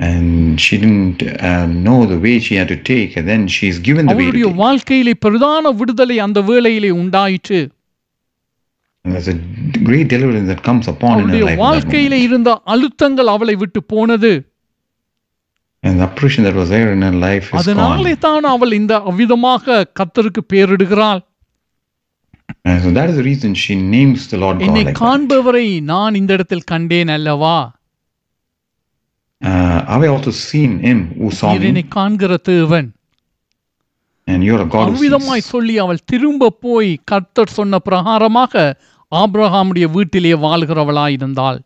And 0.00 0.60
she 0.60 0.76
didn't 0.78 1.20
uh, 1.22 1.66
know 1.66 2.04
the 2.06 2.18
way 2.18 2.38
she 2.38 2.54
had 2.56 2.68
to 2.68 2.76
take. 2.76 3.16
And 3.16 3.28
then 3.28 3.46
she's 3.48 3.78
given 3.78 4.06
the 4.06 4.16
way 4.16 4.30
to 4.30 4.38
take. 4.38 4.56
வாழ்க்கையிலே 4.56 5.14
பிரதான 5.14 5.70
விடுதலை 5.70 6.18
அந்த 6.18 6.40
வேளையிலே 6.40 6.90
உண்டாயிற்று 6.90 7.60
வாழ்க்கையிலே. 11.58 12.18
இருந்த 12.26 12.50
அழுத்தங்கள் 12.74 13.30
அவளை 13.34 13.54
விட்டு 13.62 13.82
போனது 13.92 14.32
And 15.84 15.94
the 16.00 16.04
oppression 16.04 16.42
that 16.44 16.54
was 16.54 16.68
there 16.70 16.90
in 16.92 17.02
her 17.02 17.16
life 17.24 17.46
is 17.48 17.56
அதனாலே. 17.60 18.12
தான் 18.22 18.46
அவள் 18.52 18.72
இந்த 18.72 18.92
அவ்விதமாக 19.10 19.64
கத்தருக்கு 19.98 20.42
பேரிடுகிறாள் 20.52 21.22
And 22.64 22.78
so 22.82 22.90
that 22.90 23.08
is 23.10 23.16
the 23.16 23.26
reason 23.28 23.50
she 23.62 23.74
names 23.96 24.20
the 24.28 24.38
Lord 24.44 24.56
God 24.56 24.64
என்னை 24.66 24.82
like 24.82 24.90
that. 24.90 25.00
காண்பவரை 25.02 25.66
நான் 25.92 26.18
இந்த 26.20 26.32
இடத்தில் 26.38 26.68
கண்டேன் 26.74 27.12
அல்லவா 27.16 27.56
Uh, 29.40 29.50
have 29.86 30.02
I 30.02 30.10
also 30.12 30.32
seen 30.42 30.72
him 30.80 30.98
who 31.16 31.28
saw 31.38 31.48
நீர் 31.52 31.66
என்னை 31.70 31.82
me? 31.82 31.90
காண்கிற 31.96 32.32
தேவன் 32.50 32.88
And 34.28 34.38
you're 34.46 34.62
a 34.62 34.70
God 34.74 34.84
who 34.84 34.92
அவ்விதமாய் 34.92 35.42
sees. 35.42 35.50
சொல்லி 35.54 35.74
அவள் 35.84 36.04
திரும்ப 36.10 36.50
போய் 36.64 36.90
கர்த்தர் 37.10 37.56
சொன்ன 37.58 37.80
பிரகாரமாக 37.88 38.54
ஆபிரகாமுடைய 39.12 39.86
வீட்டிலே 39.96 40.34
வாழ்கிறவளாயிருந்தாள் 40.46 41.60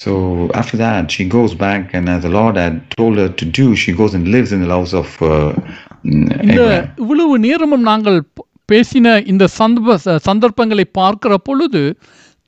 So 0.00 0.12
after 0.54 0.76
that, 0.76 1.10
she 1.10 1.24
goes 1.28 1.52
back, 1.54 1.92
and 1.92 2.08
as 2.08 2.20
the 2.22 2.28
Lord 2.28 2.56
had 2.56 2.74
told 2.90 3.16
her 3.16 3.28
to 3.40 3.44
do, 3.58 3.64
she 3.74 3.92
goes 3.92 4.14
and 4.14 4.28
lives 4.28 4.50
in 4.52 4.60
the 4.64 4.68
house 4.68 4.92
of 4.94 5.08
uh, 5.20 5.30
mm, 6.04 6.28
இந்த. 6.44 6.60
இவ்வளவு 7.02 7.34
நேரமும் 7.38 7.82
நாங்கள் 7.82 8.18
பேசின 8.68 9.16
இந்த 9.32 9.44
சந்தர்ப்ப 9.58 10.18
சந்தர்ப்பங்களை 10.28 10.86
பார்க்கிற 11.00 11.38
பொழுது 11.38 11.82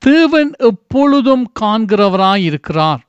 தேவன் 0.03 0.51
எப்பொழுதும் 0.71 1.47
காண்கிறவராய் 1.63 2.45
இருக்கிறார் 2.51 3.03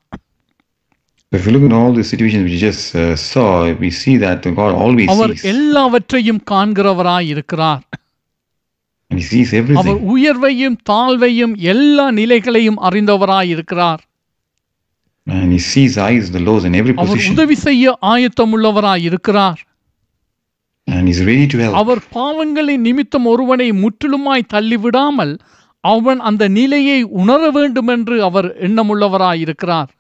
If 1.31 1.45
you 1.45 1.51
look 1.51 1.63
at 1.63 1.73
all 1.73 1.93
the 1.93 2.03
situations 2.03 2.43
we 2.45 2.57
just 2.59 2.85
uh, 2.93 3.15
saw, 3.15 3.49
we 3.83 3.89
see 3.91 4.15
that 4.17 4.41
God 4.55 4.73
always 4.85 5.09
அவர் 5.13 5.33
எல்லாவற்றையும் 5.53 6.41
காண்கிறவராய் 6.51 7.29
இருக்கிறார் 7.33 7.83
அவர். 9.11 9.99
உயர்வையும் 10.13 10.77
தாழ்வையும் 10.89 11.53
எல்லா 11.65 12.11
நிலைகளையும் 12.11 12.79
அறிந்தவராய் 12.89 13.47
இருக்கிறார் 13.47 14.01
And 15.27 15.51
He 15.51 15.59
sees 15.63 15.91
the 15.95 16.01
highs, 16.01 16.27
the 16.31 16.39
lows, 16.39 16.63
in 16.63 16.73
every 16.73 16.93
அவர் 16.95 17.19
உதவி 17.33 17.55
செய்ய 17.59 17.97
ஆயத்தமுள்ளவராய் 18.11 19.03
இருக்கிறார் 19.03 19.59
and 20.87 21.03
He's 21.07 21.21
ready 21.23 21.47
to 21.47 21.57
help. 21.57 21.75
அவர் 21.75 22.01
பாவங்களின் 22.13 22.81
நிமித்தம் 22.81 23.25
ஒருவனை 23.25 23.67
முற்றிலுமாய் 23.83 24.49
தள்ளிவிடாமல் 24.53 25.33
அவன் 25.83 26.19
அந்த 26.21 26.47
நிலையை 26.51 26.99
உணர 27.21 27.49
வேண்டும் 27.49 27.87
என்று 27.87 28.23
அவர் 28.23 28.47
எண்ணமுள்ளவராய் 28.59 29.39
இருக்கிறார் 29.39 29.91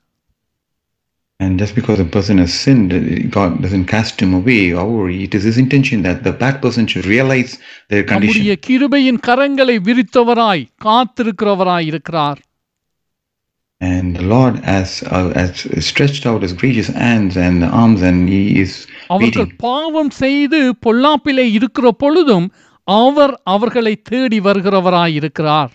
And 1.40 1.58
just 1.58 1.74
because 1.74 2.00
a 2.00 2.06
person 2.06 2.38
has 2.38 2.54
sinned, 2.54 2.90
God 3.30 3.60
doesn't 3.62 3.84
cast 3.86 4.20
him 4.20 4.32
away. 4.32 4.70
However, 4.70 5.10
it 5.10 5.34
is 5.34 5.42
His 5.42 5.58
intention 5.58 6.02
that 6.02 6.24
the 6.24 6.32
bad 6.34 6.62
person 6.62 6.86
should 6.86 7.06
realize 7.06 7.52
their 7.90 8.04
condition. 8.04 8.36
நம்முடைய 8.36 8.54
கிருபையின் 8.66 9.20
கரங்களை 9.26 9.76
விரித்தவராய் 9.88 10.64
காத்திருக்கிறவராய் 10.84 11.86
இருக்கிறார் 11.86 12.40
And 13.80 14.16
the 14.16 14.22
Lord 14.24 14.54
has, 14.64 15.02
uh, 15.06 15.32
has 15.34 15.50
stretched 15.86 16.24
out 16.26 16.40
His 16.42 16.54
gracious 16.54 16.86
hands 16.96 17.36
and 17.36 17.62
arms, 17.80 18.02
and 18.02 18.28
He 18.28 18.60
is 18.60 18.72
அவர்கள் 19.08 19.44
waiting. 19.44 19.58
பாவம் 19.58 20.10
செய்து 20.22 20.60
பொல்லாப்பிலே 20.86 21.52
இருக்கிற 21.52 21.90
பொழுதும் 21.92 22.46
அவர் 22.88 23.34
அவர்களை 23.46 23.94
தேடி 24.02 24.40
வருகிறவராய் 24.40 25.14
இருக்கிறார் 25.14 25.72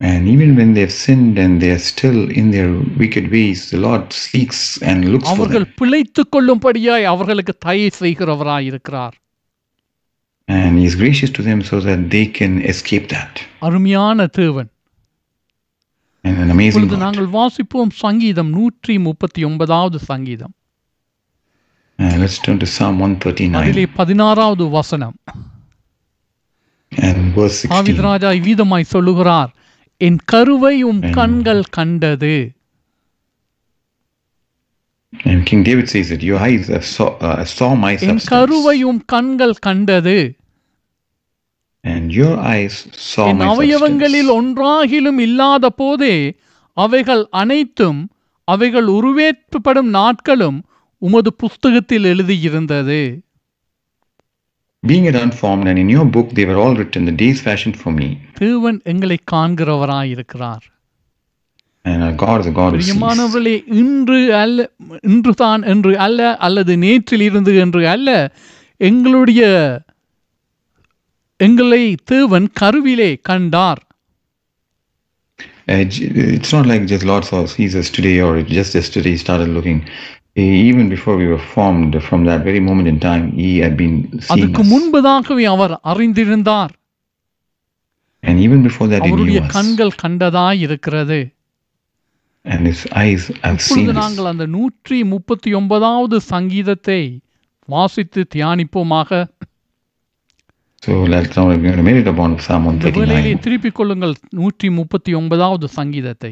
And 0.00 0.22
even 0.26 0.56
when 0.56 0.70
they 0.74 0.80
have 0.80 0.94
sinned 0.96 1.36
and 1.38 1.60
they 1.62 1.70
are 1.70 1.82
still 1.86 2.20
in 2.32 2.50
their 2.50 2.70
wicked 2.96 3.30
ways, 3.30 3.70
the 3.70 3.78
Lord 3.78 4.04
seeks 4.24 4.60
and 4.82 4.98
looks 5.12 5.26
for 5.26 5.34
அவர்கள் 5.34 5.64
them. 5.64 5.74
பிழைத்துக் 5.80 6.32
கொள்ளும்படியாய் 6.34 7.04
அவர்களுக்கு 7.12 7.54
தயை 7.66 7.88
செய்கிறவராய் 8.00 8.68
இருக்கிறார் 8.70 9.14
And 10.48 10.72
He 10.78 10.86
is 10.86 10.96
gracious 10.96 11.30
to 11.30 11.42
them 11.42 11.60
so 11.62 11.76
that 11.80 12.00
they 12.10 12.24
can 12.38 12.54
escape 12.72 13.06
that. 13.08 13.32
அருமையான 13.66 14.26
தேவன் 14.40 14.70
And 16.24 16.36
an 16.38 16.50
amazing 16.50 16.72
இப்பொழுது 16.72 16.94
God. 16.94 17.04
நாங்கள் 17.04 17.30
வாசிப்போம் 17.38 17.94
சங்கீதம் 18.02 18.50
நூற்றி 18.58 18.96
முப்பத்தி 19.08 19.42
ஒன்பதாவது 19.50 20.00
சங்கீதம் 20.10 20.54
Uh, 21.98 22.14
let's 22.20 22.36
turn 22.44 22.56
to 22.58 22.68
Psalm 22.68 22.94
139 23.00 23.58
அதிலே 23.62 23.82
பதினாறாவது 23.96 24.64
வசனம் 24.76 25.16
and 26.92 27.20
verse 27.36 27.58
16. 27.60 27.72
தாவீது 27.74 28.02
ராஜா 28.10 28.30
இவ்விதமாய் 28.40 28.92
சொல்லுகிறார் 28.94 29.50
என் 30.01 30.17
கருவை 30.25 30.83
உம். 30.83 31.01
கண்கள் 31.11 31.63
கண்டது 31.69 32.35
And 35.25 35.45
King 35.45 35.63
David 35.63 35.89
says 35.89 36.09
that 36.09 36.23
your 36.23 36.39
eyes 36.39 36.65
saw, 36.85 37.07
uh, 37.19 37.43
saw 37.45 37.75
my 37.75 37.91
N 37.93 37.99
substance, 37.99 38.27
கருவை 38.27 38.83
உம் 38.83 39.01
கண்கள் 39.05 39.55
கண்டது 39.59 40.17
and 41.83 42.11
your 42.11 42.35
eyes 42.47 42.75
saw 43.05 43.25
என் 43.27 43.41
அவயவங்களில். 43.47 44.29
ஒன்றாகிலும் 44.29 45.19
இல்லாத 45.19 45.69
போதே 45.69 46.15
அவைகள் 46.77 47.27
அனைத்தும் 47.33 47.99
அவைகள் 48.47 48.87
உருவேற்றப்படும் 48.87 49.89
நாட்களும் 49.89 50.59
உமது 51.01 51.33
புஸ்தகத்தில் 51.33 52.03
எழுதியிருந்தது 52.03 53.01
Being 54.83 55.05
it 55.05 55.15
unformed, 55.17 55.67
and 55.67 55.79
in 55.79 55.89
your 55.89 56.05
book 56.07 56.29
they 56.31 56.45
were 56.45 56.57
all 56.57 56.75
written, 56.75 57.05
the 57.05 57.11
days 57.13 57.39
fashioned 57.41 57.77
for 57.79 57.91
me. 57.91 58.09
தேவன் 58.39 58.79
எங்களை 58.91 59.19
காண்கிறவராயிருக்கிறார் 59.31 60.65
And 61.85 61.99
our 62.03 62.15
God 62.23 62.37
is 62.41 62.47
a 62.47 62.51
God 62.51 62.71
who 62.71 62.77
sees. 62.77 62.87
பிரியமானவர்களே 62.87 63.53
இன்று 63.81 64.19
அல்ல 64.35 64.61
இன்று 65.09 65.33
தான் 65.41 65.61
என்று 65.73 65.91
அல்ல 66.05 66.21
அல்லது 66.47 66.73
நேற்றில் 66.77 67.21
இருந்து 67.21 67.51
என்று 67.63 67.81
அல்ல 67.87 68.09
எங்களுடைய 68.81 69.41
எங்களை 71.39 71.83
தேவன் 72.13 72.49
கருவிலே 72.61 73.11
கண்டார் 73.29 73.81
Uh, 75.69 75.83
j- 75.93 76.05
it's 76.35 76.51
not 76.55 76.65
like 76.65 76.83
just 76.87 77.03
Lord 77.03 77.23
saw 77.29 77.39
sees 77.53 77.73
us 77.79 77.87
today 77.95 78.13
or 78.25 78.29
just 78.51 78.71
yesterday 78.77 79.11
he 79.15 79.19
started 79.23 79.49
looking. 79.55 79.79
Even 80.37 80.87
before 80.87 81.17
we 81.17 81.27
were 81.27 81.43
formed, 81.53 82.03
from 82.03 82.25
that 82.25 82.43
very 82.43 82.59
moment 82.59 82.87
in 82.87 82.99
time, 82.99 83.31
he 83.33 83.57
had 83.59 83.75
been 83.77 83.95
அதுக்கு. 84.29 84.63
முன்பதாகவே 84.63 85.45
அவர் 85.45 85.73
அறிந்திருந்தார் 85.83 86.73
And 88.23 88.39
even 88.39 88.59
before 88.63 88.87
that, 88.87 89.01
அவருடைய. 89.03 89.39
கண்கள் 89.55 89.93
கண்டதாய் 90.03 90.59
இருக்கிறது 90.59 91.19
And 92.45 92.61
his 92.67 92.81
eyes 92.95 93.23
have 93.41 93.59
seen. 93.61 93.87
நாங்கள் 93.99 94.25
அந்த 94.25 94.45
நூற்றி 94.47 95.03
முப்பத்தி 95.05 95.53
ஒன்பதாவது 95.53 96.19
சங்கீதத்தை 96.29 97.01
வாசித்து 97.69 98.21
தியானிப்போமாக 98.35 99.09
So 100.83 100.93
let's 101.05 101.35
now 101.37 101.43
we're 101.47 101.61
going 101.63 101.79
to 101.81 101.83
meditate 101.83 102.11
upon 102.13 102.31
Psalm 102.39 102.65
இந்த 102.71 102.89
வேளையிலே 102.97 103.31
139. 103.31 103.43
திருப்பிக் 103.45 103.77
கொள்ளுங்கள் 103.79 104.13
நூற்றி 104.39 104.67
முப்பத்தி 104.79 105.13
ஒன்பதாவது 105.13 105.67
சங்கீதத்தை 105.77 106.31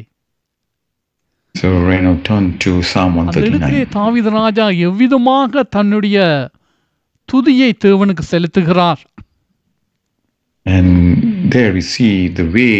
So 1.56 1.68
right 1.80 2.02
now 2.02 2.14
turn 2.24 2.46
to 2.64 2.70
Psalm 2.90 3.12
அந்த 3.20 3.36
இடத்திலே 3.40 3.80
139. 3.80 3.92
தாவீது 3.96 4.30
ராஜா 4.38 4.64
எவ்விதமாக 4.88 5.62
தன்னுடைய 5.76 6.16
துதியை 7.28 7.70
தேவனுக்கு 7.84 8.24
செலுத்துகிறார் 8.32 9.02
And 10.66 10.90
there 11.54 11.72
we 11.72 11.82
see 11.94 12.12
the 12.40 12.46
way 12.56 12.72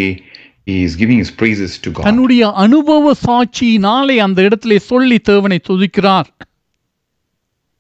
he 0.66 0.76
is 0.86 0.94
giving 1.02 1.18
his 1.24 1.30
praises 1.42 1.72
to 1.84 1.90
God. 1.96 2.04
தன்னுடைய 2.08 2.42
அனுபவ 2.64 3.14
சாட்சியினாலே 3.26 4.16
அந்த 4.26 4.38
இடத்திலே 4.48 4.78
சொல்லி 4.90 5.18
தேவனை 5.30 5.60
துதிக்கிறார் 5.70 6.30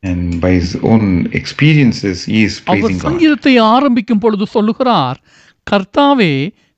And 0.02 0.24
by 0.40 0.52
his 0.60 0.72
own 0.90 1.04
experiences, 1.32 2.16
he 2.32 2.40
is 2.48 2.56
our 2.60 2.80
praising 2.80 2.98
God. 2.98 3.06
சங்கீதத்தை 3.08 3.54
ஆரம்பிக்கும் 3.74 4.22
பொழுது 4.24 4.46
சொல்லுகிறார் 4.56 5.18
கர்த்தாவே 5.66 6.32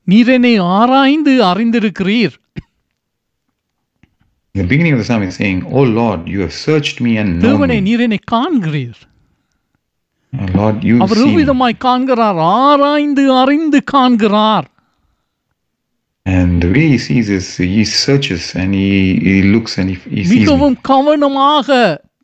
நீர் 0.07 0.31
என்னை 0.35 0.53
ஆராய்ந்து 0.77 1.33
அறிந்திருக்கிறீர் 1.51 2.35
In 4.54 4.60
the 4.60 4.68
beginning 4.68 4.92
of 4.92 5.00
the 5.00 5.06
psalm, 5.06 5.22
he's 5.22 5.36
saying, 5.36 5.60
Oh 5.68 5.84
Lord, 6.00 6.20
you 6.32 6.40
have 6.40 6.54
searched 6.66 6.98
me 7.06 7.12
and 7.20 7.28
known 7.34 7.46
தேவனை 7.46 7.78
me. 7.78 7.84
நீர் 7.88 8.04
என்னை 8.06 8.20
காண்கிறீர் 8.34 9.00
Oh, 10.32 10.46
Lord, 10.60 10.78
you 10.88 10.94
our 11.04 11.18
see 11.18 11.24
me. 11.24 11.32
எவ்விதமாய் 11.32 11.82
காண்கிறார் 11.86 12.38
ஆராய்ந்து 12.60 13.24
அறிந்து 13.40 13.80
காண்கிறார் 13.94 14.68
And 16.26 16.62
the 16.62 16.70
way 16.74 16.84
he 16.88 16.98
sees 16.98 17.28
is 17.38 17.46
he 17.72 17.82
searches 18.04 18.44
and 18.60 18.70
he, 18.74 18.90
he 19.26 19.34
looks 19.54 19.72
and 19.80 19.88
he, 19.92 19.96
he 20.14 20.22
sees 20.22 20.30
me. 20.30 20.38
மிகவும் 20.38 20.78
கவனமாக 20.90 21.68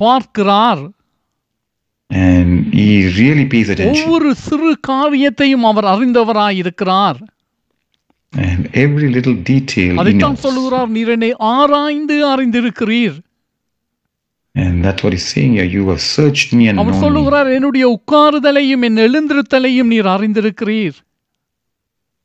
பார்க்கிறார் 0.02 0.82
And 2.10 2.48
he 2.78 2.86
really 3.18 3.46
pays 3.54 3.68
attention. 3.72 4.04
ஒவ்வொரு 4.04 4.30
சிறு 4.46 4.70
காரியத்தையும் 4.90 5.66
அவர் 5.70 5.88
அறிந்தவராய் 5.94 6.58
இருக்கிறார் 6.62 7.20
And 8.34 8.60
every 8.76 9.08
little 9.10 9.36
detail 9.46 9.92
he 9.92 10.00
அதைத்தான் 10.00 10.34
knows. 10.34 10.44
சொல்லுகிறார் 10.46 10.90
நீர் 10.96 11.12
என்னை 11.16 11.30
ஆராய்ந்து 11.54 12.16
அறிந்திருக்கிறீர் 12.32 13.18
And 14.54 14.84
that's 14.84 15.02
what 15.04 15.12
he's 15.12 15.28
saying 15.34 15.52
here. 15.56 15.66
You 15.74 15.82
have 15.88 16.02
searched 16.08 16.50
me 16.58 16.64
and 16.70 16.78
our 16.78 16.88
known 16.88 16.98
me. 16.98 17.04
சொல்லுகிறார் 17.04 17.48
என்னுடைய 17.56 17.84
உட்காருதலையும் 17.96 18.84
என் 18.88 19.00
எழுந்திருத்தலையும் 19.06 19.90
நீர் 19.94 20.10
அறிந்திருக்கிறீர் 20.14 20.98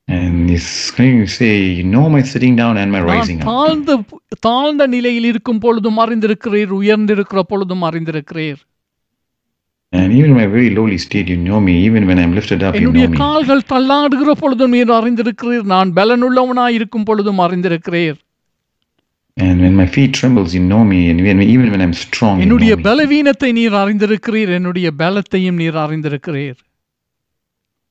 And 0.07 0.49
he's 0.49 0.69
going 0.97 1.19
to 1.19 1.29
say, 1.31 1.51
You 1.77 1.85
know 1.93 2.05
my 2.09 2.21
sitting 2.31 2.55
down 2.55 2.73
and 2.77 2.89
my 2.91 2.99
நான் 2.99 3.09
rising 3.11 3.37
up. 3.39 3.47
தாழ்ந்த 3.51 3.91
தாழ்ந்த 4.47 4.83
நிலையில் 4.87 5.27
இருக்கும் 5.31 5.59
பொழுதும் 5.59 5.99
அறிந்திருக்கிறீர் 6.03 6.73
உயர்ந்திருக்கிற 6.81 7.41
பொழுதும் 7.51 7.85
அறிந்திருக்கிறீர் 7.89 8.61
And 9.93 10.11
even 10.11 10.29
in 10.31 10.35
my 10.35 10.47
very 10.47 10.69
lowly 10.69 10.97
state, 10.97 11.27
you 11.27 11.37
know 11.39 11.59
me. 11.59 11.73
Even 11.87 12.05
when 12.07 12.17
I'm 12.19 12.33
lifted 12.33 12.61
up, 12.63 12.73
you 12.73 12.79
என்னுடைய 12.79 13.05
know 13.05 13.13
me. 13.13 13.19
கால்கள் 13.21 13.67
தள்ளாடுகிற 13.71 14.31
பொழுதும் 14.41 14.73
நீர் 14.75 14.91
அறிந்திருக்கிறீர் 14.97 15.65
நான் 15.73 15.89
பலனுள்ளவனாய் 15.99 16.77
இருக்கும் 16.79 17.07
பொழுதும் 17.09 17.41
அறிந்திருக்கிறீர் 17.45 18.17
And 19.37 19.57
when 19.61 19.73
my 19.75 19.85
feet 19.87 20.11
trembles, 20.13 20.51
you 20.53 20.61
know 20.63 20.83
me. 20.85 20.99
And 21.09 21.17
even, 21.21 21.41
even 21.53 21.67
when 21.71 21.81
I'm 21.85 21.95
strong, 22.03 22.35
you 22.37 22.43
என்னுடைய 22.43 22.73
know 22.73 22.81
me. 22.81 22.85
பலவீனத்தை 22.87 23.49
நீர் 23.59 23.75
அறிந்திருக்கிறீர் 23.81 24.51
என்னுடைய 24.57 24.89
பலத்தையும் 25.01 25.59
நீர் 25.63 25.79
அறிந்திருக்கிறீர் 25.85 26.59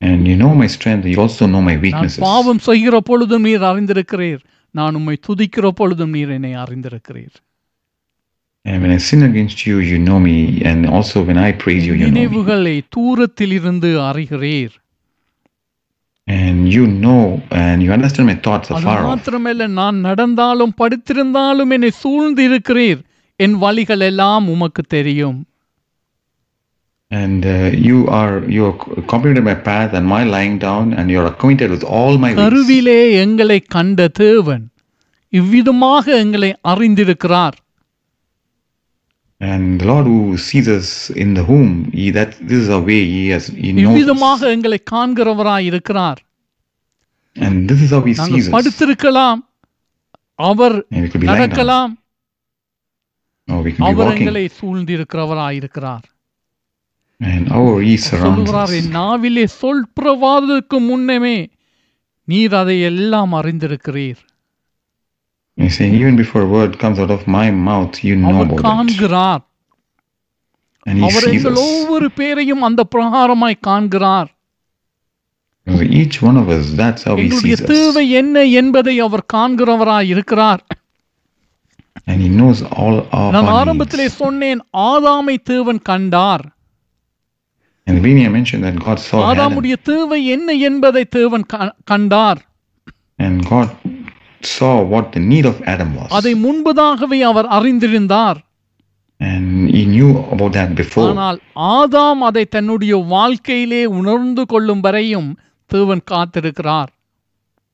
And 0.01 0.21
you 0.27 0.35
know 0.35 0.53
my 0.55 0.67
strength. 0.67 1.05
You 1.05 1.19
also 1.19 1.45
know 1.53 1.61
my 1.61 1.75
நான் 1.75 1.83
weaknesses. 1.85 2.21
பாவம் 2.27 2.61
செய்கிற 2.69 2.95
பொழுதும் 3.09 3.45
நீர் 3.49 3.65
அறிந்திருக்கிறீர் 3.71 4.41
நான் 4.75 4.97
உம்மை 4.99 5.17
துதிக்கிற 5.27 5.67
பொழுதும் 5.81 6.15
நீர் 6.17 6.33
என்னை 6.37 6.53
அறிந்திருக்கிறீர் 6.63 7.35
நினைவுகளை 12.14 12.76
தூரத்தில் 12.96 13.52
இருந்து 13.52 13.90
அறிகிறீர் 14.10 14.76
And 16.28 16.58
you 16.68 16.82
know 17.04 17.20
and 17.60 17.76
you 17.84 17.90
understand 17.92 18.26
my 18.26 18.36
thoughts 18.46 18.68
அது 18.70 18.80
afar 18.80 18.96
off. 18.96 19.06
மாத்திரமல்ல 19.06 19.66
நான் 19.78 19.96
நடந்தாலும் 20.00 20.74
படுத்திருந்தாலும் 20.80 21.72
என்னை 21.76 21.90
சூழ்ந்து 22.02 22.42
இருக்கிறீர் 22.48 23.00
என் 23.40 23.56
வழிகள் 23.58 24.04
எல்லாம் 24.10 24.46
உமக்கு 24.48 24.82
தெரியும் 24.96 25.38
And 27.10 27.44
uh, 27.44 27.54
you 27.86 27.96
are 28.10 28.34
you 28.46 28.62
are 28.66 28.74
comprehended 29.04 29.44
my 29.44 29.56
path 29.68 29.92
and 29.92 30.06
my 30.06 30.20
lying 30.24 30.56
down, 30.58 30.92
and 30.92 31.10
you 31.10 31.18
are 31.22 31.26
acquainted 31.26 31.70
with 31.70 31.84
all 31.96 32.14
my 32.24 32.30
ways. 32.30 32.40
கருவிலே 32.42 33.00
எங்களை 33.22 33.58
கண்ட 33.68 34.08
தேவன் 34.20 34.64
இவ்விதமாக 35.32 36.04
எங்களை 36.18 36.50
அறிந்திருக்கிறார் 36.64 37.56
And 39.40 39.80
the 39.80 39.86
Lord 39.86 40.06
who 40.06 40.36
sees 40.36 40.68
us 40.68 40.88
in 41.10 41.34
the 41.34 41.44
womb, 41.44 41.90
he, 41.92 42.10
that 42.10 42.32
this 42.40 42.58
is 42.58 42.68
a 42.68 42.80
way 42.80 42.98
he 43.04 43.28
has 43.28 43.46
he 43.46 43.72
knows. 43.72 43.84
இவ்விதமாக 43.84 44.50
எங்களை 44.50 44.78
காண்கிறவராய் 44.90 45.68
இருக்கிறார் 45.70 46.20
And 47.36 47.70
this 47.70 47.80
is 47.82 47.90
how 47.90 48.02
he 48.02 48.14
sees 48.14 48.46
us. 48.46 48.52
படுத்திருக்கலாம் 48.56 49.40
அவர் 50.34 50.76
நடக்கலாம் 51.30 51.92
அவர் 53.78 54.10
எங்களை 54.14 54.44
சூழ்ந்திருக்கிறவராய் 54.60 55.58
இருக்கிறார் 55.60 56.06
சொல்லுகிறார். 58.10 58.70
என் 58.70 58.92
நாவிலே 58.92 59.44
சொல் 59.60 59.84
பிரவாதத்துக்கு 60.00 60.78
முன்னமே 60.80 61.36
நீர் 62.28 62.54
அதை 62.54 62.76
எல்லாம் 62.80 63.32
அறிந்திருக்கிறீர் 63.32 64.20
He's 65.59 65.75
saying, 65.77 65.93
even 65.95 66.15
before 66.15 66.41
a 66.41 66.49
word 66.49 66.71
comes 66.79 66.97
out 66.99 67.11
of 67.11 67.21
my 67.35 67.45
mouth, 67.67 67.95
you 68.03 68.15
know 68.15 68.31
our 68.31 68.47
about 68.47 68.59
it. 68.59 68.65
காண்கிறார் 68.65 69.43
And 70.85 70.95
he 70.97 71.05
அவர் 71.07 71.25
sees 71.25 71.35
எங்கள் 71.35 71.55
us. 71.55 71.61
ஒவ்வொரு 71.67 72.11
பேரையும் 72.11 72.61
அந்த 72.61 72.81
பிரகாரமாய் 72.95 73.63
காண்கிறார் 73.67 74.29
So 75.67 75.85
each 75.99 76.17
one 76.21 76.37
of 76.37 76.47
us, 76.49 76.65
that's 76.81 77.03
how 77.03 77.13
he 77.15 77.21
எங்களுடைய 77.21 77.55
sees 77.55 77.63
us. 77.63 77.69
தேவை 77.71 78.03
என்ன 78.11 78.43
என்பதை 78.59 78.95
அவர் 78.99 79.23
காண்கிறவராய் 79.33 80.09
இருக்கிறார் 80.13 80.61
And 82.07 82.17
he 82.21 82.29
knows 82.37 82.59
all 82.81 82.95
of 83.17 83.29
நான் 83.35 83.45
our 83.45 83.55
ஆரம்பத்திலே 83.59 84.05
needs. 84.05 84.19
சொன்னேன் 84.23 84.61
ஆதாமை 84.89 85.37
தேவன் 85.51 85.81
கண்டார் 85.81 86.45
And 87.87 87.95
the 87.97 88.03
beginning 88.03 88.27
I 88.27 88.33
mentioned 88.35 88.63
that 88.63 88.77
God 88.85 88.99
saw 88.99 89.17
Adam. 89.17 89.27
ஆதாமுடைய 89.29 89.75
தேவை 89.89 90.25
என்ன 90.35 90.51
என்பதை 90.69 91.03
தேவன் 91.17 91.45
க- 91.45 91.75
கண்டார் 91.83 92.39
And 93.19 93.35
God 93.49 93.67
saw 94.41 94.73
what 94.93 95.05
the 95.11 95.23
need 95.31 95.45
of 95.45 95.57
Adam 95.73 95.89
was. 95.95 96.09
அதை 96.11 96.33
முன்பதாகவே 96.45 97.21
அவர் 97.23 97.49
அறிந்திருந்தார் 97.57 98.39
And 99.21 99.45
he 99.69 99.81
knew 99.85 100.09
about 100.35 100.51
that 100.53 100.71
before. 100.75 101.05
ஆனால் 101.09 101.37
ஆதாம் 101.75 102.21
அதை 102.21 102.43
தன்னுடைய 102.47 102.95
வாழ்க்கையிலே 103.13 103.83
உணர்ந்து 103.99 104.45
கொள்ளும் 104.45 104.81
வரையும் 104.81 105.29
தேவன் 105.71 106.03
காத்திருக்கிறார் 106.11 106.91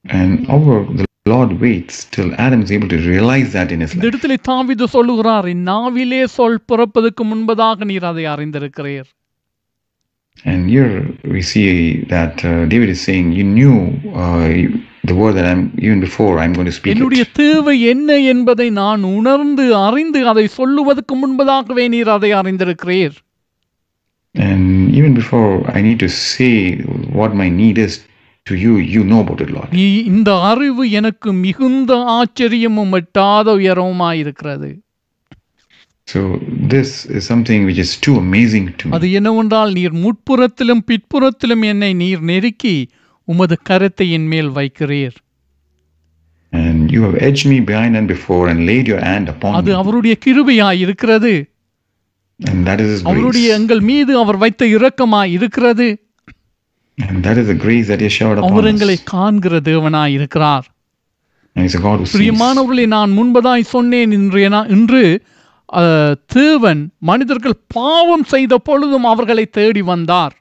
And 0.06 0.32
our 0.50 0.76
the 1.00 1.06
Lord 1.26 1.52
waits 1.62 1.98
till 2.14 2.30
Adam 2.46 2.60
is 2.62 2.72
able 2.72 2.88
to 2.88 3.00
realize 3.10 3.50
that 3.58 3.72
in 3.72 3.80
his 3.84 3.92
இந்த 3.94 4.04
life. 4.04 4.12
இடத்திலே 4.12 4.38
தாவிது 4.48 4.86
சொல்லுகிறார் 4.96 5.48
"என் 5.48 5.66
நாவிலே 5.72 6.22
சொல் 6.38 6.62
பிறப்பதற்கு 6.66 7.24
முன்பதாக 7.32 7.86
நீர் 7.92 8.08
அதை 8.12 8.26
அறிந்திருக்கிறீர் 8.36 9.10
And 10.46 10.70
here 10.70 10.94
we 11.26 11.42
see 11.44 11.66
that 12.08 12.36
uh, 12.44 12.66
David 12.66 12.90
is 12.90 13.02
saying, 13.02 13.32
You 13.32 13.44
knew 13.50 13.74
uh, 14.16 14.46
என்னுடைய. 16.85 17.25
தேவை 17.33 17.81
என்ன 17.81 18.19
என்பதை 18.19 18.71
நான் 18.71 19.03
உணர்ந்து 19.03 19.77
அறிந்து 19.77 20.29
அதை 20.29 20.47
சொல்லுவதற்கு 20.47 21.17
முன்பதாகவே 21.17 21.89
நீர் 21.89 22.09
அதை 22.09 22.33
அறிந்திருக்கிறீர் 22.33 23.17
And 24.35 24.95
even 24.95 25.15
before 25.15 25.71
I 25.77 25.83
need 25.83 25.99
to 25.99 26.09
say 26.09 26.77
what 27.13 27.35
my 27.35 27.49
need 27.51 27.79
is 27.79 27.95
to 28.47 28.55
you, 28.55 28.77
you 28.77 29.03
know 29.05 29.21
about 29.21 29.41
it, 29.41 29.51
Lord. 29.51 29.71
இந்த 30.05 30.41
அறிவு 30.41 30.91
எனக்கு 30.91 31.33
மிகுந்த 31.33 31.97
ஆச்சரியமும் 31.97 32.93
எட்டாத 32.93 33.57
உயரவுமாயிருக்கிறது 33.57 34.85
So 36.09 36.21
this 36.71 37.07
is 37.07 37.23
something 37.33 37.65
which 37.65 37.79
is 37.79 37.97
too 37.97 38.17
amazing 38.17 38.67
to 38.79 38.91
அது 38.91 39.07
me. 39.07 39.13
என்னவென்றால் 39.13 39.73
நீர் 39.73 39.93
முட்புறத்திலும் 39.95 40.85
பிற்புறத்திலும் 40.87 41.65
என்னை 41.65 41.95
நீர் 41.95 42.21
நெருக்கி 42.21 42.77
உமது 43.29 43.57
கரத்தை 43.71 44.09
என் 44.19 44.29
மேல் 44.33 44.51
வைக்கிறீர் 44.59 45.17
And 46.53 46.93
you 46.95 47.01
have 47.03 47.17
edged 47.19 47.47
me 47.47 47.57
behind 47.63 47.95
and 47.97 48.07
before 48.09 48.43
and 48.49 48.59
laid 48.69 48.87
your 48.93 49.01
hand 49.01 49.27
upon 49.33 49.55
அது. 49.59 49.71
அவருடைய 49.81 50.15
கிருபையாய் 50.25 50.81
இருக்கிறது 50.85 51.33
And 52.41 52.61
that 52.69 52.81
is 52.85 52.89
His 52.95 53.03
அவருடைய 53.05 53.47
grace. 53.47 53.57
எங்கள் 53.59 53.83
மீது 53.91 54.13
அவர் 54.19 54.37
வைத்த 54.37 54.65
இரக்கமாய் 54.77 55.33
இருக்கிறது 55.39 55.89
And 56.99 57.17
that 57.27 57.39
is 57.39 57.47
the 57.47 57.59
grace 57.65 57.87
that 57.89 58.01
He 58.01 58.11
showered 58.19 58.41
our 58.41 58.53
upon 58.61 58.71
எங்களை 58.73 58.97
us. 58.97 59.05
காண்கிற 59.15 59.61
தேவனாய் 59.71 60.15
இருக்கிறார் 60.19 60.67
And 61.57 61.63
He's 61.65 61.77
a 61.81 61.85
God 61.87 61.97
who 61.99 62.07
sees. 62.07 62.15
பிரியமானவர்களை 62.17 62.87
நான் 62.97 63.13
முன்பதாய் 63.19 63.71
சொன்னேன் 63.75 64.15
இன்றைய 64.19 64.49
இன்று 64.77 65.03
தேவன் 66.33 66.83
மனிதர்கள் 67.03 67.57
பாவம் 67.75 68.27
செய்த 68.35 68.55
பொழுதும் 68.69 69.07
அவர்களை 69.13 69.45
தேடி 69.59 69.83
வந்தார் 69.93 70.35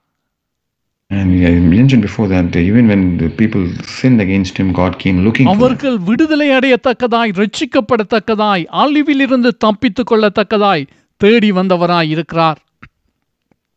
And 1.12 1.46
I 1.46 1.52
mentioned 1.52 2.02
before 2.02 2.28
that 2.30 2.56
uh, 2.56 2.60
even 2.62 2.88
when 2.88 3.18
the 3.18 3.30
people 3.32 3.64
sinned 3.86 4.20
against 4.20 4.58
Him, 4.58 4.74
God 4.74 4.94
came 4.98 5.18
looking. 5.24 5.48
அவர்கள் 5.48 5.98
விடுதலை 6.08 6.48
அடையத்தக்கதாய் 6.50 7.34
ரட்சிக்கப்படத்தக்கதாய் 7.40 8.64
அழிவிலிருந்து 8.84 9.50
தப்பித்துக் 9.58 10.10
கொள்ளத்தக்கதாய் 10.12 10.86
தேடி 11.22 11.52
வந்தவராய் 11.52 12.10
இருக்கிறார் 12.10 12.60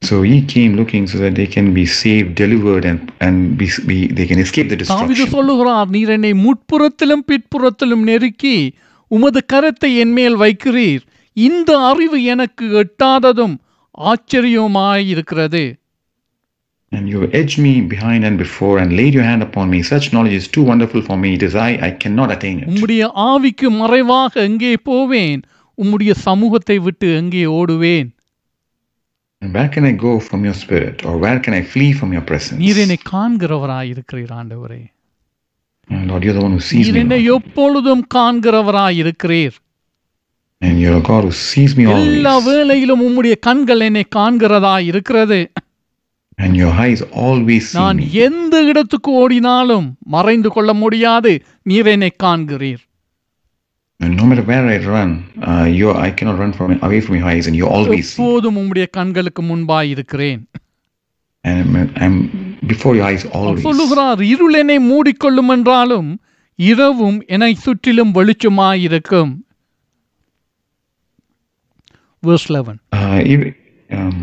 So 0.03 0.17
He 0.23 0.37
came 0.53 0.73
looking 0.77 1.05
so 1.07 1.17
that 1.19 1.35
they 1.35 1.47
can 1.47 1.69
be 1.75 1.85
saved, 2.01 2.31
delivered, 2.35 2.85
and 2.85 3.01
and 3.21 3.37
be, 3.61 3.67
be 3.89 3.97
they 4.19 4.27
can 4.27 4.41
escape 4.45 4.69
the 4.69 4.79
தாவிது 4.83 5.15
destruction. 5.15 5.33
சொல்லுகிறார் 5.37 5.89
நீர் 5.97 6.13
என்னை 6.17 6.33
முட்புறத்திலும் 6.45 7.25
பிற்புறத்திலும் 7.31 8.05
நெருக்கி 8.11 8.57
உமது 9.11 9.43
கரத்தை 9.53 9.91
என் 10.05 10.15
மேல் 10.19 10.37
வைக்கிறீர் 10.37 11.05
இந்த 11.37 11.71
அறிவு 11.91 12.21
எனக்கு 12.35 12.67
எட்டாததும் 12.83 13.57
ஆச்சரியமாயிருக்கிறது 14.09 15.65
And 16.92 17.10
you 17.10 17.22
have 17.22 17.34
edged 17.34 17.58
me 17.58 17.82
behind 17.94 18.24
and 18.24 18.38
before 18.38 18.78
and 18.78 18.96
laid 18.96 19.14
your 19.14 19.24
hand 19.24 19.42
upon 19.42 19.70
me. 19.70 19.82
Such 19.84 20.14
knowledge 20.14 20.34
is 20.34 20.48
too 20.48 20.64
wonderful 20.64 21.02
for 21.02 21.18
me. 21.18 21.34
It 21.34 21.44
is 21.44 21.56
I, 21.62 21.72
I 21.82 21.92
cannot 21.94 22.30
attain 22.36 22.58
it. 22.60 22.68
உம்முடைய 22.72 23.04
ஆவிக்கு 23.30 23.70
மறைவாக 23.80 24.34
எங்கே 24.50 24.74
போவேன் 24.90 25.42
உம்முடைய 25.78 26.12
சமூகத்தை 26.26 26.78
விட்டு 26.88 27.08
எங்கே 27.22 27.46
ஓடுவேன் 27.60 28.10
And 29.42 29.52
where 29.54 29.70
can 29.70 29.86
I 29.86 29.96
go 30.00 30.12
from 30.20 30.42
your 30.46 30.54
spirit? 30.56 30.98
Or 31.06 31.16
where 31.18 31.40
can 31.40 31.54
I 31.54 31.64
flee 31.72 31.92
from 32.00 32.12
your 32.14 32.26
presence? 32.30 32.60
நீர் 32.66 32.82
என்னை 32.84 33.00
காண்கிறவராய் 33.14 33.90
இருக்கிறீர் 33.94 34.34
ஆண்டவரே 34.40 34.82
And 35.90 36.04
Lord, 36.10 36.24
you're 36.26 36.38
the 36.40 36.46
one 36.48 36.54
who 36.58 36.64
sees 36.70 36.84
நீர் 36.86 36.96
me. 36.96 37.02
என்னை 37.04 37.20
Lord. 37.22 37.34
எப்பொழுதும் 37.38 38.04
காண்கிறவராய் 38.18 39.00
இருக்கிறீர் 39.04 39.58
And 40.62 40.76
you're 40.82 40.98
a 41.02 41.06
God 41.12 41.24
who 41.30 41.36
sees 41.50 41.72
me 41.80 41.86
எல்லா 41.98 42.34
always. 42.36 42.48
வேளையிலும் 42.52 43.04
உம்முடைய 43.08 43.36
கண்கள் 43.48 43.84
என்னை 43.90 44.06
காண்கிறதாய் 44.20 44.88
இருக்கிறது 44.92 45.40
And 46.40 46.54
your 46.56 46.72
eyes 46.84 47.02
always 47.24 47.64
see 47.68 47.78
நான் 47.78 48.00
me. 48.00 48.08
எந்த 48.22 48.56
இடத்துக்கு 48.70 49.12
ஓடினாலும் 49.22 49.86
மறைந்து 50.08 50.50
கொள்ள 50.50 50.74
முடியாது 50.76 51.32
நீர் 51.66 51.92
என்னை 51.94 52.12
காண்கிறீர் 52.24 52.82
And 54.00 54.14
no 54.20 54.26
matter 54.30 54.44
where 54.44 54.66
I 54.68 54.80
run, 54.88 55.12
uh, 55.50 55.66
you 55.72 55.88
I 56.06 56.12
cannot 56.12 56.38
run 56.38 56.54
from 56.54 56.72
away 56.88 57.00
from 57.02 57.16
your 57.16 57.28
eyes, 57.28 57.46
and 57.48 57.56
you 57.56 57.68
always 57.76 58.06
see. 58.08 58.16
எப்போதும் 58.16 58.58
உம்முடைய 58.62 58.86
கண்களுக்கு 58.98 59.42
முன்பாய் 59.52 59.92
இருக்கிறேன் 59.96 60.42
And 61.44 61.62
I'm, 61.78 61.88
I'm 62.04 62.16
before 62.68 62.94
your 62.96 63.08
eyes 63.08 63.24
our 63.28 63.38
always. 63.42 63.64
சொல்லுகிறார் 63.68 64.22
இருள் 64.34 64.58
என்னை 64.62 64.78
மூடிக்கொள்ளும் 64.90 65.52
என்றாலும் 65.56 66.10
இரவும் 66.60 67.18
என்னை 67.36 67.52
சுற்றிலும் 67.66 68.14
வெளிச்சமாயிருக்கும் 68.18 69.32
verse 72.24 72.46
11 72.50 72.80
Uh, 72.94 73.22
if, 73.26 73.42
um, 73.90 74.18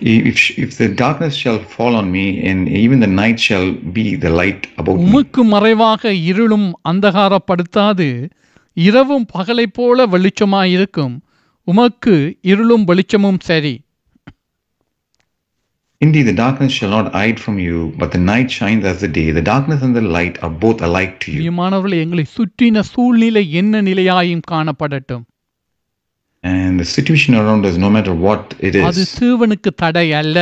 if, 0.00 0.58
if 0.58 0.78
the 0.78 0.88
darkness 0.88 1.34
shall 1.34 1.58
fall 1.58 1.94
on 1.94 2.10
me, 2.10 2.44
and 2.44 2.68
even 2.68 3.00
the 3.00 3.06
night 3.06 3.38
shall 3.38 3.72
be 3.72 4.16
the 4.16 4.30
light 4.30 4.66
about 4.76 4.98
me. 4.98 5.04
உமக்கு 5.06 5.44
மறைவாக 5.44 6.12
இருளும் 6.30 6.68
அந்தகாரப்படுத்தாது 6.90 8.08
இரவும் 8.76 9.26
பகலைப் 9.34 9.74
போல 9.74 10.06
வெளிச்சமாயிருக்கும் 10.06 11.14
உமக்கு 11.68 12.16
இருளும் 12.42 12.84
வெளிச்சமும் 12.84 13.40
சரி 13.44 13.74
Indeed, 16.00 16.26
the 16.26 16.32
darkness 16.32 16.72
shall 16.72 16.90
not 16.90 17.08
hide 17.12 17.38
from 17.38 17.56
you, 17.60 17.76
but 17.96 18.10
the 18.10 18.22
night 18.30 18.48
shines 18.50 18.84
as 18.84 18.96
the 19.00 19.10
day. 19.18 19.30
The 19.30 19.44
darkness 19.50 19.82
and 19.82 19.94
the 19.96 20.00
light 20.16 20.36
are 20.44 20.50
both 20.64 20.80
alike 20.82 21.12
to 21.20 21.28
you. 21.32 21.38
பிரியமானவர்களே 21.40 21.98
எங்களை 22.04 22.24
சுற்றின 22.36 22.82
சூழ்நிலை 22.92 23.44
என்ன 23.52 23.82
நிலையாயும் 23.82 24.42
காணப்படட்டும் 24.50 25.22
And 26.43 26.79
the 26.79 26.87
situation 26.87 27.31
around 27.35 27.65
us, 27.65 27.77
no 27.77 27.89
matter 27.89 28.13
what 28.25 28.43
it 28.67 28.75
அது 28.89 29.01
is, 29.01 29.13
தேவனுக்கு 29.21 29.69
தடை 29.83 30.07
அல்ல 30.21 30.39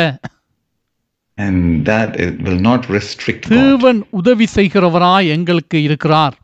and 1.38 1.62
that 1.86 2.12
it 2.26 2.36
will 2.46 2.60
not 2.62 2.82
restrict 2.96 3.44
God. 3.46 3.56
தேவன் 3.56 4.00
உதவி 4.20 4.48
செய்கிறவராய் 4.58 5.32
எங்களுக்கு 5.36 5.78
இருக்கிறார் 5.88 6.36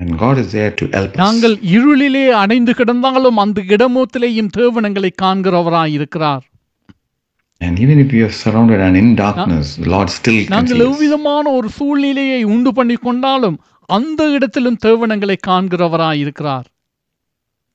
And 0.00 0.12
God 0.18 0.36
is 0.38 0.48
there 0.52 0.70
to 0.80 0.84
help 0.96 1.10
us. 1.10 1.18
நாங்கள் 1.24 1.56
இருளிலே 1.74 2.26
அடைந்து 2.42 2.72
கிடந்தாலும் 2.78 3.40
அந்த 3.44 3.60
இடமோத்திலேயும் 3.76 4.52
தேவன் 4.60 4.88
எங்களை 4.90 5.12
காண்கிறவராய் 5.24 5.94
இருக்கிறார் 5.98 6.44
And 7.60 7.74
even 7.84 7.98
if 8.02 8.10
we 8.16 8.20
are 8.26 8.34
surrounded 8.42 8.80
and 8.80 8.96
in 9.00 9.08
darkness, 9.16 9.70
the 9.76 9.90
Lord 9.94 10.10
still 10.18 10.38
can 10.42 10.52
நாங்கள் 10.54 10.78
see 10.78 10.84
us. 10.84 10.90
எவ்விதமான 10.90 11.44
ஒரு 11.58 11.68
சூழ்நிலையை 11.78 12.40
உண்டு 12.54 12.70
பண்ணி 12.78 12.96
கொண்டாலும் 13.06 13.58
அந்த 13.88 14.30
இடத்திலும் 14.36 14.78
தேவன் 14.86 15.12
எங்களை 15.16 15.36
காண்கிறவராய் 15.48 16.20
இருக்கிறார் 16.24 16.66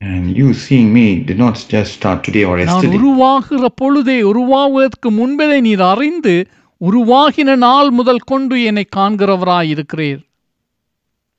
And 0.00 0.36
you 0.36 0.52
seeing 0.54 0.92
me 0.92 1.20
did 1.20 1.38
not 1.38 1.54
just 1.68 1.92
start 1.92 2.18
today 2.24 2.44
or 2.44 2.54
நான் 2.56 2.62
yesterday. 2.64 2.96
உருவாகிற 2.98 3.68
பொழுதே 3.74 4.22
உருவாவதற்கு 4.22 5.10
முன்பதை 5.10 5.58
நீர் 5.60 5.84
அறிந்து 5.92 6.34
உருவாகின 6.80 7.56
நாள் 7.58 7.90
முதல் 7.90 8.22
கொண்டு 8.24 8.56
என்னை 8.64 8.86
காண்கிறவராய் 8.96 9.70
இருக்கிறீர் 9.74 10.22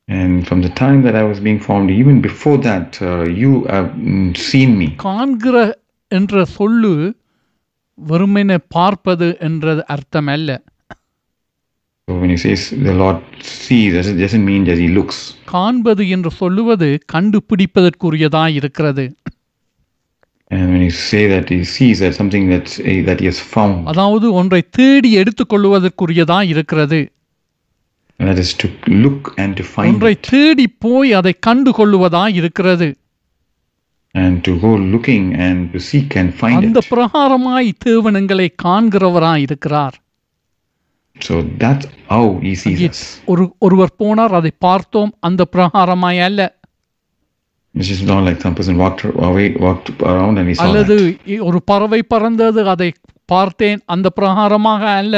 And 0.07 0.47
from 0.47 0.61
the 0.61 0.69
time 0.69 1.01
that 1.01 1.15
I 1.15 1.23
was 1.23 1.39
being 1.39 1.59
formed, 1.59 1.89
even 1.91 2.21
before 2.21 2.57
that, 2.59 2.89
uh, 3.01 3.23
you 3.43 3.51
have 3.65 3.87
mm, 4.07 4.27
seen 4.49 4.77
me. 4.77 4.87
காண்கிற 5.05 5.55
என்ற 6.11 6.45
சொல்லு 6.57 6.91
வெறுமென 7.97 8.57
பார்ப்பது 8.67 9.37
என்றது 9.39 9.85
அர்த்தம் 9.87 10.27
அல்ல 10.27 10.49
So 10.59 10.68
when 12.09 12.29
he 12.29 12.37
says 12.37 12.61
the 12.79 12.93
Lord 12.93 13.17
sees, 13.43 13.93
it 14.07 14.15
doesn't 14.15 14.45
mean 14.45 14.63
that 14.65 14.77
he 14.77 14.87
looks. 14.89 15.17
காண்பது 15.45 16.03
என்று 16.07 16.31
சொல்லுவது 16.39 16.89
கண்டுபிடிப்பதற்குரியதாய் 17.13 18.55
இருக்கிறது 18.59 19.05
And 20.51 20.65
when 20.71 20.81
you 20.81 20.93
say 21.05 21.21
that 21.27 21.45
he 21.49 21.59
sees 21.65 21.97
that 21.99 22.13
something 22.13 22.43
that's, 22.49 22.73
eh, 22.81 22.97
that 23.07 23.19
he 23.19 23.27
has 23.31 23.39
found, 23.53 23.77
அதாவது 23.91 24.27
ஒன்றை 24.33 24.61
தேடி 24.77 25.11
எடுத்துக்கொள்வதற்குரியதாய் 25.21 26.49
இருக்கிறது 26.53 26.99
and 28.19 28.27
that 28.29 28.39
is 28.43 28.51
to 28.61 28.67
look 29.03 29.23
and 29.41 29.51
to 29.59 29.63
find 29.73 29.89
ஒன்றை 29.91 30.13
it, 30.17 30.21
தேடி 30.29 30.67
போய் 30.83 31.11
அதை 31.19 31.33
கண்டு 31.47 31.71
கொள்ளுவதாய் 31.79 32.37
இருக்கிறது 32.41 32.89
and 34.15 34.35
to 34.47 34.51
go 34.65 34.71
looking 34.93 35.25
and 35.45 35.59
to 35.73 35.79
seek 35.89 36.11
and 36.21 36.29
find 36.41 36.59
அந்த 36.59 36.79
it. 36.83 36.89
பிரகாரமாய் 36.93 37.69
தேவன் 37.87 38.17
எங்களை 38.21 38.47
காண்கிறவராய் 38.65 39.43
இருக்கிறார் 39.47 39.97
He 41.28 42.54
sees 42.54 42.66
அங்கே 42.66 42.88
us. 42.88 43.00
ஒரு 43.24 43.44
ஒருவர் 43.58 43.92
போனார் 43.98 44.34
அதை 44.38 44.52
பார்த்தோம். 44.58 45.12
அந்த 45.20 45.46
பிரகாரமாய் 45.54 46.20
அல்ல. 46.28 46.58
It's 47.78 47.88
just 47.92 48.06
not 48.12 48.22
like 48.28 48.38
some 48.44 48.54
person 48.58 48.76
walked 48.84 49.02
away, 49.28 49.48
walked 49.66 49.88
around 50.12 50.34
and 50.40 50.48
he 50.50 50.54
saw 50.54 50.62
அல்லது 50.62 50.96
ஒரு 51.48 51.62
பறவை 51.62 52.02
பறந்தது 52.02 52.68
அதை 52.68 52.92
பார்த்தேன். 53.24 53.80
அந்த 53.84 54.10
பிரகாரமாக 54.20 54.82
அல்ல. 55.00 55.16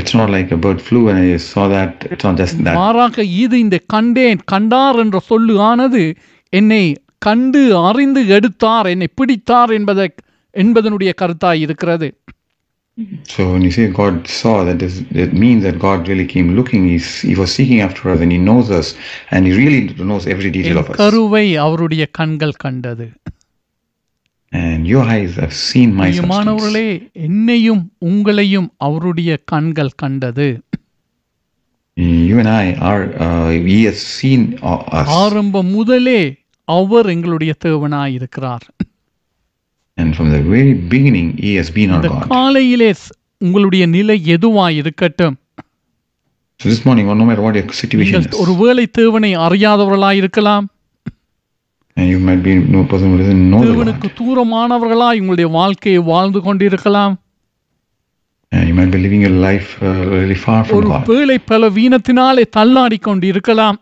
It's 0.00 0.14
not 0.18 0.28
like 0.36 0.50
a 0.56 0.58
bird 0.64 0.80
flew 0.88 1.04
and 1.10 1.18
I 1.18 1.38
saw 1.52 1.64
that. 1.76 1.94
It's 2.12 2.24
not 2.28 2.36
just 2.42 2.54
that. 2.66 2.74
மாறாக 2.74 3.24
இது 3.44 3.58
இந்த 3.58 3.78
கண்டேன். 3.94 4.40
கண்டார் 4.52 4.98
என்ற 5.04 5.18
சொல்லு 5.30 5.60
ஆனது 5.60 6.14
என்னை 6.48 6.84
கண்டு 7.18 7.62
அறிந்து 7.88 8.26
எடுத்தார். 8.26 8.86
என்னை 8.86 9.08
பிடித்தார் 9.14 9.70
என்பதை 9.70 10.06
என்பதனுடைய 10.62 11.12
கருத்தாய் 11.22 11.60
இருக்கிறது. 11.66 12.08
So 13.25 13.51
when 13.51 13.61
you 13.61 13.71
say 13.71 13.85
God 13.91 14.25
saw, 14.29 14.63
that 14.63 14.81
is 14.81 14.93
that 15.09 15.33
means 15.33 15.63
that 15.63 15.77
God 15.79 16.07
really 16.07 16.25
came 16.25 16.55
looking. 16.55 16.87
He's, 16.87 17.07
he 17.21 17.35
was 17.35 17.53
seeking 17.53 17.81
after 17.81 18.03
us, 18.11 18.21
and 18.21 18.31
He 18.31 18.37
knows 18.39 18.71
us, 18.71 18.89
and 19.31 19.45
He 19.47 19.51
really 19.53 19.81
knows 20.03 20.25
every 20.27 20.49
detail 20.49 20.71
N 20.73 20.81
of 20.83 20.89
us. 20.91 20.97
கருவை 21.01 21.45
அவருடைய 21.65 22.05
கண்கள் 22.19 22.55
கண்டது 22.65 23.07
And 24.51 24.87
your 24.87 25.03
eyes 25.15 25.33
have 25.35 25.55
seen 25.69 25.89
my 25.93 26.07
substance. 26.07 26.15
பிரியமானவர்களே 26.17 26.87
என்னையும் 27.25 27.83
உங்களையும் 28.01 28.69
அவருடைய 28.79 29.31
கண்கள் 29.45 29.93
கண்டது 29.95 30.47
You 31.97 32.39
and 32.39 32.49
I 32.49 32.73
are. 32.91 33.03
Uh, 33.17 33.49
he 33.67 33.85
has 33.85 33.99
seen 34.15 34.41
uh, 34.61 34.79
us, 34.99 35.07
ஆரம்பம் 35.23 35.69
முதலே 35.71 36.21
அவர் 36.67 37.07
எங்களுடைய 37.07 37.51
தேவனாய் 37.65 38.13
இருக்கிறார் 38.13 38.65
And 40.00 40.08
from 40.16 40.28
the 40.30 40.40
very 40.48 40.74
beginning, 40.92 41.28
He 41.44 41.52
has 41.60 41.70
been 41.70 41.90
our 41.90 42.00
இந்த 42.00 42.10
God. 42.14 42.26
காலையிலே 42.34 42.90
உங்களுடைய 43.40 43.84
நிலை 43.96 44.16
எதுவாய் 44.36 44.78
இருக்கட்டும் 44.82 45.36
So 46.60 46.68
this 46.68 46.80
morning, 46.86 47.06
no 47.20 47.26
matter 47.28 47.42
what 47.44 47.54
your 47.58 47.76
situation 47.82 48.14
நீங்கள் 48.16 48.32
is, 48.32 48.40
ஒருவேளை 48.42 48.84
தேவனை 48.98 49.30
அறியாதவர்களாய் 49.46 50.18
இருக்கலாம் 50.22 50.66
and 51.96 52.06
you 52.12 52.18
might 52.26 52.42
be 52.42 52.52
no 52.74 52.80
person 52.90 53.06
who 53.12 53.18
doesn't 53.22 53.44
know 53.50 53.60
the 53.60 53.66
Lord, 53.66 53.78
தேவனுக்கு 53.78 54.08
தூரமானவர்களாய் 54.18 55.20
உங்களுடைய 55.22 55.48
வாழ்க்கையை 55.58 56.02
வாழ்ந்து 56.12 56.40
கொண்டிருக்கலாம் 56.46 57.14
and 58.52 58.64
you 58.68 58.74
might 58.74 58.92
be 58.94 59.00
living 59.06 59.20
your 59.20 59.36
life 59.48 59.68
uh, 59.80 59.90
really 60.14 60.38
far 60.44 60.60
from 60.66 60.76
ஒரு 60.78 60.88
God, 60.92 61.02
வேளை 61.12 61.38
பல 61.50 61.68
வீணத்தினாலே 61.78 62.44
தள்ளாடி 62.58 62.98
கொண்டு 63.08 63.26
இருக்கலாம் 63.26 63.78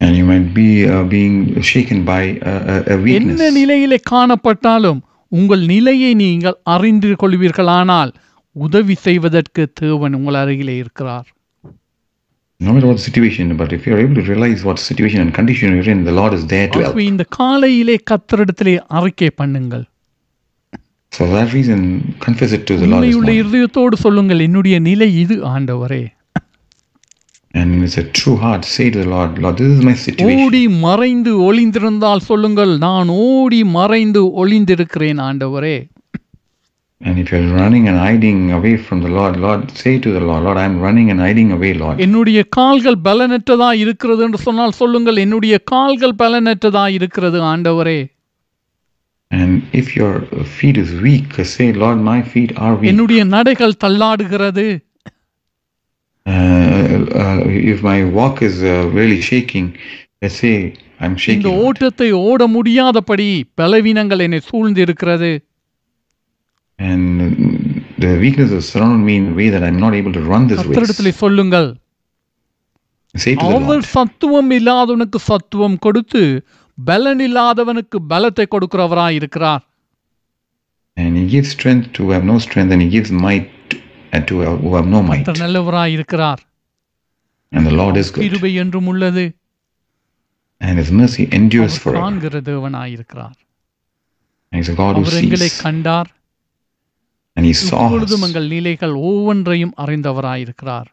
and 0.00 0.16
you 0.16 0.24
might 0.24 0.48
be 0.54 0.68
uh, 0.86 1.04
being 1.06 1.36
shaken 1.62 2.04
by 2.04 2.22
uh, 2.42 2.52
a, 2.66 2.76
a 2.86 2.96
என்ன 2.96 3.04
weakness. 3.06 3.56
நிலையிலே 3.58 3.98
காணப்பட்டாலும் 4.10 5.00
உங்கள் 5.32 5.64
நிலையை 5.66 6.12
நீங்கள் 6.22 6.56
அறிந்து 6.66 7.10
கொள்வீர்களானால் 7.22 8.12
உதவி 8.56 8.94
செய்வதற்கு 9.06 9.62
தேவன் 9.80 10.16
உங்கள் 10.18 10.40
அருகிலே 10.42 10.76
இருக்கிறார் 10.78 11.28
No 12.60 12.72
matter 12.72 12.86
what 12.86 12.98
the 12.98 13.04
situation, 13.04 13.56
but 13.56 13.70
if 13.72 13.86
you're 13.86 13.98
able 13.98 14.16
to 14.16 14.24
realize 14.30 14.62
what 14.64 14.78
situation 14.80 15.20
and 15.20 15.30
condition 15.34 15.74
you're 15.74 15.90
in, 15.90 16.00
the 16.04 16.12
Lord 16.12 16.32
is 16.38 16.42
there 16.46 16.66
to 16.72 16.80
help. 16.82 16.98
இந்த 17.04 17.24
காலையிலே 17.38 17.96
கத்தரிடத்திலே 18.10 18.74
அறிக்கை 18.98 19.30
பண்ணுங்கள் 19.40 19.84
So 21.12 21.20
for 21.20 21.34
that 21.36 21.52
reason, 21.52 21.80
confess 22.20 22.52
it 22.52 22.64
to 22.66 22.74
the 22.76 22.86
Lord. 22.86 23.04
Morning. 23.06 23.38
இருதயத்தோடு 23.38 23.96
சொல்லுங்கள் 24.04 24.44
என்னுடைய 24.46 24.76
நிலை 24.80 25.08
இது 25.22 25.36
ஆண்டவரே 25.52 26.02
And 27.54 27.82
it's 27.82 27.96
a 27.96 28.04
true 28.04 28.36
heart. 28.36 28.64
Say 28.64 28.90
to 28.90 28.98
the 29.00 29.08
Lord, 29.08 29.38
Lord, 29.38 29.56
this 29.58 29.68
is 29.68 29.84
my 29.84 29.94
situation. 29.94 30.42
ஓடி 30.42 30.60
மறைந்து 30.84 31.32
ஒளிந்திருந்தால் 31.46 32.26
சொல்லுங்கள் 32.28 32.72
நான் 32.84 33.08
ஓடி 33.22 33.62
மறைந்து 33.78 34.20
ஒளிந்திருக்கிறேன் 34.42 35.22
ஆண்டவரே 35.28 35.78
And 37.00 37.18
if 37.18 37.28
you're 37.32 37.54
running 37.60 37.84
and 37.88 37.98
hiding 37.98 38.40
away 38.52 38.72
from 38.76 38.98
the 39.04 39.08
Lord, 39.08 39.34
Lord, 39.44 39.60
say 39.82 39.92
to 39.98 40.10
the 40.16 40.20
Lord, 40.20 40.42
Lord, 40.46 40.58
I'm 40.58 40.74
running 40.86 41.06
and 41.12 41.20
hiding 41.26 41.50
away, 41.56 41.70
Lord. 41.82 41.96
என்னுடைய 42.06 42.40
கால்கள் 42.56 42.98
பலனற்றதா 43.06 43.70
இருக்கிறது 43.84 44.22
என்று 44.26 44.38
சொன்னால் 44.38 44.78
சொல்லுங்கள் 44.80 45.16
என்னுடைய 45.16 45.56
கால்கள் 45.72 46.14
பலனற்றதா 46.14 46.84
இருக்கிறது 46.98 47.40
ஆண்டவரே 47.52 48.00
And 49.30 49.52
if 49.72 49.88
your 49.96 50.12
feet 50.56 50.76
is 50.76 50.92
weak, 51.00 51.32
say, 51.54 51.66
Lord, 51.72 51.98
my 52.12 52.20
feet 52.32 52.52
are 52.64 52.74
weak. 52.76 52.90
என்னுடைய 52.92 53.24
நடைகள் 53.34 53.80
தள்ளாடுகிறது 53.84 54.66
Uh, 54.68 54.76
uh, 54.76 54.89
if 57.67 57.81
my 57.83 58.03
walk 58.05 58.41
is 58.41 58.63
uh, 58.63 58.89
really 58.89 59.21
shaking, 59.21 59.67
let's 60.21 60.35
say, 60.35 60.55
I'm 60.99 61.13
இந்த 61.13 61.21
shaking. 61.25 61.43
Lord. 61.49 61.63
ஓட்டத்தை 61.67 62.09
ஓட 62.27 62.41
முடியாதபடி 62.55 63.27
பலவீனங்கள் 63.59 64.23
என்னை 64.27 64.41
சூழ்ந்து 64.49 64.81
இருக்கிறது 64.87 65.31
And 66.79 67.03
the 67.97 68.11
weaknesses 68.23 68.63
surround 68.71 69.01
me 69.07 69.13
in 69.17 69.25
a 69.27 69.35
way 69.39 69.47
that 69.49 69.63
I'm 69.63 69.79
not 69.79 69.93
able 69.99 70.13
to 70.13 70.23
run 70.31 70.43
this 70.49 70.59
கத்தரிடத்திலே 70.61 71.11
race. 71.13 71.21
சொல்லுங்கள் 71.23 71.67
Say 73.15 73.33
to 73.33 73.39
the 73.41 73.45
our 73.49 73.65
Lord, 73.69 73.85
சத்துவம் 73.95 74.51
இல்லாதவனுக்கு 74.57 75.19
சத்துவம் 75.29 75.77
கொடுத்து 75.85 76.23
பலன் 76.77 77.21
இல்லாதவனுக்கு 77.27 77.97
பலத்தை 78.11 78.45
கொடுக்கிறவராய் 78.53 79.17
இருக்கிறார் 79.21 79.63
and 80.97 81.13
He 81.19 81.25
gives 81.27 81.49
strength 81.57 81.87
to 81.95 82.01
who 82.03 82.11
have 82.15 82.25
no 82.25 82.37
strength, 82.45 82.71
and 82.73 82.81
He 82.85 82.89
gives 82.89 83.09
might 83.25 83.47
and 84.12 84.22
to 84.28 84.36
who 84.62 84.70
have 84.76 84.88
no 84.88 85.00
might. 85.02 85.18
கர்த்தர் 85.18 85.42
நல்லவராய் 85.44 85.94
இருக்கிறார் 85.96 86.40
And 87.52 87.62
the 87.66 87.76
Lord 87.80 87.94
is 87.96 88.08
good, 88.10 88.22
கிருபை 88.24 88.52
என்றும் 88.62 88.86
உள்ளது 88.86 89.24
and 90.60 90.74
His 90.78 90.90
mercy 91.00 91.24
endures 91.38 91.74
forever. 91.82 92.00
காண்கிற 92.00 92.40
தேவனாய் 92.48 92.92
இருக்கிறார் 92.96 93.36
And 94.52 94.58
He's 94.58 94.70
a 94.74 94.78
God 94.82 94.94
who 94.96 95.02
அவர் 95.02 95.18
எங்களை 95.22 95.48
sees, 95.48 95.58
கண்டார் 95.62 96.10
and 97.36 97.44
He 97.48 97.54
saw 97.60 97.80
இப்பொழுதும் 97.82 98.22
us. 98.22 98.28
எங்கள் 98.28 98.48
நிலைகள் 98.48 98.94
ஒவ்வொன்றையும் 99.08 99.74
அறிந்தவராய் 99.84 100.44
இருக்கிறார் 100.46 100.88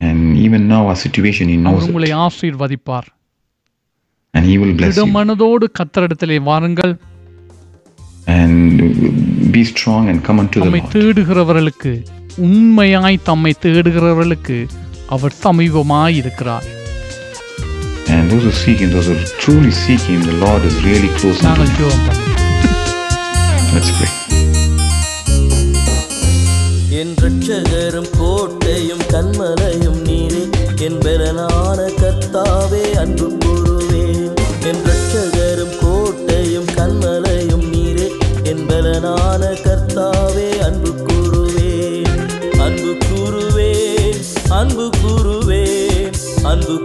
And 0.00 0.20
even 0.36 0.62
now, 0.68 0.82
our 0.86 0.98
situation, 1.02 1.46
He 1.48 1.58
knows 1.64 1.74
அவர் 1.74 1.88
உங்களை 1.88 2.10
ஆசீர்வதிப்பார் 2.24 3.08
and 4.34 4.44
He 4.50 4.56
will 4.62 4.74
bless 4.78 4.96
you. 4.98 5.06
மனதோடு 5.16 5.66
கத்தரிடத்திலே 5.78 6.38
வாருங்கள் 6.48 6.94
தம்மை 10.58 10.80
Lord. 10.80 10.92
தேடுகிறவர்களுக்கு 10.94 11.92
உண்மையாய் 12.38 13.24
தம்மை 13.24 13.52
தேடுகிறவர்களுக்கு 13.64 14.58
அவர் 15.08 15.34
சமீபமாய் 15.42 16.16
இருக்கிறார் 16.16 16.68
And 18.08 18.24
those 18.30 18.42
who 18.42 18.52
seek 18.54 18.78
Him, 18.78 18.90
those 18.90 19.06
who 19.06 19.14
truly 19.38 19.70
seek 19.74 20.02
Him, 20.02 20.20
the 20.22 20.36
Lord 20.36 20.62
is 20.62 20.76
really 20.84 21.10
close 21.18 21.38
unto 21.42 21.60
பண்ணுவோம் 21.60 22.02
Let's 23.74 23.92
pray. 23.98 24.10
என் 27.00 27.14
ரட்சகரும் 27.22 28.10
கோட்டையும் 28.18 29.04
கண்மலையும் 29.12 30.00
நீரே 30.08 30.42
என் 30.80 30.98
பெறனான 30.98 31.78
கர்த்தாவே 32.00 32.84
அன்பு 33.02 33.28
என் 39.02 39.58
கர்த்தாவே 39.62 40.58
அன்பு 40.62 40.94
கூறுவேன். 41.06 42.06
அன்பு 42.58 42.96
கூறுவேன் 43.06 44.20
அன்பு 44.48 44.90
கூறுவேன் 45.02 46.12
அன்பு 46.42 46.80